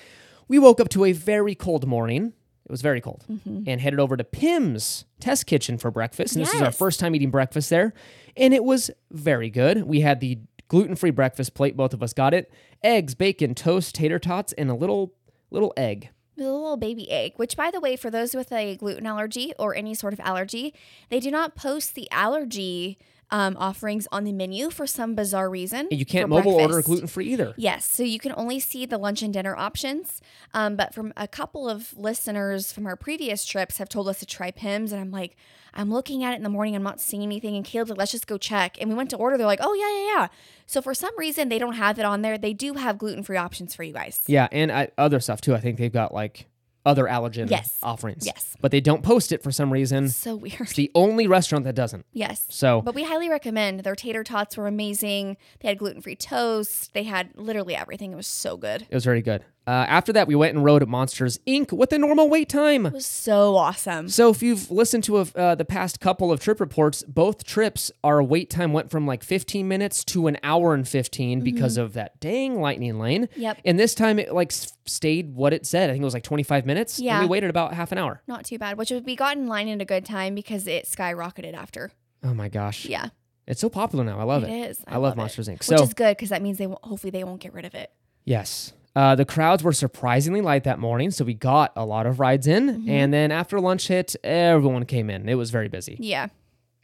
we 0.47 0.59
woke 0.59 0.79
up 0.79 0.87
to 0.89 1.03
a 1.05 1.11
very 1.11 1.55
cold 1.55 1.85
morning. 1.87 2.33
It 2.65 2.71
was 2.71 2.81
very 2.83 3.01
cold. 3.01 3.25
And 3.45 3.81
headed 3.81 3.99
over 3.99 4.15
to 4.15 4.23
Pym's 4.23 5.05
Test 5.19 5.47
Kitchen 5.47 5.79
for 5.79 5.89
breakfast. 5.89 6.35
And 6.35 6.45
this 6.45 6.53
is 6.53 6.61
our 6.61 6.71
first 6.71 6.99
time 6.99 7.15
eating 7.15 7.31
breakfast 7.31 7.71
there. 7.71 7.93
And 8.37 8.53
it 8.53 8.63
was 8.63 8.91
very 9.09 9.49
good. 9.49 9.83
We 9.83 10.01
had 10.01 10.19
the 10.19 10.37
gluten 10.69 10.95
free 10.95 11.11
breakfast 11.11 11.53
plate. 11.53 11.75
Both 11.75 11.93
of 11.93 12.01
us 12.01 12.13
got 12.13 12.33
it 12.33 12.49
eggs, 12.81 13.13
bacon, 13.15 13.53
toast, 13.53 13.95
tater 13.95 14.19
tots, 14.19 14.53
and 14.53 14.69
a 14.69 14.73
little 14.73 15.13
little 15.51 15.73
egg. 15.75 16.09
A 16.37 16.43
little 16.43 16.77
baby 16.77 17.11
egg, 17.11 17.33
which, 17.35 17.57
by 17.57 17.69
the 17.69 17.81
way, 17.81 17.97
for 17.97 18.09
those 18.09 18.33
with 18.33 18.53
a 18.53 18.77
gluten 18.77 19.05
allergy 19.05 19.51
or 19.59 19.75
any 19.75 19.93
sort 19.93 20.13
of 20.13 20.21
allergy, 20.21 20.73
they 21.09 21.19
do 21.19 21.29
not 21.29 21.53
post 21.53 21.95
the 21.95 22.09
allergy 22.11 22.97
um, 23.31 23.57
offerings 23.57 24.07
on 24.11 24.23
the 24.23 24.31
menu 24.31 24.69
for 24.69 24.87
some 24.87 25.15
bizarre 25.15 25.49
reason. 25.49 25.87
And 25.91 25.99
you 25.99 26.05
can't 26.05 26.29
mobile 26.29 26.53
order 26.53 26.81
gluten 26.81 27.07
free 27.07 27.27
either. 27.33 27.53
Yes, 27.57 27.85
so 27.85 28.03
you 28.03 28.19
can 28.19 28.33
only 28.37 28.59
see 28.59 28.85
the 28.85 28.97
lunch 28.97 29.21
and 29.21 29.33
dinner 29.33 29.55
options. 29.55 30.21
Um, 30.53 30.75
but 30.75 30.93
from 30.93 31.13
a 31.17 31.27
couple 31.27 31.69
of 31.69 31.95
listeners 31.97 32.71
from 32.71 32.87
our 32.87 32.95
previous 32.95 33.45
trips 33.45 33.77
have 33.77 33.89
told 33.89 34.07
us 34.07 34.19
to 34.19 34.25
try 34.25 34.51
Pyms, 34.51 34.91
and 34.91 35.01
I'm 35.01 35.11
like, 35.11 35.35
I'm 35.73 35.91
looking 35.91 36.23
at 36.23 36.33
it 36.33 36.37
in 36.37 36.43
the 36.43 36.49
morning, 36.49 36.75
I'm 36.75 36.83
not 36.83 36.99
seeing 36.99 37.23
anything, 37.23 37.55
and 37.55 37.63
Caleb's 37.65 37.89
like, 37.89 37.99
let's 37.99 38.11
just 38.11 38.27
go 38.27 38.37
check. 38.37 38.77
And 38.79 38.89
we 38.89 38.95
went 38.95 39.09
to 39.11 39.17
order, 39.17 39.37
they're 39.37 39.45
like, 39.47 39.59
oh 39.61 39.73
yeah, 39.73 39.89
yeah, 40.15 40.21
yeah. 40.21 40.27
So 40.65 40.81
for 40.81 40.93
some 40.93 41.17
reason 41.17 41.49
they 41.49 41.59
don't 41.59 41.73
have 41.75 41.99
it 41.99 42.05
on 42.05 42.21
there. 42.21 42.37
They 42.37 42.53
do 42.53 42.73
have 42.73 42.97
gluten 42.97 43.23
free 43.23 43.37
options 43.37 43.75
for 43.75 43.83
you 43.83 43.93
guys. 43.93 44.21
Yeah. 44.27 44.47
And 44.51 44.71
I, 44.71 44.89
other 44.97 45.19
stuff 45.19 45.41
too. 45.41 45.55
I 45.55 45.59
think 45.59 45.77
they've 45.77 45.91
got 45.91 46.13
like 46.13 46.47
other 46.85 47.03
allergen 47.05 47.49
Yes. 47.49 47.77
offerings. 47.83 48.25
Yes. 48.25 48.55
But 48.61 48.71
they 48.71 48.79
don't 48.79 49.03
post 49.03 49.31
it 49.31 49.43
for 49.43 49.51
some 49.51 49.71
reason. 49.71 50.09
So 50.09 50.35
weird. 50.35 50.61
It's 50.61 50.73
the 50.73 50.89
only 50.95 51.27
restaurant 51.27 51.65
that 51.65 51.75
doesn't. 51.75 52.05
Yes. 52.13 52.45
So 52.49 52.81
But 52.81 52.95
we 52.95 53.03
highly 53.03 53.29
recommend. 53.29 53.81
Their 53.81 53.95
tater 53.95 54.23
tots 54.23 54.55
were 54.57 54.65
amazing. 54.65 55.37
They 55.59 55.67
had 55.67 55.77
gluten 55.77 56.01
free 56.01 56.15
toast. 56.15 56.93
They 56.93 57.03
had 57.03 57.31
literally 57.35 57.75
everything. 57.75 58.13
It 58.13 58.15
was 58.15 58.27
so 58.27 58.55
good. 58.57 58.83
It 58.89 58.93
was 58.95 59.03
very 59.05 59.21
good. 59.21 59.43
Uh, 59.69 59.85
after 59.87 60.11
that, 60.11 60.27
we 60.27 60.33
went 60.33 60.55
and 60.55 60.65
rode 60.65 60.81
at 60.81 60.87
Monsters 60.87 61.37
Inc. 61.45 61.71
with 61.71 61.91
the 61.91 61.99
normal 61.99 62.27
wait 62.27 62.49
time. 62.49 62.87
It 62.87 62.93
was 62.93 63.05
so 63.05 63.55
awesome. 63.55 64.09
So 64.09 64.31
if 64.31 64.41
you've 64.41 64.71
listened 64.71 65.03
to 65.03 65.19
a, 65.19 65.27
uh, 65.35 65.53
the 65.53 65.63
past 65.63 65.99
couple 65.99 66.31
of 66.31 66.39
trip 66.39 66.59
reports, 66.59 67.03
both 67.03 67.43
trips, 67.43 67.91
our 68.03 68.23
wait 68.23 68.49
time 68.49 68.73
went 68.73 68.89
from 68.89 69.05
like 69.05 69.23
15 69.23 69.67
minutes 69.67 70.03
to 70.05 70.25
an 70.25 70.37
hour 70.41 70.73
and 70.73 70.87
15 70.87 71.41
because 71.41 71.77
of 71.77 71.93
that 71.93 72.19
dang 72.19 72.59
lightning 72.59 72.97
lane. 72.97 73.27
Mm-hmm. 73.27 73.41
Yep. 73.41 73.57
And 73.63 73.79
this 73.79 73.93
time 73.93 74.17
it 74.17 74.33
like 74.33 74.51
s- 74.51 74.73
stayed 74.87 75.35
what 75.35 75.53
it 75.53 75.67
said. 75.67 75.91
I 75.91 75.93
think 75.93 76.01
it 76.01 76.05
was 76.05 76.15
like 76.15 76.23
25 76.23 76.65
minutes. 76.65 76.99
Yeah. 76.99 77.19
And 77.19 77.25
we 77.25 77.29
waited 77.29 77.51
about 77.51 77.75
half 77.75 77.91
an 77.91 77.99
hour. 77.99 78.23
Not 78.25 78.45
too 78.45 78.57
bad, 78.57 78.75
which 78.75 78.89
we 78.89 79.15
got 79.15 79.37
in 79.37 79.45
line 79.45 79.67
in 79.67 79.81
a 79.81 79.85
good 79.85 80.03
time 80.03 80.33
because 80.33 80.65
it 80.65 80.85
skyrocketed 80.85 81.53
after. 81.53 81.91
Oh 82.23 82.33
my 82.33 82.49
gosh. 82.49 82.87
Yeah. 82.87 83.09
It's 83.45 83.61
so 83.61 83.69
popular 83.69 84.03
now. 84.03 84.19
I 84.19 84.23
love 84.23 84.43
it. 84.43 84.49
It 84.49 84.69
is. 84.71 84.83
I, 84.87 84.97
love, 84.97 85.15
Monsters 85.15 85.47
Inc. 85.47 85.59
Which 85.59 85.77
So 85.77 85.83
is 85.83 85.93
good 85.93 86.17
because 86.17 86.29
that 86.29 86.41
means 86.41 86.57
they 86.57 86.65
won't, 86.65 86.83
hopefully 86.83 87.11
they 87.11 87.23
won't 87.23 87.39
get 87.39 87.53
rid 87.53 87.65
of 87.65 87.75
it. 87.75 87.91
Yes. 88.25 88.73
Uh, 88.95 89.15
the 89.15 89.25
crowds 89.25 89.63
were 89.63 89.73
surprisingly 89.73 90.41
light 90.41 90.63
that 90.63 90.79
morning, 90.79 91.11
so 91.11 91.23
we 91.23 91.33
got 91.33 91.71
a 91.75 91.85
lot 91.85 92.05
of 92.05 92.19
rides 92.19 92.47
in. 92.47 92.69
Mm-hmm. 92.69 92.89
And 92.89 93.13
then 93.13 93.31
after 93.31 93.59
lunch 93.59 93.87
hit, 93.87 94.15
everyone 94.23 94.85
came 94.85 95.09
in. 95.09 95.29
It 95.29 95.35
was 95.35 95.51
very 95.51 95.67
busy. 95.67 95.97
Yeah. 95.99 96.27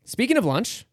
Speaking 0.03 0.38
of 0.38 0.45
lunch, 0.45 0.86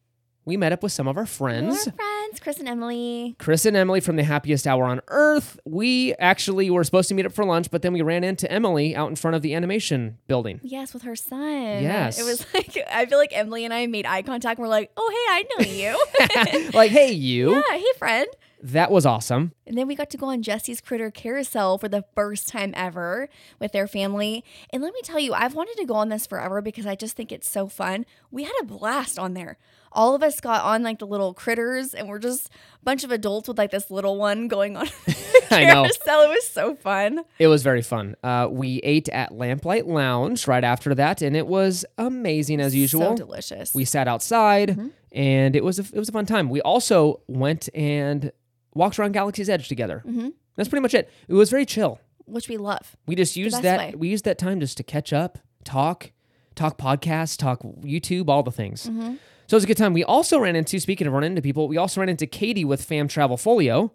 we 0.45 0.57
met 0.57 0.73
up 0.73 0.83
with 0.83 0.91
some 0.91 1.07
of 1.07 1.17
our 1.17 1.27
friends. 1.27 1.85
Friends. 1.85 1.97
friends, 1.97 2.41
Chris 2.41 2.59
and 2.59 2.69
Emily. 2.69 3.37
Chris 3.39 3.65
and 3.65 3.77
Emily 3.77 4.01
from 4.01 4.17
the 4.17 4.25
happiest 4.25 4.67
hour 4.67 4.85
on 4.85 5.01
earth. 5.09 5.59
We 5.65 6.15
actually 6.15 6.69
were 6.71 6.83
supposed 6.83 7.09
to 7.11 7.15
meet 7.15 7.27
up 7.27 7.33
for 7.33 7.45
lunch, 7.45 7.71
but 7.71 7.83
then 7.83 7.93
we 7.93 8.03
ran 8.03 8.25
into 8.25 8.51
Emily 8.51 8.97
out 8.97 9.09
in 9.09 9.17
front 9.17 9.37
of 9.37 9.43
the 9.43 9.55
animation 9.55 10.19
building. 10.27 10.61
Yes, 10.65 10.95
with 10.95 11.03
her 11.03 11.15
son. 11.15 11.83
Yes. 11.83 12.19
It 12.19 12.25
was 12.25 12.45
like, 12.55 12.77
I 12.91 13.07
feel 13.07 13.19
like 13.19 13.31
Emily 13.33 13.65
and 13.65 13.73
I 13.73 13.87
made 13.87 14.07
eye 14.07 14.23
contact 14.23 14.59
and 14.59 14.65
we're 14.65 14.71
like, 14.71 14.91
oh, 14.97 15.11
hey, 15.11 15.33
I 15.33 15.45
know 15.51 16.61
you. 16.65 16.71
like, 16.75 16.91
hey, 16.91 17.13
you. 17.13 17.53
yeah, 17.55 17.77
hey, 17.77 17.85
friend. 17.99 18.27
That 18.65 18.93
was 18.93 19.05
awesome. 19.05 19.53
And 19.67 19.77
then 19.77 19.89
we 19.89 19.97
got 19.97 20.09
to 20.11 20.17
go 20.17 20.27
on 20.27 20.41
Jessie's 20.43 20.81
Critter 20.81 21.11
Carousel 21.11 21.79
for 21.79 21.89
the 21.89 22.05
first 22.15 22.47
time 22.47 22.73
ever 22.77 23.29
with 23.59 23.73
their 23.73 23.89
family. 23.89 24.45
And 24.71 24.83
let 24.83 24.95
me 24.95 25.01
tell 25.03 25.19
you, 25.19 25.35
I've 25.35 25.55
wanted 25.55 25.77
to 25.79 25.85
go 25.85 25.95
on 25.95 26.11
this 26.11 26.29
forever 26.29 26.63
because 26.63 26.87
I 26.87 26.95
just 26.95 27.17
think 27.17 27.33
it's 27.33 27.51
so 27.51 27.67
fun. 27.67 28.07
We 28.31 28.45
had 28.45 28.53
a 28.61 28.65
blast 28.65 29.19
on 29.19 29.35
there. 29.35 29.59
All 29.91 30.15
of 30.15 30.23
us 30.23 30.41
got 30.41 30.65
on 30.65 30.83
like 30.85 31.01
the 31.01 31.07
little 31.07 31.35
critters, 31.35 31.93
and 31.93 32.09
we're 32.09 32.19
just 32.21 32.47
a 32.49 32.85
bunch 32.85 33.05
of 33.05 33.11
adults 33.11 33.47
with 33.49 33.59
like 33.59 33.73
this 33.73 33.91
little 33.91 34.17
one 34.17 34.49
going 34.49 34.77
on 34.77 34.87
I 35.51 35.65
know. 35.65 35.83
carousel. 35.83 36.23
It 36.23 36.29
was 36.31 36.49
so 36.49 36.75
fun. 36.77 37.25
It 37.39 37.49
was 37.49 37.63
very 37.63 37.83
fun. 37.83 38.15
Uh, 38.23 38.49
we 38.51 38.79
ate 38.85 39.09
at 39.11 39.33
Lamplight 39.33 39.87
Lounge 39.87 40.47
right 40.47 40.65
after 40.65 40.95
that, 40.95 41.21
and 41.21 41.37
it 41.37 41.47
was 41.47 41.85
amazing 41.99 42.61
as 42.61 42.75
usual. 42.75 43.17
So 43.17 43.17
delicious. 43.17 43.75
we 43.75 43.85
sat 43.85 44.09
outside, 44.09 44.79
and 45.11 45.57
it 45.57 45.65
was 45.65 45.79
a, 45.79 45.83
it 45.83 45.99
was 45.99 46.09
a 46.09 46.13
fun 46.13 46.27
time. 46.27 46.49
We 46.49 46.63
also 46.63 47.21
went 47.27 47.69
and 47.75 48.33
walked 48.75 48.99
around 48.99 49.13
Galaxy's 49.13 49.49
Edge 49.49 49.69
together. 49.69 50.03
Mm-hmm. 50.07 50.31
That's 50.57 50.69
pretty 50.69 50.83
much 50.83 50.95
it. 50.95 51.11
It 51.29 51.35
was 51.35 51.51
very 51.51 51.65
chill. 51.67 52.01
which 52.27 52.49
we 52.49 52.57
love. 52.57 52.97
We 53.07 53.15
just 53.15 53.37
used 53.37 53.55
best 53.55 53.63
that. 53.63 53.79
way. 53.79 53.95
We 53.97 54.09
used 54.09 54.25
that 54.25 54.39
time 54.39 54.61
just 54.61 54.77
to 54.79 54.83
catch 54.83 55.13
up, 55.13 55.39
talk, 55.65 56.13
talk 56.55 56.79
podcasts, 56.79 57.37
talk 57.37 57.63
YouTube, 57.63 58.29
all 58.29 58.43
the 58.43 58.51
things. 58.53 58.87
Mm-hmm. 58.89 59.15
So 59.47 59.57
it 59.57 59.59
was 59.59 59.65
a 59.65 59.67
good 59.67 59.77
time. 59.77 59.93
We 59.93 60.05
also 60.05 60.39
ran 60.39 60.57
into, 60.57 60.79
speaking 60.81 61.07
of 61.07 61.13
running 61.13 61.33
into 61.33 61.43
people, 61.43 61.69
we 61.69 61.77
also 61.77 62.01
ran 62.01 62.09
into 62.09 62.27
Katie 62.27 62.65
with 62.65 62.83
Fam 62.83 63.09
Travel 63.09 63.37
Folio, 63.37 63.93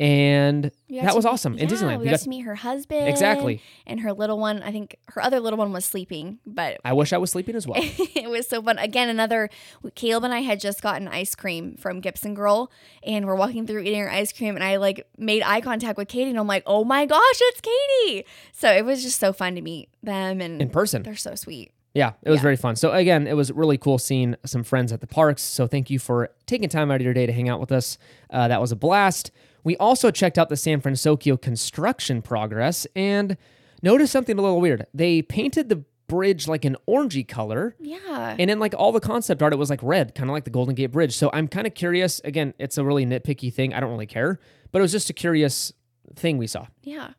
and 0.00 0.64
that 0.90 1.10
to- 1.10 1.14
was 1.16 1.26
awesome 1.26 1.54
in 1.58 1.68
yeah, 1.68 1.74
Disneyland. 1.74 1.98
We, 1.98 1.98
We 1.98 2.04
got, 2.06 2.10
got- 2.12 2.20
to 2.20 2.28
meet 2.28 2.40
her 2.42 2.54
husband. 2.54 3.08
Exactly. 3.08 3.60
And 3.86 4.00
her 4.00 4.12
little 4.12 4.38
one, 4.38 4.62
I 4.62 4.70
think 4.70 4.96
her 5.08 5.22
other 5.22 5.40
little 5.40 5.58
one 5.58 5.72
was 5.72 5.84
sleeping, 5.84 6.38
but 6.46 6.78
I 6.84 6.92
wish 6.92 7.12
I 7.12 7.18
was 7.18 7.30
sleeping 7.30 7.56
as 7.56 7.66
well. 7.66 7.80
it 7.82 8.28
was 8.30 8.46
so 8.48 8.62
fun. 8.62 8.78
Again, 8.78 9.08
another 9.08 9.50
Caleb 9.94 10.24
and 10.24 10.32
I 10.34 10.40
had 10.40 10.60
just 10.60 10.82
gotten 10.82 11.08
ice 11.08 11.34
cream 11.34 11.76
from 11.76 12.00
Gibson 12.00 12.34
Girl, 12.34 12.70
and 13.02 13.26
we're 13.26 13.34
walking 13.34 13.66
through 13.66 13.80
eating 13.82 14.00
our 14.00 14.10
ice 14.10 14.32
cream, 14.32 14.54
and 14.54 14.64
I 14.64 14.76
like 14.76 15.06
made 15.18 15.42
eye 15.42 15.60
contact 15.60 15.98
with 15.98 16.08
Katie, 16.08 16.30
and 16.30 16.38
I'm 16.38 16.46
like, 16.46 16.62
"Oh 16.66 16.84
my 16.84 17.04
gosh, 17.06 17.20
it's 17.40 17.60
Katie!" 17.60 18.24
So 18.52 18.70
it 18.70 18.84
was 18.84 19.02
just 19.02 19.18
so 19.18 19.32
fun 19.32 19.54
to 19.56 19.60
meet 19.62 19.88
them, 20.02 20.40
and 20.40 20.62
In 20.62 20.70
person. 20.70 21.02
they're 21.02 21.16
so 21.16 21.34
sweet. 21.34 21.72
Yeah, 21.94 22.12
it 22.22 22.30
was 22.30 22.38
Yeah. 22.38 22.42
very 22.42 22.56
fun. 22.56 22.76
So 22.76 22.92
again, 22.92 23.26
it 23.26 23.32
was 23.34 23.50
really 23.50 23.78
cool 23.78 23.98
seeing 23.98 24.36
some 24.44 24.62
friends 24.62 24.92
at 24.92 25.00
the 25.00 25.06
parks. 25.06 25.42
So 25.42 25.66
thank 25.66 25.90
you 25.90 25.98
for 25.98 26.30
taking 26.46 26.68
time 26.68 26.90
out 26.92 26.96
of 26.96 27.02
your 27.02 27.14
day 27.14 27.26
to 27.26 27.32
hang 27.32 27.48
out 27.48 27.58
with 27.58 27.72
us. 27.72 27.98
Uh, 28.30 28.46
that 28.46 28.60
was 28.60 28.70
a 28.70 28.76
blast. 28.76 29.32
We 29.68 29.76
also 29.76 30.10
checked 30.10 30.38
out 30.38 30.48
the 30.48 30.56
San 30.56 30.80
Francisco 30.80 31.36
construction 31.36 32.22
progress 32.22 32.86
and 32.96 33.36
noticed 33.82 34.12
something 34.12 34.38
a 34.38 34.40
little 34.40 34.62
weird. 34.62 34.86
They 34.94 35.20
painted 35.20 35.68
the 35.68 35.84
bridge 36.06 36.48
like 36.48 36.64
an 36.64 36.74
orangey 36.88 37.28
color. 37.28 37.76
Yeah, 37.78 38.34
And 38.38 38.50
in 38.50 38.60
like 38.60 38.72
all 38.74 38.92
the 38.92 39.00
concept 39.00 39.42
art, 39.42 39.52
it 39.52 39.56
was 39.56 39.68
like 39.68 39.82
red, 39.82 40.14
kind 40.14 40.30
of 40.30 40.32
like 40.32 40.44
the 40.44 40.50
Golden 40.50 40.74
Gate 40.74 40.86
Bridge. 40.86 41.14
So 41.14 41.28
I'm 41.34 41.48
kind 41.48 41.66
of 41.66 41.74
curious. 41.74 42.18
Again, 42.24 42.54
it's 42.58 42.78
a 42.78 42.84
really 42.84 43.04
nitpicky 43.04 43.52
thing. 43.52 43.74
I 43.74 43.80
don't 43.80 43.90
really 43.90 44.06
care, 44.06 44.40
but 44.72 44.78
it 44.78 44.80
was 44.80 44.90
just 44.90 45.10
a 45.10 45.12
curious 45.12 45.70
thing 46.16 46.38
we 46.38 46.46
saw. 46.46 46.66
yeah, 46.82 47.10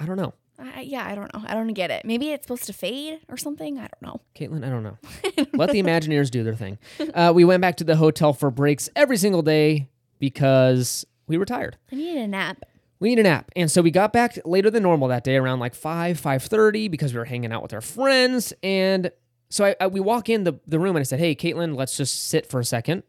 I 0.00 0.04
don't 0.04 0.16
know. 0.16 0.34
I, 0.58 0.80
yeah. 0.80 1.06
I 1.06 1.14
don't 1.14 1.32
know. 1.32 1.44
I 1.46 1.54
don't 1.54 1.68
get 1.74 1.92
it. 1.92 2.04
Maybe 2.04 2.30
it's 2.30 2.44
supposed 2.44 2.64
to 2.64 2.72
fade 2.72 3.20
or 3.28 3.36
something. 3.36 3.78
I 3.78 3.82
don't 3.82 4.02
know. 4.02 4.20
Caitlin, 4.34 4.66
I 4.66 4.68
don't 4.68 4.82
know. 4.82 4.98
Let 5.54 5.70
the 5.70 5.80
Imagineers 5.80 6.28
do 6.28 6.42
their 6.42 6.56
thing. 6.56 6.78
Uh, 7.14 7.30
we 7.32 7.44
went 7.44 7.60
back 7.60 7.76
to 7.76 7.84
the 7.84 7.94
hotel 7.94 8.32
for 8.32 8.50
breaks 8.50 8.90
every 8.96 9.16
single 9.16 9.42
day 9.42 9.88
because 10.18 11.06
we 11.28 11.38
were 11.38 11.44
tired. 11.44 11.76
I 11.92 11.96
need 11.96 12.16
a 12.16 12.26
nap. 12.26 12.64
We 13.00 13.10
need 13.10 13.20
a 13.20 13.22
nap. 13.22 13.50
And 13.54 13.70
so 13.70 13.80
we 13.80 13.90
got 13.90 14.12
back 14.12 14.38
later 14.44 14.70
than 14.70 14.82
normal 14.82 15.08
that 15.08 15.22
day 15.22 15.36
around 15.36 15.60
like 15.60 15.74
5, 15.74 16.20
5.30 16.20 16.90
because 16.90 17.12
we 17.12 17.18
were 17.18 17.24
hanging 17.24 17.52
out 17.52 17.62
with 17.62 17.72
our 17.72 17.80
friends. 17.80 18.52
And 18.62 19.12
so 19.50 19.66
I, 19.66 19.76
I, 19.80 19.86
we 19.86 20.00
walk 20.00 20.28
in 20.28 20.44
the, 20.44 20.58
the 20.66 20.80
room 20.80 20.96
and 20.96 21.00
I 21.00 21.04
said, 21.04 21.20
hey, 21.20 21.36
Caitlin, 21.36 21.76
let's 21.76 21.96
just 21.96 22.28
sit 22.28 22.46
for 22.46 22.58
a 22.58 22.64
second. 22.64 23.04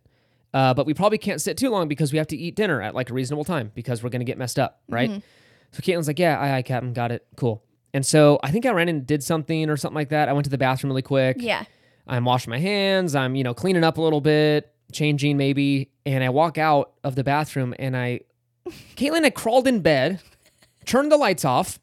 Uh, 0.54 0.74
but 0.74 0.86
we 0.86 0.94
probably 0.94 1.18
can't 1.18 1.42
sit 1.42 1.58
too 1.58 1.70
long 1.70 1.88
because 1.88 2.12
we 2.12 2.18
have 2.18 2.28
to 2.28 2.38
eat 2.38 2.56
dinner 2.56 2.82
at 2.82 2.94
like 2.96 3.10
a 3.10 3.14
reasonable 3.14 3.44
time 3.44 3.72
because 3.74 4.04
we're 4.04 4.10
going 4.10 4.22
to 4.22 4.26
get 4.26 4.38
messed 4.38 4.60
up, 4.60 4.82
right? 4.90 5.10
So 5.72 5.82
Caitlin's 5.82 6.08
like, 6.08 6.20
yeah, 6.20 6.40
aye, 6.40 6.58
aye, 6.58 6.62
Captain, 6.64 6.94
got 6.94 7.12
it. 7.12 7.26
Cool. 7.36 7.64
And 7.94 8.06
so 8.06 8.40
I 8.44 8.52
think 8.52 8.66
I 8.66 8.72
ran 8.72 8.90
and 8.90 9.06
did 9.06 9.24
something 9.24 9.70
or 9.70 9.78
something 9.78 9.96
like 9.96 10.10
that. 10.10 10.30
I 10.30 10.34
went 10.34 10.46
to 10.46 10.50
the 10.50 10.58
bathroom 10.58 10.90
really 10.92 11.02
quick. 11.02 11.38
Yeah. 11.40 11.64
I'm 12.08 12.26
washing 12.26 12.50
my 12.50 12.58
hands. 12.58 13.16
I'm, 13.16 13.36
you 13.36 13.44
know, 13.44 13.54
cleaning 13.54 13.84
up 13.84 13.98
a 13.98 14.02
little 14.02 14.22
bit, 14.22 14.74
changing 14.92 15.38
maybe. 15.38 15.90
And 16.06 16.24
I 16.24 16.30
walk 16.30 16.58
out 16.58 16.94
of 17.04 17.16
the 17.16 17.24
bathroom 17.24 17.74
and 17.80 17.96
I, 17.96 18.22
Caitlin 18.96 19.24
had 19.24 19.36
crawled 19.36 19.68
in 19.68 19.82
bed, 19.82 20.22
turned 20.86 21.12
the 21.12 21.18
lights 21.18 21.46
off, 21.46 21.80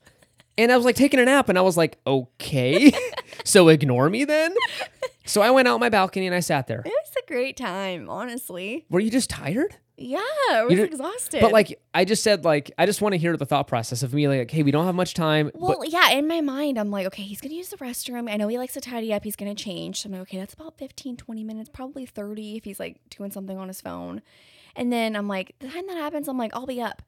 and 0.58 0.72
I 0.72 0.76
was 0.76 0.84
like 0.84 0.96
taking 0.96 1.20
a 1.20 1.24
nap. 1.24 1.48
And 1.48 1.58
I 1.58 1.62
was 1.62 1.76
like, 1.76 1.98
okay, 2.06 2.92
so 3.44 3.68
ignore 3.68 4.08
me 4.08 4.24
then. 4.24 4.54
So 5.24 5.42
I 5.42 5.50
went 5.50 5.68
out 5.68 5.80
my 5.80 5.88
balcony 5.88 6.26
and 6.26 6.34
I 6.34 6.40
sat 6.40 6.66
there. 6.66 6.80
It 6.80 6.86
was 6.86 7.12
a 7.22 7.26
great 7.26 7.56
time, 7.56 8.08
honestly. 8.08 8.86
Were 8.88 9.00
you 9.00 9.10
just 9.10 9.28
tired? 9.28 9.76
Yeah, 9.98 10.18
I 10.50 10.62
was 10.64 10.72
You 10.72 10.76
did- 10.78 10.90
exhausted. 10.92 11.40
But 11.40 11.52
like, 11.52 11.80
I 11.94 12.04
just 12.04 12.22
said, 12.22 12.44
like, 12.44 12.70
I 12.76 12.84
just 12.86 13.00
want 13.00 13.14
to 13.14 13.18
hear 13.18 13.36
the 13.36 13.46
thought 13.46 13.66
process 13.66 14.02
of 14.02 14.12
me, 14.12 14.28
like, 14.28 14.50
hey, 14.50 14.62
we 14.62 14.70
don't 14.70 14.84
have 14.84 14.94
much 14.94 15.14
time. 15.14 15.50
Well, 15.54 15.78
but 15.78 15.90
yeah, 15.90 16.10
in 16.10 16.28
my 16.28 16.40
mind, 16.42 16.78
I'm 16.78 16.90
like, 16.90 17.06
okay, 17.06 17.22
he's 17.22 17.40
going 17.40 17.50
to 17.50 17.56
use 17.56 17.70
the 17.70 17.78
restroom. 17.78 18.30
I 18.30 18.36
know 18.36 18.48
he 18.48 18.58
likes 18.58 18.74
to 18.74 18.80
tidy 18.80 19.12
up. 19.14 19.24
He's 19.24 19.36
going 19.36 19.54
to 19.54 19.62
change. 19.64 20.02
So 20.02 20.08
I'm 20.08 20.12
like, 20.12 20.22
okay, 20.22 20.38
that's 20.38 20.52
about 20.54 20.76
15, 20.78 21.16
20 21.16 21.44
minutes, 21.44 21.70
probably 21.72 22.04
30 22.04 22.56
if 22.58 22.64
he's 22.64 22.78
like 22.78 23.00
doing 23.10 23.30
something 23.30 23.56
on 23.56 23.68
his 23.68 23.80
phone. 23.80 24.20
And 24.74 24.92
then 24.92 25.16
I'm 25.16 25.28
like, 25.28 25.54
the 25.60 25.68
time 25.68 25.86
that 25.86 25.96
happens, 25.96 26.28
I'm 26.28 26.36
like, 26.36 26.54
I'll 26.54 26.66
be 26.66 26.82
up. 26.82 27.00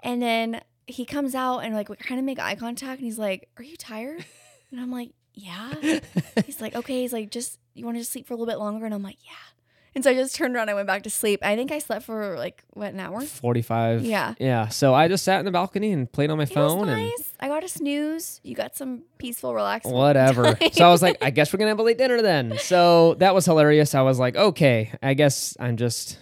And 0.00 0.20
then 0.20 0.60
he 0.86 1.06
comes 1.06 1.34
out 1.34 1.60
and 1.60 1.74
like 1.74 1.88
we 1.88 1.96
kind 1.96 2.18
of 2.18 2.26
make 2.26 2.38
eye 2.38 2.56
contact 2.56 2.98
and 3.00 3.06
he's 3.06 3.18
like, 3.18 3.48
Are 3.56 3.62
you 3.64 3.76
tired? 3.78 4.22
And 4.70 4.78
I'm 4.82 4.90
like, 4.92 5.12
Yeah. 5.32 5.72
he's 6.44 6.60
like, 6.60 6.74
Okay. 6.74 7.00
He's 7.00 7.12
like, 7.14 7.30
just 7.30 7.58
you 7.72 7.86
want 7.86 7.96
to 7.96 8.00
just 8.02 8.12
sleep 8.12 8.26
for 8.26 8.34
a 8.34 8.36
little 8.36 8.52
bit 8.52 8.58
longer? 8.58 8.84
And 8.84 8.94
I'm 8.94 9.02
like, 9.02 9.16
Yeah. 9.24 9.32
And 9.94 10.02
so 10.02 10.10
I 10.10 10.14
just 10.14 10.34
turned 10.34 10.56
around 10.56 10.68
and 10.68 10.76
went 10.76 10.88
back 10.88 11.04
to 11.04 11.10
sleep. 11.10 11.40
I 11.44 11.54
think 11.56 11.70
I 11.70 11.78
slept 11.78 12.04
for 12.04 12.36
like 12.36 12.64
what 12.72 12.92
an 12.92 13.00
hour. 13.00 13.20
45. 13.20 14.04
Yeah. 14.04 14.34
Yeah. 14.38 14.68
So 14.68 14.92
I 14.94 15.06
just 15.08 15.24
sat 15.24 15.38
in 15.38 15.44
the 15.44 15.50
balcony 15.52 15.92
and 15.92 16.10
played 16.10 16.30
on 16.30 16.38
my 16.38 16.44
It 16.44 16.48
was 16.50 16.72
phone 16.72 16.88
and 16.88 17.00
nice. 17.02 17.32
I 17.38 17.48
got 17.48 17.62
a 17.62 17.68
snooze. 17.68 18.40
You 18.42 18.54
got 18.56 18.76
some 18.76 19.02
peaceful, 19.18 19.54
relaxing. 19.54 19.92
whatever. 19.94 20.54
time. 20.54 20.72
so 20.72 20.84
I 20.84 20.90
was 20.90 21.02
like, 21.02 21.18
I 21.22 21.30
guess 21.30 21.52
we're 21.52 21.58
gonna 21.58 21.70
have 21.70 21.78
a 21.78 21.82
late 21.84 21.98
dinner 21.98 22.20
then. 22.22 22.58
So 22.58 23.14
that 23.14 23.34
was 23.34 23.44
hilarious. 23.44 23.94
I 23.94 24.02
was 24.02 24.18
like, 24.18 24.34
okay, 24.36 24.92
I 25.02 25.14
guess 25.14 25.56
I'm 25.60 25.76
just 25.76 26.18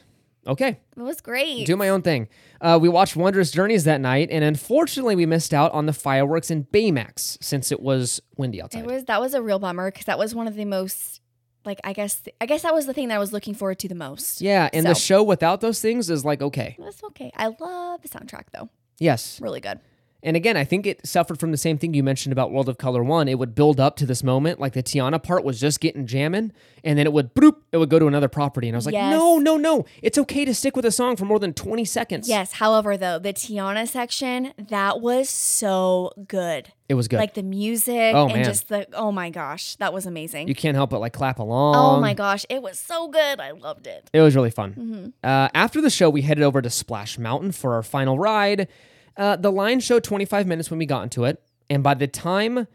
okay, 0.47 0.81
It 0.97 1.03
was 1.03 1.20
great. 1.20 1.66
do 1.66 1.77
my 1.77 1.89
own 1.89 2.03
thing. 2.03 2.29
Uh, 2.61 2.79
we 2.81 2.89
watched 2.89 3.16
Wondrous 3.16 3.51
Journeys 3.53 3.85
that 3.85 4.01
night, 4.01 4.29
and 4.31 4.45
unfortunately, 4.45 5.16
we 5.16 5.25
missed 5.25 5.55
out 5.55 5.73
on 5.73 5.87
the 5.87 5.93
fireworks 5.93 6.51
in 6.51 6.64
Baymax 6.64 7.39
since 7.43 7.73
it 7.73 7.81
was 7.81 8.20
windy 8.37 8.61
outside. 8.61 8.81
It 8.81 8.87
was 8.87 9.05
that 9.07 9.20
was 9.20 9.35
a 9.35 9.41
real 9.43 9.59
bummer 9.59 9.91
because 9.91 10.05
that 10.07 10.18
was 10.18 10.35
one 10.35 10.47
of 10.47 10.55
the 10.57 10.64
most 10.64 11.22
like 11.65 11.81
I 11.85 11.93
guess 11.93 12.23
I 12.41 12.47
guess 12.47 12.63
that 12.63 12.75
was 12.75 12.87
the 12.87 12.95
thing 12.95 13.09
that 13.09 13.17
I 13.17 13.19
was 13.19 13.33
looking 13.33 13.55
forward 13.55 13.79
to 13.81 13.89
the 13.89 13.95
most. 13.95 14.41
yeah, 14.41 14.69
and 14.73 14.87
the 14.87 14.95
show 14.95 15.23
without 15.23 15.61
those 15.61 15.81
things 15.81 16.11
is 16.11 16.25
like 16.25 16.43
okay, 16.43 16.77
That's 16.79 17.03
okay. 17.05 17.31
I 17.37 17.49
love 17.59 18.03
the 18.03 18.09
soundtrack 18.09 18.45
though. 18.53 18.69
yes. 18.99 19.41
Really 19.41 19.61
good. 19.61 19.81
And 20.25 20.37
again, 20.37 20.57
I 20.57 20.62
think 20.62 20.87
it 20.87 21.05
suffered 21.05 21.41
from 21.41 21.51
the 21.51 21.57
same 21.57 21.79
thing 21.79 21.95
you 21.95 22.03
mentioned 22.05 22.33
about 22.33 22.53
World 22.53 22.68
of 22.68 22.79
Color 22.79 23.03
1. 23.03 23.27
It 23.27 23.41
would 23.41 23.57
build 23.57 23.81
up 23.81 23.97
to 23.97 24.07
this 24.07 24.23
moment, 24.23 24.61
like 24.61 24.73
the 24.73 24.83
Tiana 24.83 25.20
part 25.20 25.43
was 25.43 25.59
just 25.61 25.81
getting 25.81 26.07
jamming, 26.07 26.53
and 26.85 26.97
then 26.97 27.07
it 27.07 27.12
would 27.12 27.35
bloop, 27.35 27.57
it 27.73 27.79
would 27.79 27.91
go 27.91 27.99
to 27.99 28.07
another 28.07 28.29
property. 28.29 28.68
And 28.68 28.77
I 28.77 28.79
was 28.79 28.87
like, 28.87 28.93
Yes. 28.93 29.11
no, 29.12 29.39
no, 29.39 29.57
no. 29.57 29.85
It's 30.01 30.16
okay 30.18 30.45
to 30.45 30.55
stick 30.55 30.77
with 30.77 30.85
a 30.85 30.93
song 30.93 31.16
for 31.16 31.25
more 31.25 31.41
than 31.41 31.53
20 31.53 31.85
seconds. 31.85 32.29
Yes. 32.29 32.53
However, 32.53 32.97
though 32.97 33.18
the 33.18 33.33
Tiana 33.33 33.89
section 33.89 34.53
that 34.59 35.01
was 35.01 35.29
so 35.29 36.12
good. 36.29 36.73
It 36.89 36.95
was 36.95 37.09
good. 37.09 37.16
Like 37.16 37.35
the 37.35 37.43
music 37.43 38.14
Oh, 38.14 38.27
and 38.27 38.35
man. 38.35 38.45
just 38.45 38.68
the 38.68 38.87
oh 38.93 39.11
my 39.11 39.31
gosh, 39.31 39.77
that 39.77 39.93
was 39.93 40.07
amazing. 40.07 40.47
you 40.47 40.55
can't 40.55 40.77
help 40.77 40.91
but 40.91 41.01
like 41.01 41.14
clap 41.14 41.39
along. 41.39 41.75
oh 41.75 42.01
my 42.01 42.14
gosh, 42.14 42.45
it 42.49 42.62
was 42.62 42.79
so 42.79 43.09
good. 43.09 43.41
I 43.41 43.51
loved 43.53 43.87
it. 43.87 44.09
It 44.12 44.20
was 44.20 44.37
really 44.37 44.51
fun. 44.51 44.70
Mm-hmm. 44.75 45.07
Uh, 45.25 45.49
after 45.55 45.81
the 45.81 45.91
show, 45.91 46.11
we 46.11 46.23
headed 46.23 46.45
over 46.45 46.61
to 46.62 46.70
Splash 46.70 47.18
Mountain 47.18 47.53
for 47.53 47.75
our 47.75 47.83
final 47.83 48.18
ride. 48.18 48.68
Uh, 49.17 49.37
the 49.37 49.53
line 49.53 49.81
showed 49.81 50.05
25 50.05 50.47
minutes 50.47 50.71
when 50.71 50.79
we 50.79 50.87
got 50.87 51.03
into 51.03 51.25
it, 51.25 51.43
and 51.71 51.83
by 51.83 51.95
the 51.95 52.07
time 52.07 52.67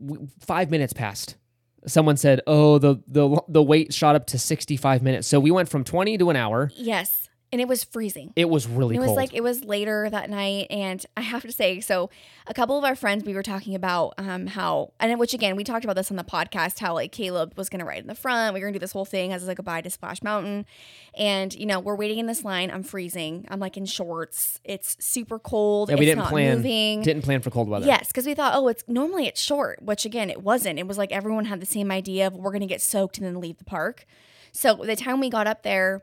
w- 0.00 0.28
five 0.40 0.70
minutes 0.70 0.92
passed, 0.92 1.36
someone 1.86 2.16
said, 2.16 2.40
"Oh, 2.46 2.78
the 2.78 2.96
the 3.06 3.40
the 3.48 3.62
wait 3.62 3.92
shot 3.92 4.14
up 4.14 4.26
to 4.28 4.38
65 4.38 5.02
minutes." 5.02 5.26
So 5.28 5.40
we 5.40 5.50
went 5.50 5.68
from 5.68 5.84
20 5.84 6.18
to 6.18 6.30
an 6.30 6.36
hour. 6.36 6.70
Yes. 6.76 7.28
And 7.50 7.60
it 7.60 7.68
was 7.68 7.82
freezing. 7.82 8.32
It 8.36 8.48
was 8.48 8.68
really 8.68 8.96
it 8.96 8.98
was 8.98 9.06
cold. 9.08 9.16
like 9.16 9.34
it 9.34 9.42
was 9.42 9.64
later 9.64 10.08
that 10.10 10.28
night 10.30 10.66
and 10.70 11.04
i 11.16 11.20
have 11.20 11.42
to 11.42 11.52
say 11.52 11.80
so 11.80 12.10
a 12.46 12.54
couple 12.54 12.76
of 12.76 12.84
our 12.84 12.94
friends 12.94 13.24
we 13.24 13.34
were 13.34 13.42
talking 13.42 13.74
about 13.74 14.14
um 14.18 14.46
how 14.46 14.92
and 15.00 15.18
which 15.18 15.34
again 15.34 15.56
we 15.56 15.64
talked 15.64 15.84
about 15.84 15.96
this 15.96 16.10
on 16.10 16.16
the 16.16 16.24
podcast 16.24 16.78
how 16.78 16.94
like 16.94 17.12
caleb 17.12 17.54
was 17.56 17.68
gonna 17.68 17.84
ride 17.84 18.00
in 18.00 18.06
the 18.06 18.14
front 18.14 18.54
we 18.54 18.60
were 18.60 18.66
gonna 18.66 18.74
do 18.74 18.78
this 18.78 18.92
whole 18.92 19.04
thing 19.04 19.32
as 19.32 19.46
like 19.46 19.52
a 19.52 19.56
goodbye 19.56 19.80
to 19.80 19.90
splash 19.90 20.22
mountain 20.22 20.66
and 21.16 21.54
you 21.54 21.66
know 21.66 21.80
we're 21.80 21.94
waiting 21.96 22.18
in 22.18 22.26
this 22.26 22.44
line 22.44 22.70
i'm 22.70 22.82
freezing 22.82 23.46
i'm 23.48 23.60
like 23.60 23.76
in 23.76 23.86
shorts 23.86 24.60
it's 24.64 24.96
super 25.00 25.38
cold 25.38 25.88
yeah, 25.88 25.94
we 25.96 26.00
it's 26.02 26.10
didn't 26.10 26.18
not 26.18 26.28
plan 26.28 26.56
moving 26.56 27.02
didn't 27.02 27.22
plan 27.22 27.40
for 27.40 27.50
cold 27.50 27.68
weather. 27.68 27.86
Yes, 27.86 28.08
because 28.08 28.26
we 28.26 28.34
thought, 28.34 28.54
oh, 28.54 28.68
it's 28.68 28.84
normally 28.88 29.26
it's 29.26 29.40
short, 29.40 29.82
which 29.82 30.04
again, 30.04 30.30
it 30.30 30.42
wasn't. 30.42 30.78
It 30.78 30.86
was 30.86 30.98
like 30.98 31.12
everyone 31.12 31.46
had 31.46 31.60
the 31.60 31.66
same 31.66 31.90
idea 31.90 32.26
of 32.26 32.34
we're 32.34 32.52
gonna 32.52 32.66
get 32.66 32.80
soaked 32.82 33.18
and 33.18 33.26
then 33.26 33.40
leave 33.40 33.58
the 33.58 33.64
park. 33.64 34.04
So 34.52 34.74
the 34.74 34.96
time 34.96 35.20
we 35.20 35.30
got 35.30 35.46
up 35.46 35.62
there, 35.62 36.02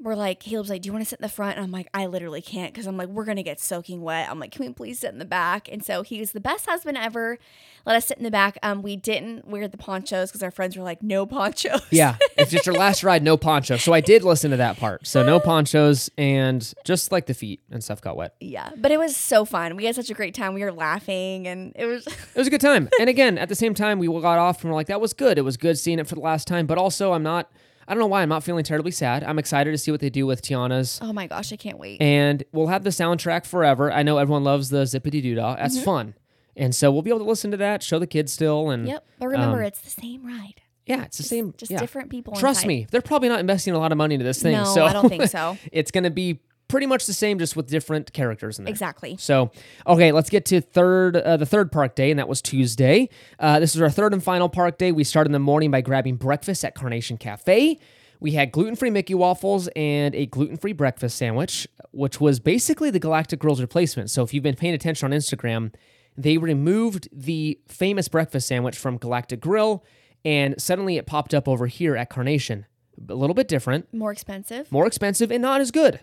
we're 0.00 0.14
like, 0.14 0.38
Caleb's 0.40 0.70
like, 0.70 0.82
do 0.82 0.86
you 0.86 0.92
want 0.92 1.04
to 1.04 1.08
sit 1.08 1.18
in 1.18 1.22
the 1.22 1.28
front? 1.28 1.56
And 1.56 1.64
I'm 1.64 1.72
like, 1.72 1.88
I 1.92 2.06
literally 2.06 2.40
can't 2.40 2.72
because 2.72 2.86
I'm 2.86 2.96
like, 2.96 3.08
we're 3.08 3.24
gonna 3.24 3.42
get 3.42 3.58
soaking 3.60 4.00
wet. 4.02 4.30
I'm 4.30 4.38
like, 4.38 4.52
can 4.52 4.64
we 4.66 4.72
please 4.72 5.00
sit 5.00 5.12
in 5.12 5.18
the 5.18 5.24
back? 5.24 5.68
And 5.70 5.84
so 5.84 6.02
he 6.02 6.20
was 6.20 6.32
the 6.32 6.40
best 6.40 6.66
husband 6.66 6.96
ever. 6.96 7.38
Let 7.84 7.96
us 7.96 8.06
sit 8.06 8.18
in 8.18 8.24
the 8.24 8.30
back. 8.30 8.58
Um, 8.62 8.82
we 8.82 8.96
didn't 8.96 9.48
wear 9.48 9.66
the 9.66 9.78
ponchos 9.78 10.30
because 10.30 10.42
our 10.42 10.50
friends 10.50 10.76
were 10.76 10.82
like, 10.84 11.02
no 11.02 11.26
ponchos. 11.26 11.82
Yeah, 11.90 12.16
it's 12.36 12.50
just 12.50 12.66
your 12.66 12.74
last 12.78 13.02
ride, 13.02 13.22
no 13.22 13.36
poncho. 13.36 13.76
So 13.76 13.92
I 13.92 14.00
did 14.00 14.22
listen 14.24 14.50
to 14.52 14.58
that 14.58 14.76
part. 14.76 15.06
So 15.06 15.24
no 15.24 15.40
ponchos 15.48 16.10
and 16.18 16.72
just 16.84 17.10
like 17.10 17.26
the 17.26 17.34
feet 17.34 17.60
and 17.70 17.82
stuff 17.82 18.00
got 18.00 18.16
wet. 18.16 18.34
yeah. 18.40 18.70
But 18.76 18.92
it 18.92 18.98
was 18.98 19.16
so 19.16 19.44
fun. 19.44 19.74
We 19.76 19.86
had 19.86 19.94
such 19.94 20.10
a 20.10 20.14
great 20.14 20.34
time. 20.34 20.54
We 20.54 20.62
were 20.62 20.72
laughing 20.72 21.46
and 21.48 21.72
it 21.74 21.86
was 21.86 22.06
It 22.34 22.36
was 22.36 22.46
a 22.46 22.50
good 22.50 22.60
time. 22.60 22.88
And 23.00 23.08
again, 23.10 23.36
at 23.38 23.48
the 23.48 23.54
same 23.56 23.74
time, 23.74 23.98
we 23.98 24.06
got 24.06 24.38
off 24.38 24.62
and 24.62 24.70
we're 24.70 24.76
like, 24.76 24.86
that 24.88 25.00
was 25.00 25.12
good. 25.12 25.38
It 25.38 25.42
was 25.42 25.56
good 25.56 25.78
seeing 25.78 25.98
it 25.98 26.06
for 26.06 26.14
the 26.14 26.20
last 26.20 26.46
time. 26.46 26.66
But 26.66 26.78
also, 26.78 27.12
I'm 27.12 27.22
not, 27.22 27.50
I 27.88 27.94
don't 27.94 28.00
know 28.00 28.06
why, 28.06 28.20
I'm 28.22 28.28
not 28.28 28.44
feeling 28.44 28.64
terribly 28.64 28.90
sad. 28.90 29.24
I'm 29.24 29.38
excited 29.38 29.70
to 29.70 29.78
see 29.78 29.90
what 29.90 30.00
they 30.00 30.10
do 30.10 30.26
with 30.26 30.42
Tiana's. 30.42 31.00
oh 31.02 31.12
my 31.12 31.26
gosh, 31.26 31.52
I 31.52 31.56
can't 31.56 31.78
wait. 31.78 32.02
And 32.02 32.44
we'll 32.52 32.66
have 32.66 32.84
the 32.84 32.90
soundtrack 32.90 33.46
forever. 33.46 33.90
I 33.90 34.02
know 34.02 34.18
everyone 34.18 34.44
loves 34.44 34.68
the 34.68 34.84
Zip-a-Dee-Doo-Dah. 34.84 35.56
That's 35.56 35.82
fun. 35.82 36.14
And 36.54 36.74
so 36.74 36.92
we'll 36.92 37.02
be 37.02 37.10
able 37.10 37.20
to 37.20 37.24
listen 37.24 37.50
to 37.52 37.56
that, 37.56 37.82
show 37.82 37.98
the 37.98 38.06
kids 38.06 38.32
still. 38.32 38.70
And 38.70 38.86
Yep. 38.86 39.06
But 39.18 39.28
remember, 39.28 39.58
um, 39.60 39.64
it's 39.64 39.80
the 39.80 39.90
same 39.90 40.26
ride. 40.26 40.60
yeah, 40.86 41.04
it's 41.04 41.16
the 41.16 41.22
same. 41.22 41.54
Just 41.56 41.70
yeah. 41.70 41.78
different 41.78 42.10
people. 42.10 42.34
Trust 42.34 42.60
inside. 42.64 42.68
me, 42.68 42.86
they're 42.90 43.00
probably 43.00 43.28
not 43.28 43.40
investing 43.40 43.74
a 43.74 43.78
lot 43.78 43.92
of 43.92 43.96
money 43.98 44.16
into 44.16 44.24
this 44.24 44.42
thing. 44.42 44.52
No, 44.52 44.64
so 44.64 44.84
I 44.84 44.92
don't 44.92 45.08
think 45.08 45.28
so. 45.28 45.56
it's 45.72 45.90
going 45.90 46.04
to 46.04 46.10
be 46.10 46.40
pretty 46.68 46.86
much 46.86 47.06
the 47.06 47.12
same, 47.12 47.38
just 47.38 47.56
with 47.56 47.66
different 47.68 48.12
characters 48.12 48.58
in 48.58 48.64
there. 48.64 48.70
Exactly. 48.70 49.16
So, 49.18 49.50
okay, 49.86 50.12
let's 50.12 50.30
get 50.30 50.44
to 50.46 50.60
third, 50.60 51.16
uh, 51.16 51.36
the 51.36 51.46
third 51.46 51.72
park 51.72 51.94
day, 51.94 52.10
and 52.10 52.18
that 52.18 52.28
was 52.28 52.40
Tuesday. 52.42 53.08
Uh, 53.38 53.58
this 53.58 53.74
is 53.74 53.80
our 53.80 53.90
third 53.90 54.12
and 54.12 54.22
final 54.22 54.48
park 54.48 54.78
day. 54.78 54.92
We 54.92 55.04
started 55.04 55.28
in 55.28 55.32
the 55.32 55.38
morning 55.38 55.70
by 55.70 55.80
grabbing 55.80 56.16
breakfast 56.16 56.64
at 56.64 56.74
Carnation 56.74 57.16
Cafe. 57.18 57.78
We 58.20 58.32
had 58.32 58.52
gluten-free 58.52 58.90
Mickey 58.90 59.14
waffles 59.14 59.68
and 59.76 60.14
a 60.14 60.26
gluten-free 60.26 60.72
breakfast 60.72 61.16
sandwich, 61.16 61.66
which 61.92 62.20
was 62.20 62.40
basically 62.40 62.90
the 62.90 62.98
Galactic 62.98 63.38
Grill's 63.38 63.60
replacement. 63.60 64.10
So, 64.10 64.22
if 64.22 64.34
you've 64.34 64.42
been 64.44 64.56
paying 64.56 64.74
attention 64.74 65.10
on 65.12 65.16
Instagram, 65.18 65.72
they 66.16 66.36
removed 66.36 67.08
the 67.12 67.58
famous 67.68 68.08
breakfast 68.08 68.48
sandwich 68.48 68.76
from 68.76 68.98
Galactic 68.98 69.40
Grill, 69.40 69.84
and 70.24 70.60
suddenly 70.60 70.96
it 70.96 71.06
popped 71.06 71.32
up 71.32 71.46
over 71.48 71.66
here 71.68 71.96
at 71.96 72.10
Carnation. 72.10 72.66
A 73.08 73.14
little 73.14 73.34
bit 73.34 73.46
different 73.46 73.86
More 73.94 74.10
expensive. 74.10 74.72
more 74.72 74.84
expensive 74.84 75.30
and 75.30 75.40
not 75.40 75.60
as 75.60 75.70
good. 75.70 76.00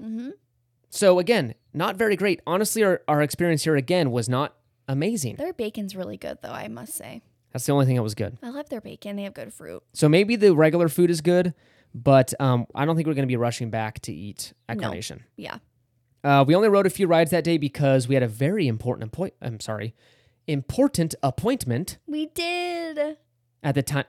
So 0.95 1.19
again, 1.19 1.55
not 1.73 1.97
very 1.97 2.15
great. 2.15 2.41
Honestly, 2.47 2.83
our, 2.83 3.01
our 3.07 3.21
experience 3.21 3.63
here 3.65 3.75
again 3.75 4.11
was 4.11 4.29
not 4.29 4.55
amazing. 4.87 5.35
Their 5.35 5.53
bacon's 5.53 5.95
really 5.95 6.17
good, 6.17 6.37
though, 6.41 6.51
I 6.51 6.67
must 6.67 6.93
say. 6.95 7.21
That's 7.51 7.65
the 7.65 7.71
only 7.73 7.85
thing 7.85 7.95
that 7.95 8.03
was 8.03 8.15
good. 8.15 8.37
I 8.41 8.49
love 8.49 8.69
their 8.69 8.81
bacon. 8.81 9.15
They 9.15 9.23
have 9.23 9.33
good 9.33 9.53
fruit. 9.53 9.83
So 9.93 10.07
maybe 10.09 10.35
the 10.35 10.53
regular 10.55 10.89
food 10.89 11.09
is 11.09 11.21
good, 11.21 11.53
but 11.93 12.33
um, 12.39 12.65
I 12.73 12.85
don't 12.85 12.95
think 12.95 13.07
we're 13.07 13.13
going 13.13 13.23
to 13.27 13.31
be 13.31 13.37
rushing 13.37 13.69
back 13.69 13.99
to 14.01 14.13
eat 14.13 14.53
at 14.69 14.77
No. 14.77 14.83
Carnation. 14.83 15.23
Yeah. 15.37 15.57
Uh, 16.23 16.43
we 16.47 16.55
only 16.55 16.69
rode 16.69 16.85
a 16.85 16.89
few 16.89 17.07
rides 17.07 17.31
that 17.31 17.43
day 17.43 17.57
because 17.57 18.07
we 18.07 18.15
had 18.15 18.23
a 18.23 18.27
very 18.27 18.67
important 18.67 19.07
appoint. 19.09 19.33
I'm 19.41 19.59
sorry, 19.59 19.93
important 20.47 21.13
appointment 21.21 21.97
We 22.07 22.25
did. 22.27 23.17
at 23.63 23.75
the 23.75 23.83
time. 23.83 24.05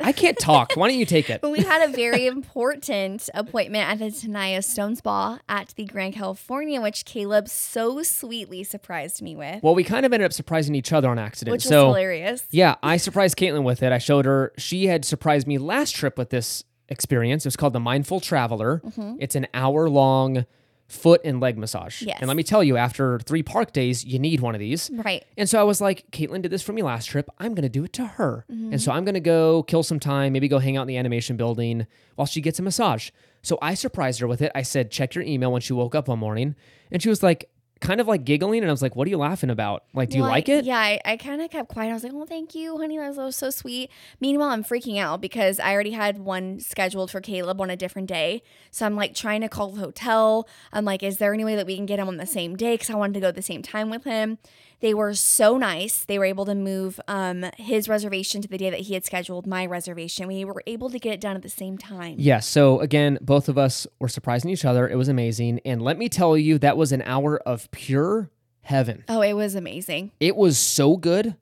I 0.00 0.12
can't 0.12 0.38
talk. 0.38 0.72
Why 0.74 0.88
don't 0.88 0.98
you 0.98 1.06
take 1.06 1.28
it? 1.30 1.40
We 1.50 1.60
had 1.62 1.88
a 1.88 1.92
very 1.92 2.26
important 2.26 3.28
appointment 3.34 3.88
at 3.88 3.98
the 3.98 4.06
Tenaya 4.06 4.62
Stone 4.64 4.96
Spa 4.96 5.38
at 5.48 5.74
the 5.76 5.84
Grand 5.84 6.14
Californian, 6.14 6.82
which 6.82 7.04
Caleb 7.04 7.48
so 7.48 8.02
sweetly 8.02 8.62
surprised 8.64 9.20
me 9.20 9.34
with, 9.36 9.62
Well, 9.62 9.74
we 9.74 9.84
kind 9.84 10.06
of 10.06 10.12
ended 10.12 10.26
up 10.26 10.32
surprising 10.32 10.74
each 10.74 10.92
other 10.92 11.08
on 11.08 11.18
accident. 11.18 11.52
which 11.52 11.64
was 11.64 11.70
hilarious. 11.72 12.44
Yeah, 12.50 12.76
I 12.82 12.96
surprised 12.96 13.36
Caitlin 13.36 13.64
with 13.64 13.82
it. 13.82 13.92
I 13.92 13.98
showed 13.98 14.24
her. 14.26 14.52
She 14.58 14.86
had 14.86 15.04
surprised 15.04 15.46
me 15.46 15.58
last 15.58 15.94
trip 15.94 16.16
with 16.16 16.30
this 16.30 16.64
experience. 16.88 17.44
It 17.44 17.48
was 17.48 17.56
called 17.56 17.72
the 17.72 17.80
Mindful 17.80 18.20
Traveler. 18.20 18.80
Mm-hmm. 18.84 19.16
It's 19.20 19.34
an 19.34 19.46
hour 19.54 19.88
long 19.88 20.46
foot 20.90 21.20
and 21.24 21.40
leg 21.40 21.56
massage. 21.56 22.02
Yes. 22.02 22.18
And 22.20 22.28
let 22.28 22.36
me 22.36 22.42
tell 22.42 22.64
you, 22.64 22.76
after 22.76 23.20
three 23.20 23.42
park 23.42 23.72
days, 23.72 24.04
you 24.04 24.18
need 24.18 24.40
one 24.40 24.54
of 24.54 24.58
these. 24.58 24.90
Right. 24.92 25.24
And 25.36 25.48
so 25.48 25.60
I 25.60 25.62
was 25.62 25.80
like, 25.80 26.10
Caitlin 26.10 26.42
did 26.42 26.50
this 26.50 26.62
for 26.62 26.72
me 26.72 26.82
last 26.82 27.06
trip. 27.06 27.30
I'm 27.38 27.54
going 27.54 27.62
to 27.62 27.68
do 27.68 27.84
it 27.84 27.92
to 27.94 28.04
her. 28.04 28.44
Mm-hmm. 28.50 28.72
And 28.72 28.82
so 28.82 28.90
I'm 28.92 29.04
going 29.04 29.14
to 29.14 29.20
go 29.20 29.62
kill 29.62 29.82
some 29.82 30.00
time, 30.00 30.32
maybe 30.32 30.48
go 30.48 30.58
hang 30.58 30.76
out 30.76 30.82
in 30.82 30.88
the 30.88 30.96
animation 30.96 31.36
building 31.36 31.86
while 32.16 32.26
she 32.26 32.40
gets 32.40 32.58
a 32.58 32.62
massage. 32.62 33.10
So 33.42 33.58
I 33.62 33.74
surprised 33.74 34.20
her 34.20 34.26
with 34.26 34.42
it. 34.42 34.50
I 34.54 34.62
said, 34.62 34.90
check 34.90 35.14
your 35.14 35.24
email 35.24 35.52
when 35.52 35.62
she 35.62 35.72
woke 35.72 35.94
up 35.94 36.08
one 36.08 36.18
morning. 36.18 36.56
And 36.90 37.00
she 37.00 37.08
was 37.08 37.22
like, 37.22 37.48
kind 37.80 38.00
of 38.00 38.06
like 38.06 38.24
giggling. 38.24 38.60
And 38.60 38.68
I 38.68 38.72
was 38.72 38.82
like, 38.82 38.94
what 38.94 39.06
are 39.06 39.10
you 39.10 39.16
laughing 39.16 39.48
about? 39.50 39.84
Like, 39.94 40.10
do 40.10 40.16
you 40.18 40.22
Well, 40.22 40.30
I- 40.30 40.34
like 40.34 40.48
it? 40.48 40.64
Yeah, 40.64 40.78
I, 40.78 41.00
I 41.04 41.16
kind 41.16 41.40
of 41.40 41.50
kept 41.50 41.68
quiet. 41.70 41.90
I 41.90 41.94
was 41.94 42.04
like, 42.04 42.12
oh, 42.14 42.26
thank 42.26 42.54
you, 42.54 42.76
honey. 42.76 42.98
That 42.98 43.08
was, 43.08 43.16
that 43.16 43.24
was 43.24 43.36
so 43.36 43.50
sweet. 43.50 43.90
Meanwhile, 44.20 44.50
I'm 44.50 44.62
freaking 44.64 44.98
out 44.98 45.20
because 45.20 45.58
I 45.58 45.72
already 45.72 45.92
had 45.92 46.18
one 46.18 46.60
scheduled 46.60 47.10
for 47.10 47.20
Caleb 47.20 47.60
on 47.60 47.70
a 47.70 47.76
different 47.76 48.08
day. 48.08 48.42
So 48.70 48.84
I'm 48.86 48.96
like 48.96 49.14
trying 49.14 49.40
to 49.40 49.48
call 49.48 49.70
the 49.70 49.80
hotel. 49.80 50.46
I'm 50.72 50.84
like, 50.84 51.02
is 51.02 51.16
there 51.18 51.32
any 51.32 51.44
way 51.44 51.56
that 51.56 51.66
we 51.66 51.74
can 51.76 51.86
get 51.86 51.98
him 51.98 52.08
on 52.08 52.18
the 52.18 52.26
same 52.26 52.54
day? 52.56 52.74
Because 52.74 52.90
I 52.90 52.94
wanted 52.94 53.14
to 53.14 53.20
go 53.20 53.28
at 53.28 53.34
the 53.34 53.42
same 53.42 53.62
time 53.62 53.88
with 53.90 54.04
him. 54.04 54.38
They 54.80 54.94
were 54.94 55.14
so 55.14 55.58
nice. 55.58 56.04
They 56.04 56.18
were 56.18 56.24
able 56.24 56.46
to 56.46 56.54
move 56.54 56.98
um, 57.06 57.44
his 57.56 57.88
reservation 57.88 58.40
to 58.42 58.48
the 58.48 58.58
day 58.58 58.70
that 58.70 58.80
he 58.80 58.94
had 58.94 59.04
scheduled 59.04 59.46
my 59.46 59.66
reservation. 59.66 60.26
We 60.26 60.44
were 60.44 60.62
able 60.66 60.90
to 60.90 60.98
get 60.98 61.14
it 61.14 61.20
done 61.20 61.36
at 61.36 61.42
the 61.42 61.50
same 61.50 61.76
time. 61.76 62.16
Yeah. 62.18 62.40
So 62.40 62.80
again, 62.80 63.18
both 63.20 63.48
of 63.48 63.58
us 63.58 63.86
were 63.98 64.08
surprising 64.08 64.50
each 64.50 64.64
other. 64.64 64.88
It 64.88 64.96
was 64.96 65.08
amazing. 65.08 65.60
And 65.64 65.82
let 65.82 65.98
me 65.98 66.08
tell 66.08 66.36
you, 66.36 66.58
that 66.58 66.76
was 66.76 66.92
an 66.92 67.02
hour 67.02 67.38
of 67.38 67.70
pure 67.70 68.30
heaven. 68.62 69.04
Oh, 69.08 69.20
it 69.20 69.34
was 69.34 69.54
amazing. 69.54 70.12
It 70.18 70.36
was 70.36 70.56
so 70.58 70.96
good. 70.96 71.36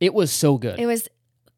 It 0.00 0.14
was 0.14 0.30
so 0.30 0.58
good. 0.58 0.78
It 0.78 0.86
was 0.86 1.08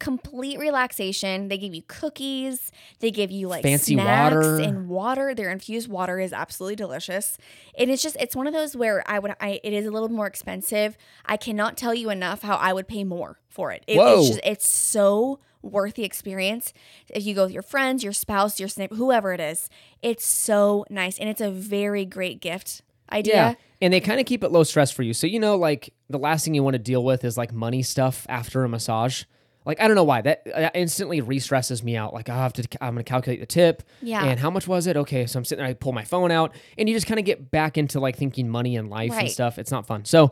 complete 0.01 0.57
relaxation. 0.59 1.47
They 1.47 1.57
give 1.57 1.73
you 1.75 1.83
cookies. 1.87 2.71
They 2.99 3.11
give 3.11 3.29
you 3.31 3.47
like 3.47 3.61
Fancy 3.63 3.93
snacks 3.93 4.33
water. 4.35 4.57
and 4.59 4.89
water. 4.89 5.35
Their 5.35 5.49
infused 5.51 5.87
water 5.87 6.19
is 6.19 6.33
absolutely 6.33 6.75
delicious. 6.75 7.37
And 7.77 7.89
It 7.89 7.93
is 7.93 8.01
just 8.01 8.17
it's 8.19 8.35
one 8.35 8.47
of 8.47 8.53
those 8.53 8.75
where 8.75 9.03
I 9.05 9.19
would 9.19 9.33
I 9.39 9.59
it 9.63 9.73
is 9.73 9.85
a 9.85 9.91
little 9.91 10.09
more 10.09 10.27
expensive. 10.27 10.97
I 11.25 11.37
cannot 11.37 11.77
tell 11.77 11.93
you 11.93 12.09
enough 12.09 12.41
how 12.41 12.55
I 12.57 12.73
would 12.73 12.87
pay 12.87 13.03
more 13.03 13.39
for 13.47 13.71
it. 13.71 13.83
It- 13.87 13.97
Whoa. 13.97 14.19
It's 14.19 14.27
just 14.29 14.41
it's 14.43 14.69
so 14.69 15.39
worth 15.61 15.93
the 15.93 16.03
experience. 16.03 16.73
If 17.09 17.23
you 17.25 17.35
go 17.35 17.43
with 17.43 17.53
your 17.53 17.61
friends, 17.61 18.03
your 18.03 18.13
spouse, 18.13 18.59
your 18.59 18.67
snip, 18.69 18.91
whoever 18.93 19.31
it 19.33 19.39
is, 19.39 19.69
it's 20.01 20.25
so 20.25 20.85
nice 20.89 21.19
and 21.19 21.29
it's 21.29 21.41
a 21.41 21.51
very 21.51 22.03
great 22.05 22.41
gift 22.41 22.81
idea. 23.11 23.33
yeah. 23.35 23.53
And 23.83 23.93
they 23.93 23.99
kind 23.99 24.19
of 24.19 24.25
keep 24.25 24.43
it 24.43 24.51
low 24.51 24.63
stress 24.63 24.89
for 24.91 25.03
you. 25.03 25.13
So, 25.13 25.27
you 25.27 25.39
know, 25.39 25.55
like 25.57 25.93
the 26.09 26.17
last 26.19 26.45
thing 26.45 26.53
you 26.55 26.63
want 26.63 26.73
to 26.75 26.79
deal 26.79 27.03
with 27.03 27.23
is 27.23 27.37
like 27.37 27.51
money 27.53 27.83
stuff 27.83 28.25
after 28.29 28.63
a 28.63 28.69
massage. 28.69 29.23
Like, 29.65 29.79
I 29.79 29.87
don't 29.87 29.95
know 29.95 30.03
why 30.03 30.21
that, 30.21 30.41
uh, 30.53 30.59
that 30.59 30.75
instantly 30.75 31.21
re 31.21 31.39
stresses 31.39 31.83
me 31.83 31.95
out. 31.95 32.13
Like, 32.13 32.29
I 32.29 32.35
have 32.35 32.53
to, 32.53 32.67
I'm 32.81 32.95
to 32.95 33.03
calculate 33.03 33.39
the 33.39 33.45
tip. 33.45 33.83
Yeah. 34.01 34.23
And 34.23 34.39
how 34.39 34.49
much 34.49 34.67
was 34.67 34.87
it? 34.87 34.97
Okay. 34.97 35.25
So 35.27 35.37
I'm 35.37 35.45
sitting 35.45 35.63
there, 35.63 35.69
I 35.69 35.73
pull 35.73 35.93
my 35.93 36.03
phone 36.03 36.31
out 36.31 36.55
and 36.77 36.89
you 36.89 36.95
just 36.95 37.07
kind 37.07 37.19
of 37.19 37.25
get 37.25 37.51
back 37.51 37.77
into 37.77 37.99
like 37.99 38.15
thinking 38.15 38.49
money 38.49 38.75
and 38.75 38.89
life 38.89 39.11
and 39.11 39.29
stuff. 39.29 39.59
It's 39.59 39.71
not 39.71 39.85
fun. 39.85 40.05
So, 40.05 40.31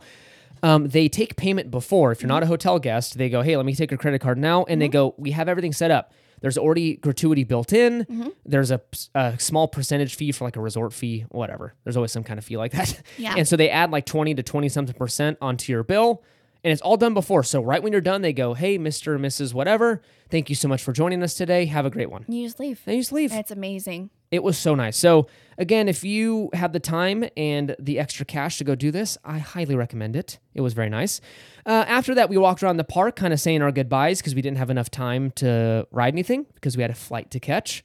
um, 0.62 0.88
they 0.88 1.08
take 1.08 1.36
payment 1.36 1.70
before. 1.70 2.12
If 2.12 2.22
you're 2.22 2.28
not 2.28 2.42
a 2.42 2.44
mm-hmm. 2.44 2.52
hotel 2.52 2.78
guest, 2.78 3.16
they 3.16 3.28
go, 3.28 3.42
hey, 3.42 3.56
let 3.56 3.64
me 3.66 3.74
take 3.74 3.90
your 3.90 3.98
credit 3.98 4.20
card 4.20 4.38
now. 4.38 4.64
And 4.64 4.80
they 4.80 4.86
mm-hmm. 4.86 4.92
go, 4.92 5.14
we 5.16 5.30
have 5.30 5.48
everything 5.48 5.72
set 5.72 5.90
up. 5.90 6.12
There's 6.40 6.56
already 6.56 6.96
gratuity 6.96 7.44
built 7.44 7.72
in. 7.72 8.04
Mm-hmm. 8.04 8.28
There's 8.46 8.70
a, 8.70 8.80
a 9.14 9.38
small 9.38 9.68
percentage 9.68 10.14
fee 10.14 10.32
for 10.32 10.44
like 10.44 10.56
a 10.56 10.60
resort 10.60 10.92
fee, 10.92 11.26
whatever. 11.28 11.74
There's 11.84 11.96
always 11.96 12.12
some 12.12 12.24
kind 12.24 12.38
of 12.38 12.44
fee 12.44 12.56
like 12.56 12.72
that. 12.72 13.00
Yeah. 13.18 13.34
And 13.36 13.46
so 13.46 13.56
they 13.56 13.70
add 13.70 13.90
like 13.90 14.06
20 14.06 14.34
to 14.34 14.42
20 14.42 14.68
something 14.68 14.94
percent 14.94 15.38
onto 15.40 15.72
your 15.72 15.82
bill. 15.82 16.22
And 16.62 16.72
it's 16.72 16.82
all 16.82 16.96
done 16.96 17.14
before. 17.14 17.42
So 17.42 17.62
right 17.62 17.82
when 17.82 17.92
you're 17.92 18.00
done, 18.00 18.22
they 18.22 18.32
go, 18.32 18.54
hey, 18.54 18.78
Mr. 18.78 19.08
or 19.08 19.18
Mrs. 19.18 19.54
whatever, 19.54 20.02
thank 20.30 20.50
you 20.50 20.54
so 20.54 20.68
much 20.68 20.82
for 20.82 20.92
joining 20.92 21.22
us 21.22 21.34
today. 21.34 21.66
Have 21.66 21.86
a 21.86 21.90
great 21.90 22.10
one. 22.10 22.24
You 22.28 22.46
just 22.46 22.60
leave. 22.60 22.80
And 22.86 22.96
you 22.96 23.02
just 23.02 23.12
leave. 23.12 23.32
It's 23.32 23.50
amazing. 23.50 24.10
It 24.30 24.42
was 24.42 24.56
so 24.56 24.74
nice. 24.74 24.96
So, 24.96 25.26
again, 25.58 25.88
if 25.88 26.04
you 26.04 26.50
have 26.52 26.72
the 26.72 26.78
time 26.78 27.24
and 27.36 27.74
the 27.80 27.98
extra 27.98 28.24
cash 28.24 28.58
to 28.58 28.64
go 28.64 28.76
do 28.76 28.92
this, 28.92 29.18
I 29.24 29.38
highly 29.38 29.74
recommend 29.74 30.14
it. 30.14 30.38
It 30.54 30.60
was 30.60 30.72
very 30.72 30.88
nice. 30.88 31.20
Uh, 31.66 31.84
after 31.88 32.14
that, 32.14 32.28
we 32.28 32.36
walked 32.36 32.62
around 32.62 32.76
the 32.76 32.84
park, 32.84 33.16
kind 33.16 33.32
of 33.32 33.40
saying 33.40 33.60
our 33.60 33.72
goodbyes 33.72 34.20
because 34.20 34.36
we 34.36 34.42
didn't 34.42 34.58
have 34.58 34.70
enough 34.70 34.90
time 34.90 35.32
to 35.32 35.86
ride 35.90 36.14
anything 36.14 36.46
because 36.54 36.76
we 36.76 36.82
had 36.82 36.90
a 36.90 36.94
flight 36.94 37.30
to 37.32 37.40
catch. 37.40 37.82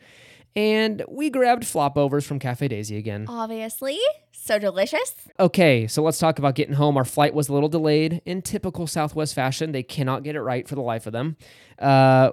And 0.56 1.04
we 1.10 1.30
grabbed 1.30 1.64
flopovers 1.64 2.24
from 2.26 2.40
Cafe 2.40 2.68
Daisy 2.70 2.98
again. 2.98 3.26
Obviously, 3.28 4.00
so 4.32 4.58
delicious. 4.58 5.14
Okay, 5.40 5.86
so 5.88 6.02
let's 6.02 6.18
talk 6.18 6.40
about 6.40 6.56
getting 6.56 6.76
home. 6.76 6.96
Our 6.96 7.04
flight 7.04 7.34
was 7.34 7.50
a 7.50 7.54
little 7.54 7.68
delayed 7.68 8.22
in 8.26 8.42
typical 8.42 8.88
Southwest 8.88 9.34
fashion. 9.34 9.74
They 9.74 9.84
cannot 9.84 10.24
get 10.24 10.36
it 10.36 10.42
right 10.42 10.68
for 10.68 10.76
the 10.76 10.82
life 10.82 11.08
of 11.08 11.14
them. 11.14 11.36
Uh, 11.78 12.32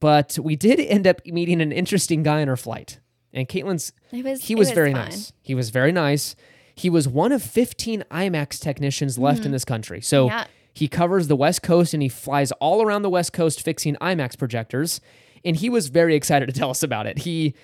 but 0.00 0.38
we 0.42 0.56
did 0.56 0.80
end 0.80 1.06
up 1.06 1.20
meeting 1.26 1.60
an 1.60 1.72
interesting 1.72 2.22
guy 2.22 2.40
on 2.40 2.48
our 2.48 2.56
flight. 2.56 3.00
And 3.34 3.46
Caitlin's 3.46 3.92
It 4.12 4.24
was. 4.24 4.44
he 4.44 4.54
it 4.54 4.58
was, 4.58 4.70
very 4.70 4.92
fun. 4.92 5.04
nice. 5.06 5.32
He 5.42 5.54
was 5.54 5.68
very 5.68 5.92
nice. 5.92 6.34
He 6.74 6.88
was 6.88 7.06
one 7.06 7.32
of 7.32 7.42
15 7.42 8.04
IMAX 8.10 8.58
technicians 8.60 9.18
left 9.18 9.44
in 9.44 9.50
this 9.52 9.64
country. 9.66 10.00
So 10.00 10.28
Mm-hmm. 10.28 10.36
Yeah. 10.38 10.44
he 10.72 10.88
covers 10.88 11.26
the 11.28 11.36
West 11.36 11.62
Coast 11.62 11.92
and 11.92 12.02
he 12.02 12.08
flies 12.08 12.52
all 12.52 12.80
around 12.82 13.02
the 13.02 13.10
West 13.10 13.32
Coast 13.34 13.60
fixing 13.62 13.96
IMAX 13.96 14.38
projectors. 14.38 15.00
And 15.44 15.56
he 15.56 15.70
was 15.70 15.88
very 15.88 16.14
excited 16.14 16.46
to 16.46 16.52
tell 16.52 16.70
us 16.70 16.82
about 16.82 17.06
it. 17.06 17.18
He 17.18 17.54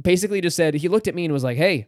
basically 0.00 0.40
just 0.40 0.56
said, 0.56 0.74
he 0.74 0.88
looked 0.88 1.08
at 1.08 1.14
me 1.14 1.24
and 1.24 1.32
was 1.32 1.44
like, 1.44 1.56
Hey, 1.56 1.86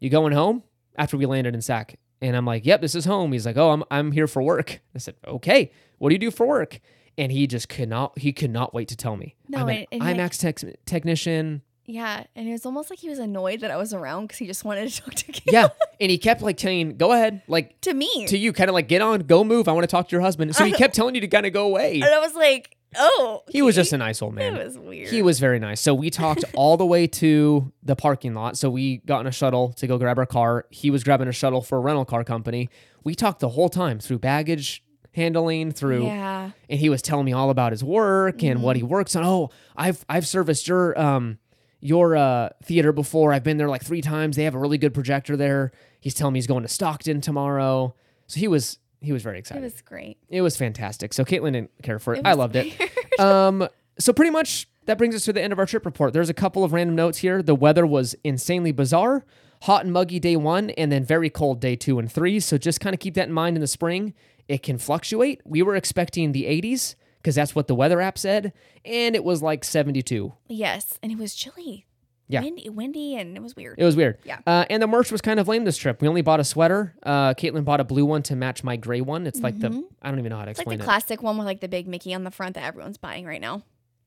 you 0.00 0.10
going 0.10 0.32
home? 0.32 0.62
After 0.96 1.16
we 1.16 1.26
landed 1.26 1.54
in 1.54 1.62
SAC. 1.62 1.96
And 2.20 2.36
I'm 2.36 2.44
like, 2.46 2.64
Yep, 2.66 2.80
this 2.80 2.94
is 2.94 3.04
home. 3.04 3.32
He's 3.32 3.46
like, 3.46 3.56
Oh, 3.56 3.70
I'm, 3.70 3.84
I'm 3.90 4.12
here 4.12 4.26
for 4.26 4.42
work. 4.42 4.80
I 4.94 4.98
said, 4.98 5.14
Okay, 5.26 5.70
what 5.98 6.10
do 6.10 6.14
you 6.14 6.18
do 6.18 6.30
for 6.30 6.46
work? 6.46 6.80
And 7.18 7.30
he 7.30 7.46
just 7.46 7.68
could 7.68 7.88
not, 7.88 8.18
he 8.18 8.32
could 8.32 8.50
not 8.50 8.72
wait 8.72 8.88
to 8.88 8.96
tell 8.96 9.16
me. 9.16 9.36
No, 9.48 9.58
I'm 9.60 9.68
an 9.68 9.86
and 9.92 10.00
like- 10.02 10.16
IMAX 10.16 10.38
tech, 10.38 10.58
technician. 10.86 11.62
Yeah, 11.84 12.24
and 12.36 12.48
it 12.48 12.52
was 12.52 12.64
almost 12.64 12.90
like 12.90 13.00
he 13.00 13.08
was 13.08 13.18
annoyed 13.18 13.60
that 13.60 13.72
I 13.72 13.76
was 13.76 13.92
around 13.92 14.26
because 14.26 14.38
he 14.38 14.46
just 14.46 14.64
wanted 14.64 14.88
to 14.88 15.00
talk 15.02 15.14
to 15.14 15.32
Kayla. 15.32 15.52
Yeah. 15.52 15.68
And 16.00 16.10
he 16.12 16.16
kept 16.16 16.40
like 16.40 16.58
saying, 16.58 16.96
go 16.96 17.10
ahead, 17.12 17.42
like 17.48 17.78
to 17.82 17.92
me. 17.92 18.26
to 18.28 18.38
you, 18.38 18.52
kind 18.52 18.70
of 18.70 18.74
like, 18.74 18.86
get 18.88 19.02
on, 19.02 19.20
go 19.22 19.42
move. 19.42 19.66
I 19.68 19.72
want 19.72 19.82
to 19.82 19.88
talk 19.88 20.08
to 20.08 20.12
your 20.12 20.20
husband. 20.22 20.54
So 20.54 20.64
he 20.64 20.72
kept 20.82 20.94
telling 20.94 21.16
you 21.16 21.20
to 21.22 21.28
kind 21.28 21.44
of 21.44 21.52
go 21.52 21.66
away. 21.66 21.94
and 21.96 22.04
I 22.04 22.20
was 22.20 22.34
like, 22.36 22.76
oh. 22.96 23.42
He 23.50 23.62
was 23.62 23.74
just 23.74 23.92
a 23.92 23.98
nice 23.98 24.20
old 24.22 24.34
man. 24.34 24.56
It 24.56 24.64
was 24.64 24.78
weird. 24.78 25.08
He 25.10 25.22
was 25.22 25.38
very 25.40 25.58
nice. 25.58 25.80
So 25.80 25.94
we 25.94 26.10
talked 26.10 26.44
all 26.54 26.76
the 26.76 26.86
way 26.86 27.06
to 27.06 27.72
the 27.82 27.96
parking 27.96 28.34
lot. 28.34 28.56
So 28.56 28.70
we 28.70 28.98
got 28.98 29.20
in 29.20 29.26
a 29.26 29.32
shuttle 29.32 29.72
to 29.74 29.86
go 29.86 29.98
grab 29.98 30.18
our 30.18 30.26
car. 30.26 30.66
He 30.70 30.90
was 30.90 31.04
grabbing 31.04 31.28
a 31.28 31.32
shuttle 31.32 31.62
for 31.62 31.78
a 31.78 31.80
rental 31.80 32.04
car 32.04 32.24
company. 32.24 32.68
We 33.04 33.14
talked 33.14 33.40
the 33.40 33.48
whole 33.50 33.68
time 33.68 33.98
through 33.98 34.18
baggage 34.20 34.82
handling, 35.14 35.72
through 35.72 36.06
Yeah. 36.06 36.50
and 36.70 36.80
he 36.80 36.88
was 36.88 37.02
telling 37.02 37.26
me 37.26 37.32
all 37.32 37.50
about 37.50 37.72
his 37.72 37.84
work 37.84 38.42
and 38.42 38.62
what 38.62 38.76
he 38.76 38.82
Mm-hmm. 38.82 38.90
works 38.92 39.14
on. 39.16 39.24
Oh, 39.24 39.50
I've 39.76 40.04
I've 40.08 40.26
serviced 40.26 40.66
your 40.68 40.98
um 40.98 41.38
your 41.80 42.16
uh 42.16 42.48
theater 42.64 42.92
before. 42.92 43.32
I've 43.32 43.42
been 43.44 43.56
there 43.58 43.68
like 43.68 43.82
3 43.84 44.00
times. 44.00 44.36
They 44.36 44.44
have 44.44 44.54
a 44.54 44.58
really 44.58 44.78
good 44.78 44.94
projector 44.94 45.36
there. 45.36 45.72
He's 46.00 46.14
telling 46.14 46.32
me 46.32 46.38
he's 46.38 46.46
going 46.46 46.62
to 46.62 46.68
Stockton 46.68 47.20
tomorrow. 47.20 47.94
So 48.26 48.40
he 48.40 48.48
was 48.48 48.78
he 49.02 49.12
was 49.12 49.22
very 49.22 49.38
excited. 49.38 49.60
It 49.60 49.64
was 49.64 49.80
great. 49.82 50.18
It 50.28 50.42
was 50.42 50.56
fantastic. 50.56 51.12
So 51.12 51.24
Caitlin 51.24 51.52
didn't 51.52 51.70
care 51.82 51.98
for 51.98 52.14
it. 52.14 52.20
It 52.20 52.26
I 52.26 52.34
loved 52.34 52.56
it. 52.56 52.74
um, 53.20 53.68
so 53.98 54.12
pretty 54.12 54.30
much 54.30 54.68
that 54.86 54.98
brings 54.98 55.14
us 55.14 55.24
to 55.24 55.32
the 55.32 55.42
end 55.42 55.52
of 55.52 55.58
our 55.58 55.66
trip 55.66 55.84
report. 55.84 56.12
There's 56.12 56.30
a 56.30 56.34
couple 56.34 56.64
of 56.64 56.72
random 56.72 56.96
notes 56.96 57.18
here. 57.18 57.42
The 57.42 57.54
weather 57.54 57.86
was 57.86 58.14
insanely 58.24 58.72
bizarre, 58.72 59.24
hot 59.62 59.84
and 59.84 59.92
muggy 59.92 60.18
day 60.18 60.36
one, 60.36 60.70
and 60.70 60.90
then 60.90 61.04
very 61.04 61.30
cold 61.30 61.60
day 61.60 61.76
two 61.76 61.98
and 61.98 62.10
three. 62.10 62.40
So 62.40 62.58
just 62.58 62.80
kind 62.80 62.94
of 62.94 63.00
keep 63.00 63.14
that 63.14 63.28
in 63.28 63.34
mind 63.34 63.56
in 63.56 63.60
the 63.60 63.66
spring. 63.66 64.14
It 64.48 64.62
can 64.62 64.78
fluctuate. 64.78 65.40
We 65.44 65.62
were 65.62 65.76
expecting 65.76 66.32
the 66.32 66.44
80s 66.44 66.96
because 67.18 67.36
that's 67.36 67.54
what 67.54 67.68
the 67.68 67.74
weather 67.74 68.00
app 68.00 68.18
said, 68.18 68.52
and 68.84 69.14
it 69.14 69.22
was 69.22 69.42
like 69.42 69.62
72. 69.62 70.32
Yes, 70.48 70.98
and 71.02 71.12
it 71.12 71.18
was 71.18 71.36
chilly. 71.36 71.86
Yeah. 72.32 72.40
Windy, 72.42 72.68
windy, 72.68 73.16
and 73.16 73.36
it 73.36 73.42
was 73.42 73.54
weird. 73.54 73.78
It 73.78 73.84
was 73.84 73.94
weird. 73.96 74.18
Yeah. 74.24 74.38
Uh, 74.46 74.64
and 74.70 74.82
the 74.82 74.86
merch 74.86 75.12
was 75.12 75.20
kind 75.20 75.38
of 75.38 75.48
lame 75.48 75.64
this 75.64 75.76
trip. 75.76 76.00
We 76.02 76.08
only 76.08 76.22
bought 76.22 76.40
a 76.40 76.44
sweater. 76.44 76.94
Uh, 77.02 77.34
Caitlin 77.34 77.64
bought 77.64 77.80
a 77.80 77.84
blue 77.84 78.04
one 78.04 78.22
to 78.24 78.36
match 78.36 78.64
my 78.64 78.76
gray 78.76 79.00
one. 79.00 79.26
It's 79.26 79.40
like 79.40 79.58
the 79.58 79.68
I 80.02 80.08
don't 80.10 80.18
even 80.18 80.30
know 80.30 80.38
how 80.38 80.44
to 80.46 80.50
Mm-hmm. 80.52 80.60
it's 80.60 80.66
like 80.66 80.78
the 80.78 80.82
it. 80.82 80.86
classic 80.86 81.22
one 81.22 81.36
with 81.38 81.46
like 81.46 81.60
the 81.60 81.68
big 81.68 81.86
Mickey 81.88 82.14
on 82.14 82.24
the 82.24 82.30
front 82.30 82.54
that 82.54 82.64
everyone's 82.64 82.98
buying 82.98 83.24
right 83.26 83.40
now. 83.40 83.62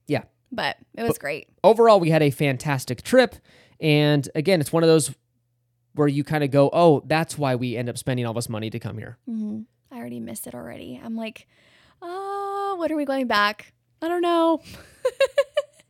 Yeah. 0.07 0.23
But 0.51 0.77
it 0.95 1.03
was 1.03 1.17
great. 1.17 1.49
overall, 1.63 1.99
we 1.99 2.09
had 2.09 2.21
a 2.23 2.29
fantastic 2.29 3.01
trip. 3.03 3.35
And 3.79 4.27
again, 4.35 4.61
it's 4.61 4.71
one 4.71 4.83
of 4.83 4.87
those 4.87 5.13
where 5.95 6.07
you 6.07 6.23
kind 6.23 6.43
of 6.43 6.51
go, 6.51 6.69
oh, 6.71 7.01
that's 7.05 7.37
why 7.37 7.55
we 7.55 7.75
end 7.77 7.89
up 7.89 7.97
spending 7.97 8.25
all 8.25 8.33
this 8.33 8.49
money 8.49 8.69
to 8.69 8.79
come 8.79 8.97
here. 8.97 9.17
hmm 9.25 9.61
I 9.91 9.97
already 9.97 10.19
missed 10.19 10.45
it 10.47 10.53
already. 10.53 10.99
I'm 11.03 11.15
like, 11.15 11.47
oh, 12.01 12.75
what 12.77 12.91
are 12.91 12.95
we 12.97 13.05
going 13.05 13.27
back? 13.27 13.73
I 14.01 14.07
don't 14.09 14.21
know. 14.21 14.61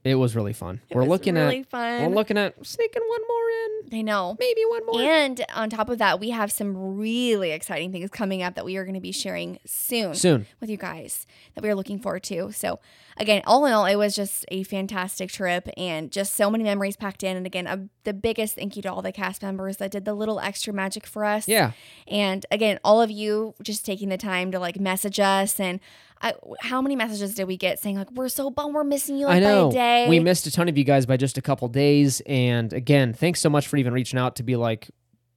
It 0.06 0.16
was 0.16 0.36
really 0.36 0.54
fun. 0.54 0.82
It 0.88 0.96
we're 0.96 1.04
looking 1.04 1.34
really 1.34 1.62
at 1.62 1.66
fun. 1.66 2.04
we're 2.04 2.16
looking 2.16 2.38
at 2.38 2.64
sneaking 2.66 3.02
one 3.08 3.22
more 3.28 3.50
in, 3.92 3.98
I 4.00 4.02
know. 4.04 4.38
maybe 4.40 4.62
one 4.68 4.86
more. 4.86 5.02
And 5.02 5.44
on 5.56 5.72
top 5.72 5.90
of 5.90 5.98
that, 5.98 6.20
we 6.20 6.30
have 6.30 6.52
some 6.52 6.96
really 6.98 7.50
exciting 7.52 7.92
things 7.92 8.12
coming 8.12 8.44
up 8.44 8.54
that 8.54 8.64
we 8.66 8.78
are 8.78 8.84
going 8.86 8.94
to 8.94 9.02
be 9.02 9.12
sharing 9.12 9.58
soon, 9.66 10.14
Soon. 10.14 10.46
with 10.62 10.70
you 10.70 10.78
guys 10.78 11.26
that 11.56 11.64
we 11.64 11.70
are 11.70 11.76
looking 11.76 11.98
forward 12.00 12.22
to. 12.26 12.52
So, 12.52 12.80
again, 13.18 13.42
all 13.48 13.66
in 13.66 13.74
all, 13.74 13.86
it 13.88 13.96
was 13.96 14.16
just 14.16 14.46
a 14.50 14.62
fantastic 14.62 15.32
trip 15.32 15.68
and 15.76 16.12
just 16.12 16.36
so 16.36 16.52
many 16.52 16.64
memories 16.64 16.96
packed 16.96 17.24
in. 17.24 17.36
And 17.36 17.48
again, 17.48 17.66
a, 17.66 17.90
the 18.04 18.14
biggest 18.14 18.56
thank 18.58 18.76
you 18.76 18.84
to 18.84 18.92
all 18.94 19.02
the 19.02 19.12
cast 19.12 19.42
members 19.42 19.78
that 19.78 19.90
did 19.90 20.06
the 20.06 20.14
little 20.14 20.40
extra 20.40 20.72
magic 20.72 21.08
for 21.08 21.26
us. 21.26 21.48
Yeah. 21.48 21.72
And 22.08 22.46
again, 22.52 22.80
all 22.84 23.02
of 23.02 23.10
you 23.10 23.56
just 23.64 23.84
taking 23.88 24.10
the 24.10 24.18
time 24.18 24.52
to 24.52 24.60
like 24.60 24.80
message 24.80 25.20
us 25.20 25.60
and 25.60 25.80
I, 26.26 26.34
how 26.60 26.82
many 26.82 26.96
messages 26.96 27.36
did 27.36 27.44
we 27.44 27.56
get 27.56 27.78
saying 27.78 27.98
like 27.98 28.12
we're 28.12 28.30
so 28.30 28.50
bummed 28.50 28.74
we're 28.74 28.84
missing 28.84 29.16
you 29.16 29.28
like 29.28 29.36
I 29.36 29.40
know. 29.42 29.66
by 29.66 29.70
a 29.70 29.74
day? 29.74 30.10
We 30.10 30.20
missed 30.20 30.48
a 30.48 30.52
ton 30.52 30.68
of 30.68 30.76
you 30.76 30.84
guys 30.84 31.06
by 31.06 31.18
just 31.18 31.38
a 31.38 31.42
couple 31.42 31.68
days. 31.68 32.20
And 32.26 32.74
again, 32.74 33.14
thanks 33.14 33.40
so 33.42 33.50
much 33.50 33.68
for 33.68 33.78
even 33.78 33.94
reaching 33.94 34.18
out 34.18 34.38
to 34.38 34.44
be 34.44 34.56
like, 34.56 34.90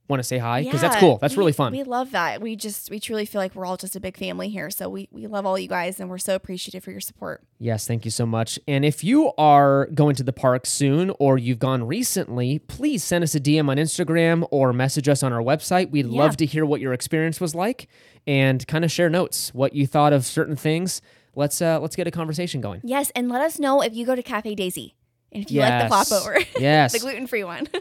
want 0.09 0.19
to 0.19 0.23
say 0.23 0.37
hi? 0.39 0.63
Because 0.63 0.81
that's 0.81 0.95
cool. 0.97 1.17
That's 1.19 1.35
we- 1.35 1.39
really 1.39 1.51
fun. 1.53 1.71
We 1.71 1.83
love 1.83 2.11
that. 2.11 2.41
We 2.41 2.55
just 2.55 2.89
we 2.89 2.99
truly 2.99 3.25
feel 3.25 3.39
like 3.39 3.53
we're 3.55 3.65
all 3.65 3.77
just 3.77 3.95
a 3.95 3.99
big 3.99 4.17
family 4.17 4.49
here. 4.49 4.69
So 4.69 4.89
we 4.89 5.07
we 5.11 5.27
love 5.27 5.45
all 5.45 5.57
you 5.59 5.67
guys 5.67 5.99
and 5.99 6.09
we're 6.09 6.17
so 6.17 6.35
appreciative 6.35 6.83
for 6.83 6.91
your 6.91 6.99
support. 6.99 7.43
Yes, 7.59 7.87
thank 7.87 8.05
you 8.05 8.11
so 8.11 8.25
much. 8.25 8.59
And 8.67 8.83
if 8.83 9.03
you 9.03 9.31
are 9.37 9.85
going 9.93 10.15
to 10.15 10.23
the 10.23 10.33
park 10.33 10.65
soon 10.65 11.11
or 11.19 11.37
you've 11.37 11.59
gone 11.59 11.85
recently, 11.85 12.59
please 12.59 13.03
send 13.03 13.23
us 13.23 13.35
a 13.35 13.39
DM 13.39 13.69
on 13.69 13.77
Instagram 13.77 14.47
or 14.51 14.73
message 14.73 15.07
us 15.07 15.21
on 15.23 15.31
our 15.31 15.41
website. 15.41 15.91
We'd 15.91 16.07
Yeah. 16.07 16.19
love 16.23 16.37
to 16.37 16.45
hear 16.45 16.65
what 16.65 16.81
your 16.81 16.93
experience 16.93 17.39
was 17.39 17.53
like 17.53 17.87
and 18.25 18.65
kind 18.67 18.83
of 18.83 18.91
share 18.91 19.09
notes, 19.09 19.53
what 19.53 19.73
you 19.73 19.85
thought 19.87 20.13
of 20.13 20.25
certain 20.25 20.55
things. 20.55 21.01
Let's 21.35 21.61
uh 21.61 21.79
let's 21.79 21.95
get 21.95 22.07
a 22.07 22.11
conversation 22.11 22.59
going. 22.61 22.81
Yes, 22.83 23.11
and 23.15 23.29
let 23.29 23.41
us 23.41 23.59
know 23.59 23.81
if 23.81 23.93
you 23.93 24.05
go 24.05 24.15
to 24.15 24.23
Cafe 24.23 24.55
Daisy 24.55 24.95
and 25.31 25.43
if 25.43 25.51
you 25.51 25.61
like 25.61 25.83
the 25.83 25.87
flop 25.87 26.11
over, 26.11 26.37
Yes. 26.59 26.93
the 26.93 26.99
gluten 26.99 27.27
free 27.27 27.43
one. 27.43 27.67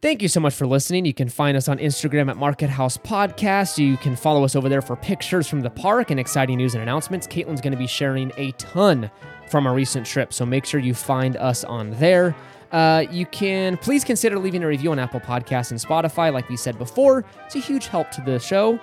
Thank 0.00 0.22
you 0.22 0.28
so 0.28 0.38
much 0.38 0.54
for 0.54 0.64
listening. 0.64 1.06
You 1.06 1.14
can 1.14 1.28
find 1.28 1.56
us 1.56 1.68
on 1.68 1.78
Instagram 1.78 2.30
at 2.30 2.36
Market 2.36 2.70
House 2.70 2.96
Podcast. 2.96 3.78
You 3.78 3.96
can 3.96 4.14
follow 4.14 4.44
us 4.44 4.54
over 4.54 4.68
there 4.68 4.80
for 4.80 4.94
pictures 4.94 5.48
from 5.48 5.60
the 5.60 5.70
park 5.70 6.12
and 6.12 6.20
exciting 6.20 6.58
news 6.58 6.74
and 6.74 6.82
announcements. 6.82 7.26
Caitlin's 7.26 7.60
going 7.60 7.72
to 7.72 7.78
be 7.78 7.88
sharing 7.88 8.30
a 8.36 8.52
ton 8.52 9.10
from 9.50 9.66
a 9.66 9.72
recent 9.72 10.06
trip, 10.06 10.32
so 10.32 10.46
make 10.46 10.66
sure 10.66 10.78
you 10.78 10.94
find 10.94 11.36
us 11.36 11.64
on 11.64 11.90
there. 11.92 12.36
Uh, 12.70 13.06
you 13.10 13.26
can 13.26 13.76
please 13.78 14.04
consider 14.04 14.38
leaving 14.38 14.62
a 14.62 14.68
review 14.68 14.92
on 14.92 15.00
Apple 15.00 15.18
Podcasts 15.18 15.72
and 15.72 15.80
Spotify, 15.80 16.32
like 16.32 16.48
we 16.48 16.56
said 16.56 16.78
before. 16.78 17.24
It's 17.46 17.56
a 17.56 17.60
huge 17.60 17.88
help 17.88 18.12
to 18.12 18.20
the 18.20 18.38
show. 18.38 18.78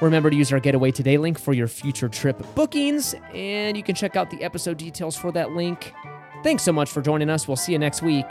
Remember 0.00 0.28
to 0.28 0.34
use 0.34 0.52
our 0.52 0.58
Get 0.58 0.74
Away 0.74 0.90
Today 0.90 1.18
link 1.18 1.38
for 1.38 1.52
your 1.52 1.68
future 1.68 2.08
trip 2.08 2.42
bookings, 2.56 3.14
and 3.32 3.76
you 3.76 3.84
can 3.84 3.94
check 3.94 4.16
out 4.16 4.30
the 4.30 4.42
episode 4.42 4.78
details 4.78 5.16
for 5.16 5.30
that 5.32 5.52
link. 5.52 5.92
Thanks 6.42 6.64
so 6.64 6.72
much 6.72 6.90
for 6.90 7.00
joining 7.00 7.30
us. 7.30 7.46
We'll 7.46 7.56
see 7.56 7.72
you 7.72 7.78
next 7.78 8.02
week. 8.02 8.26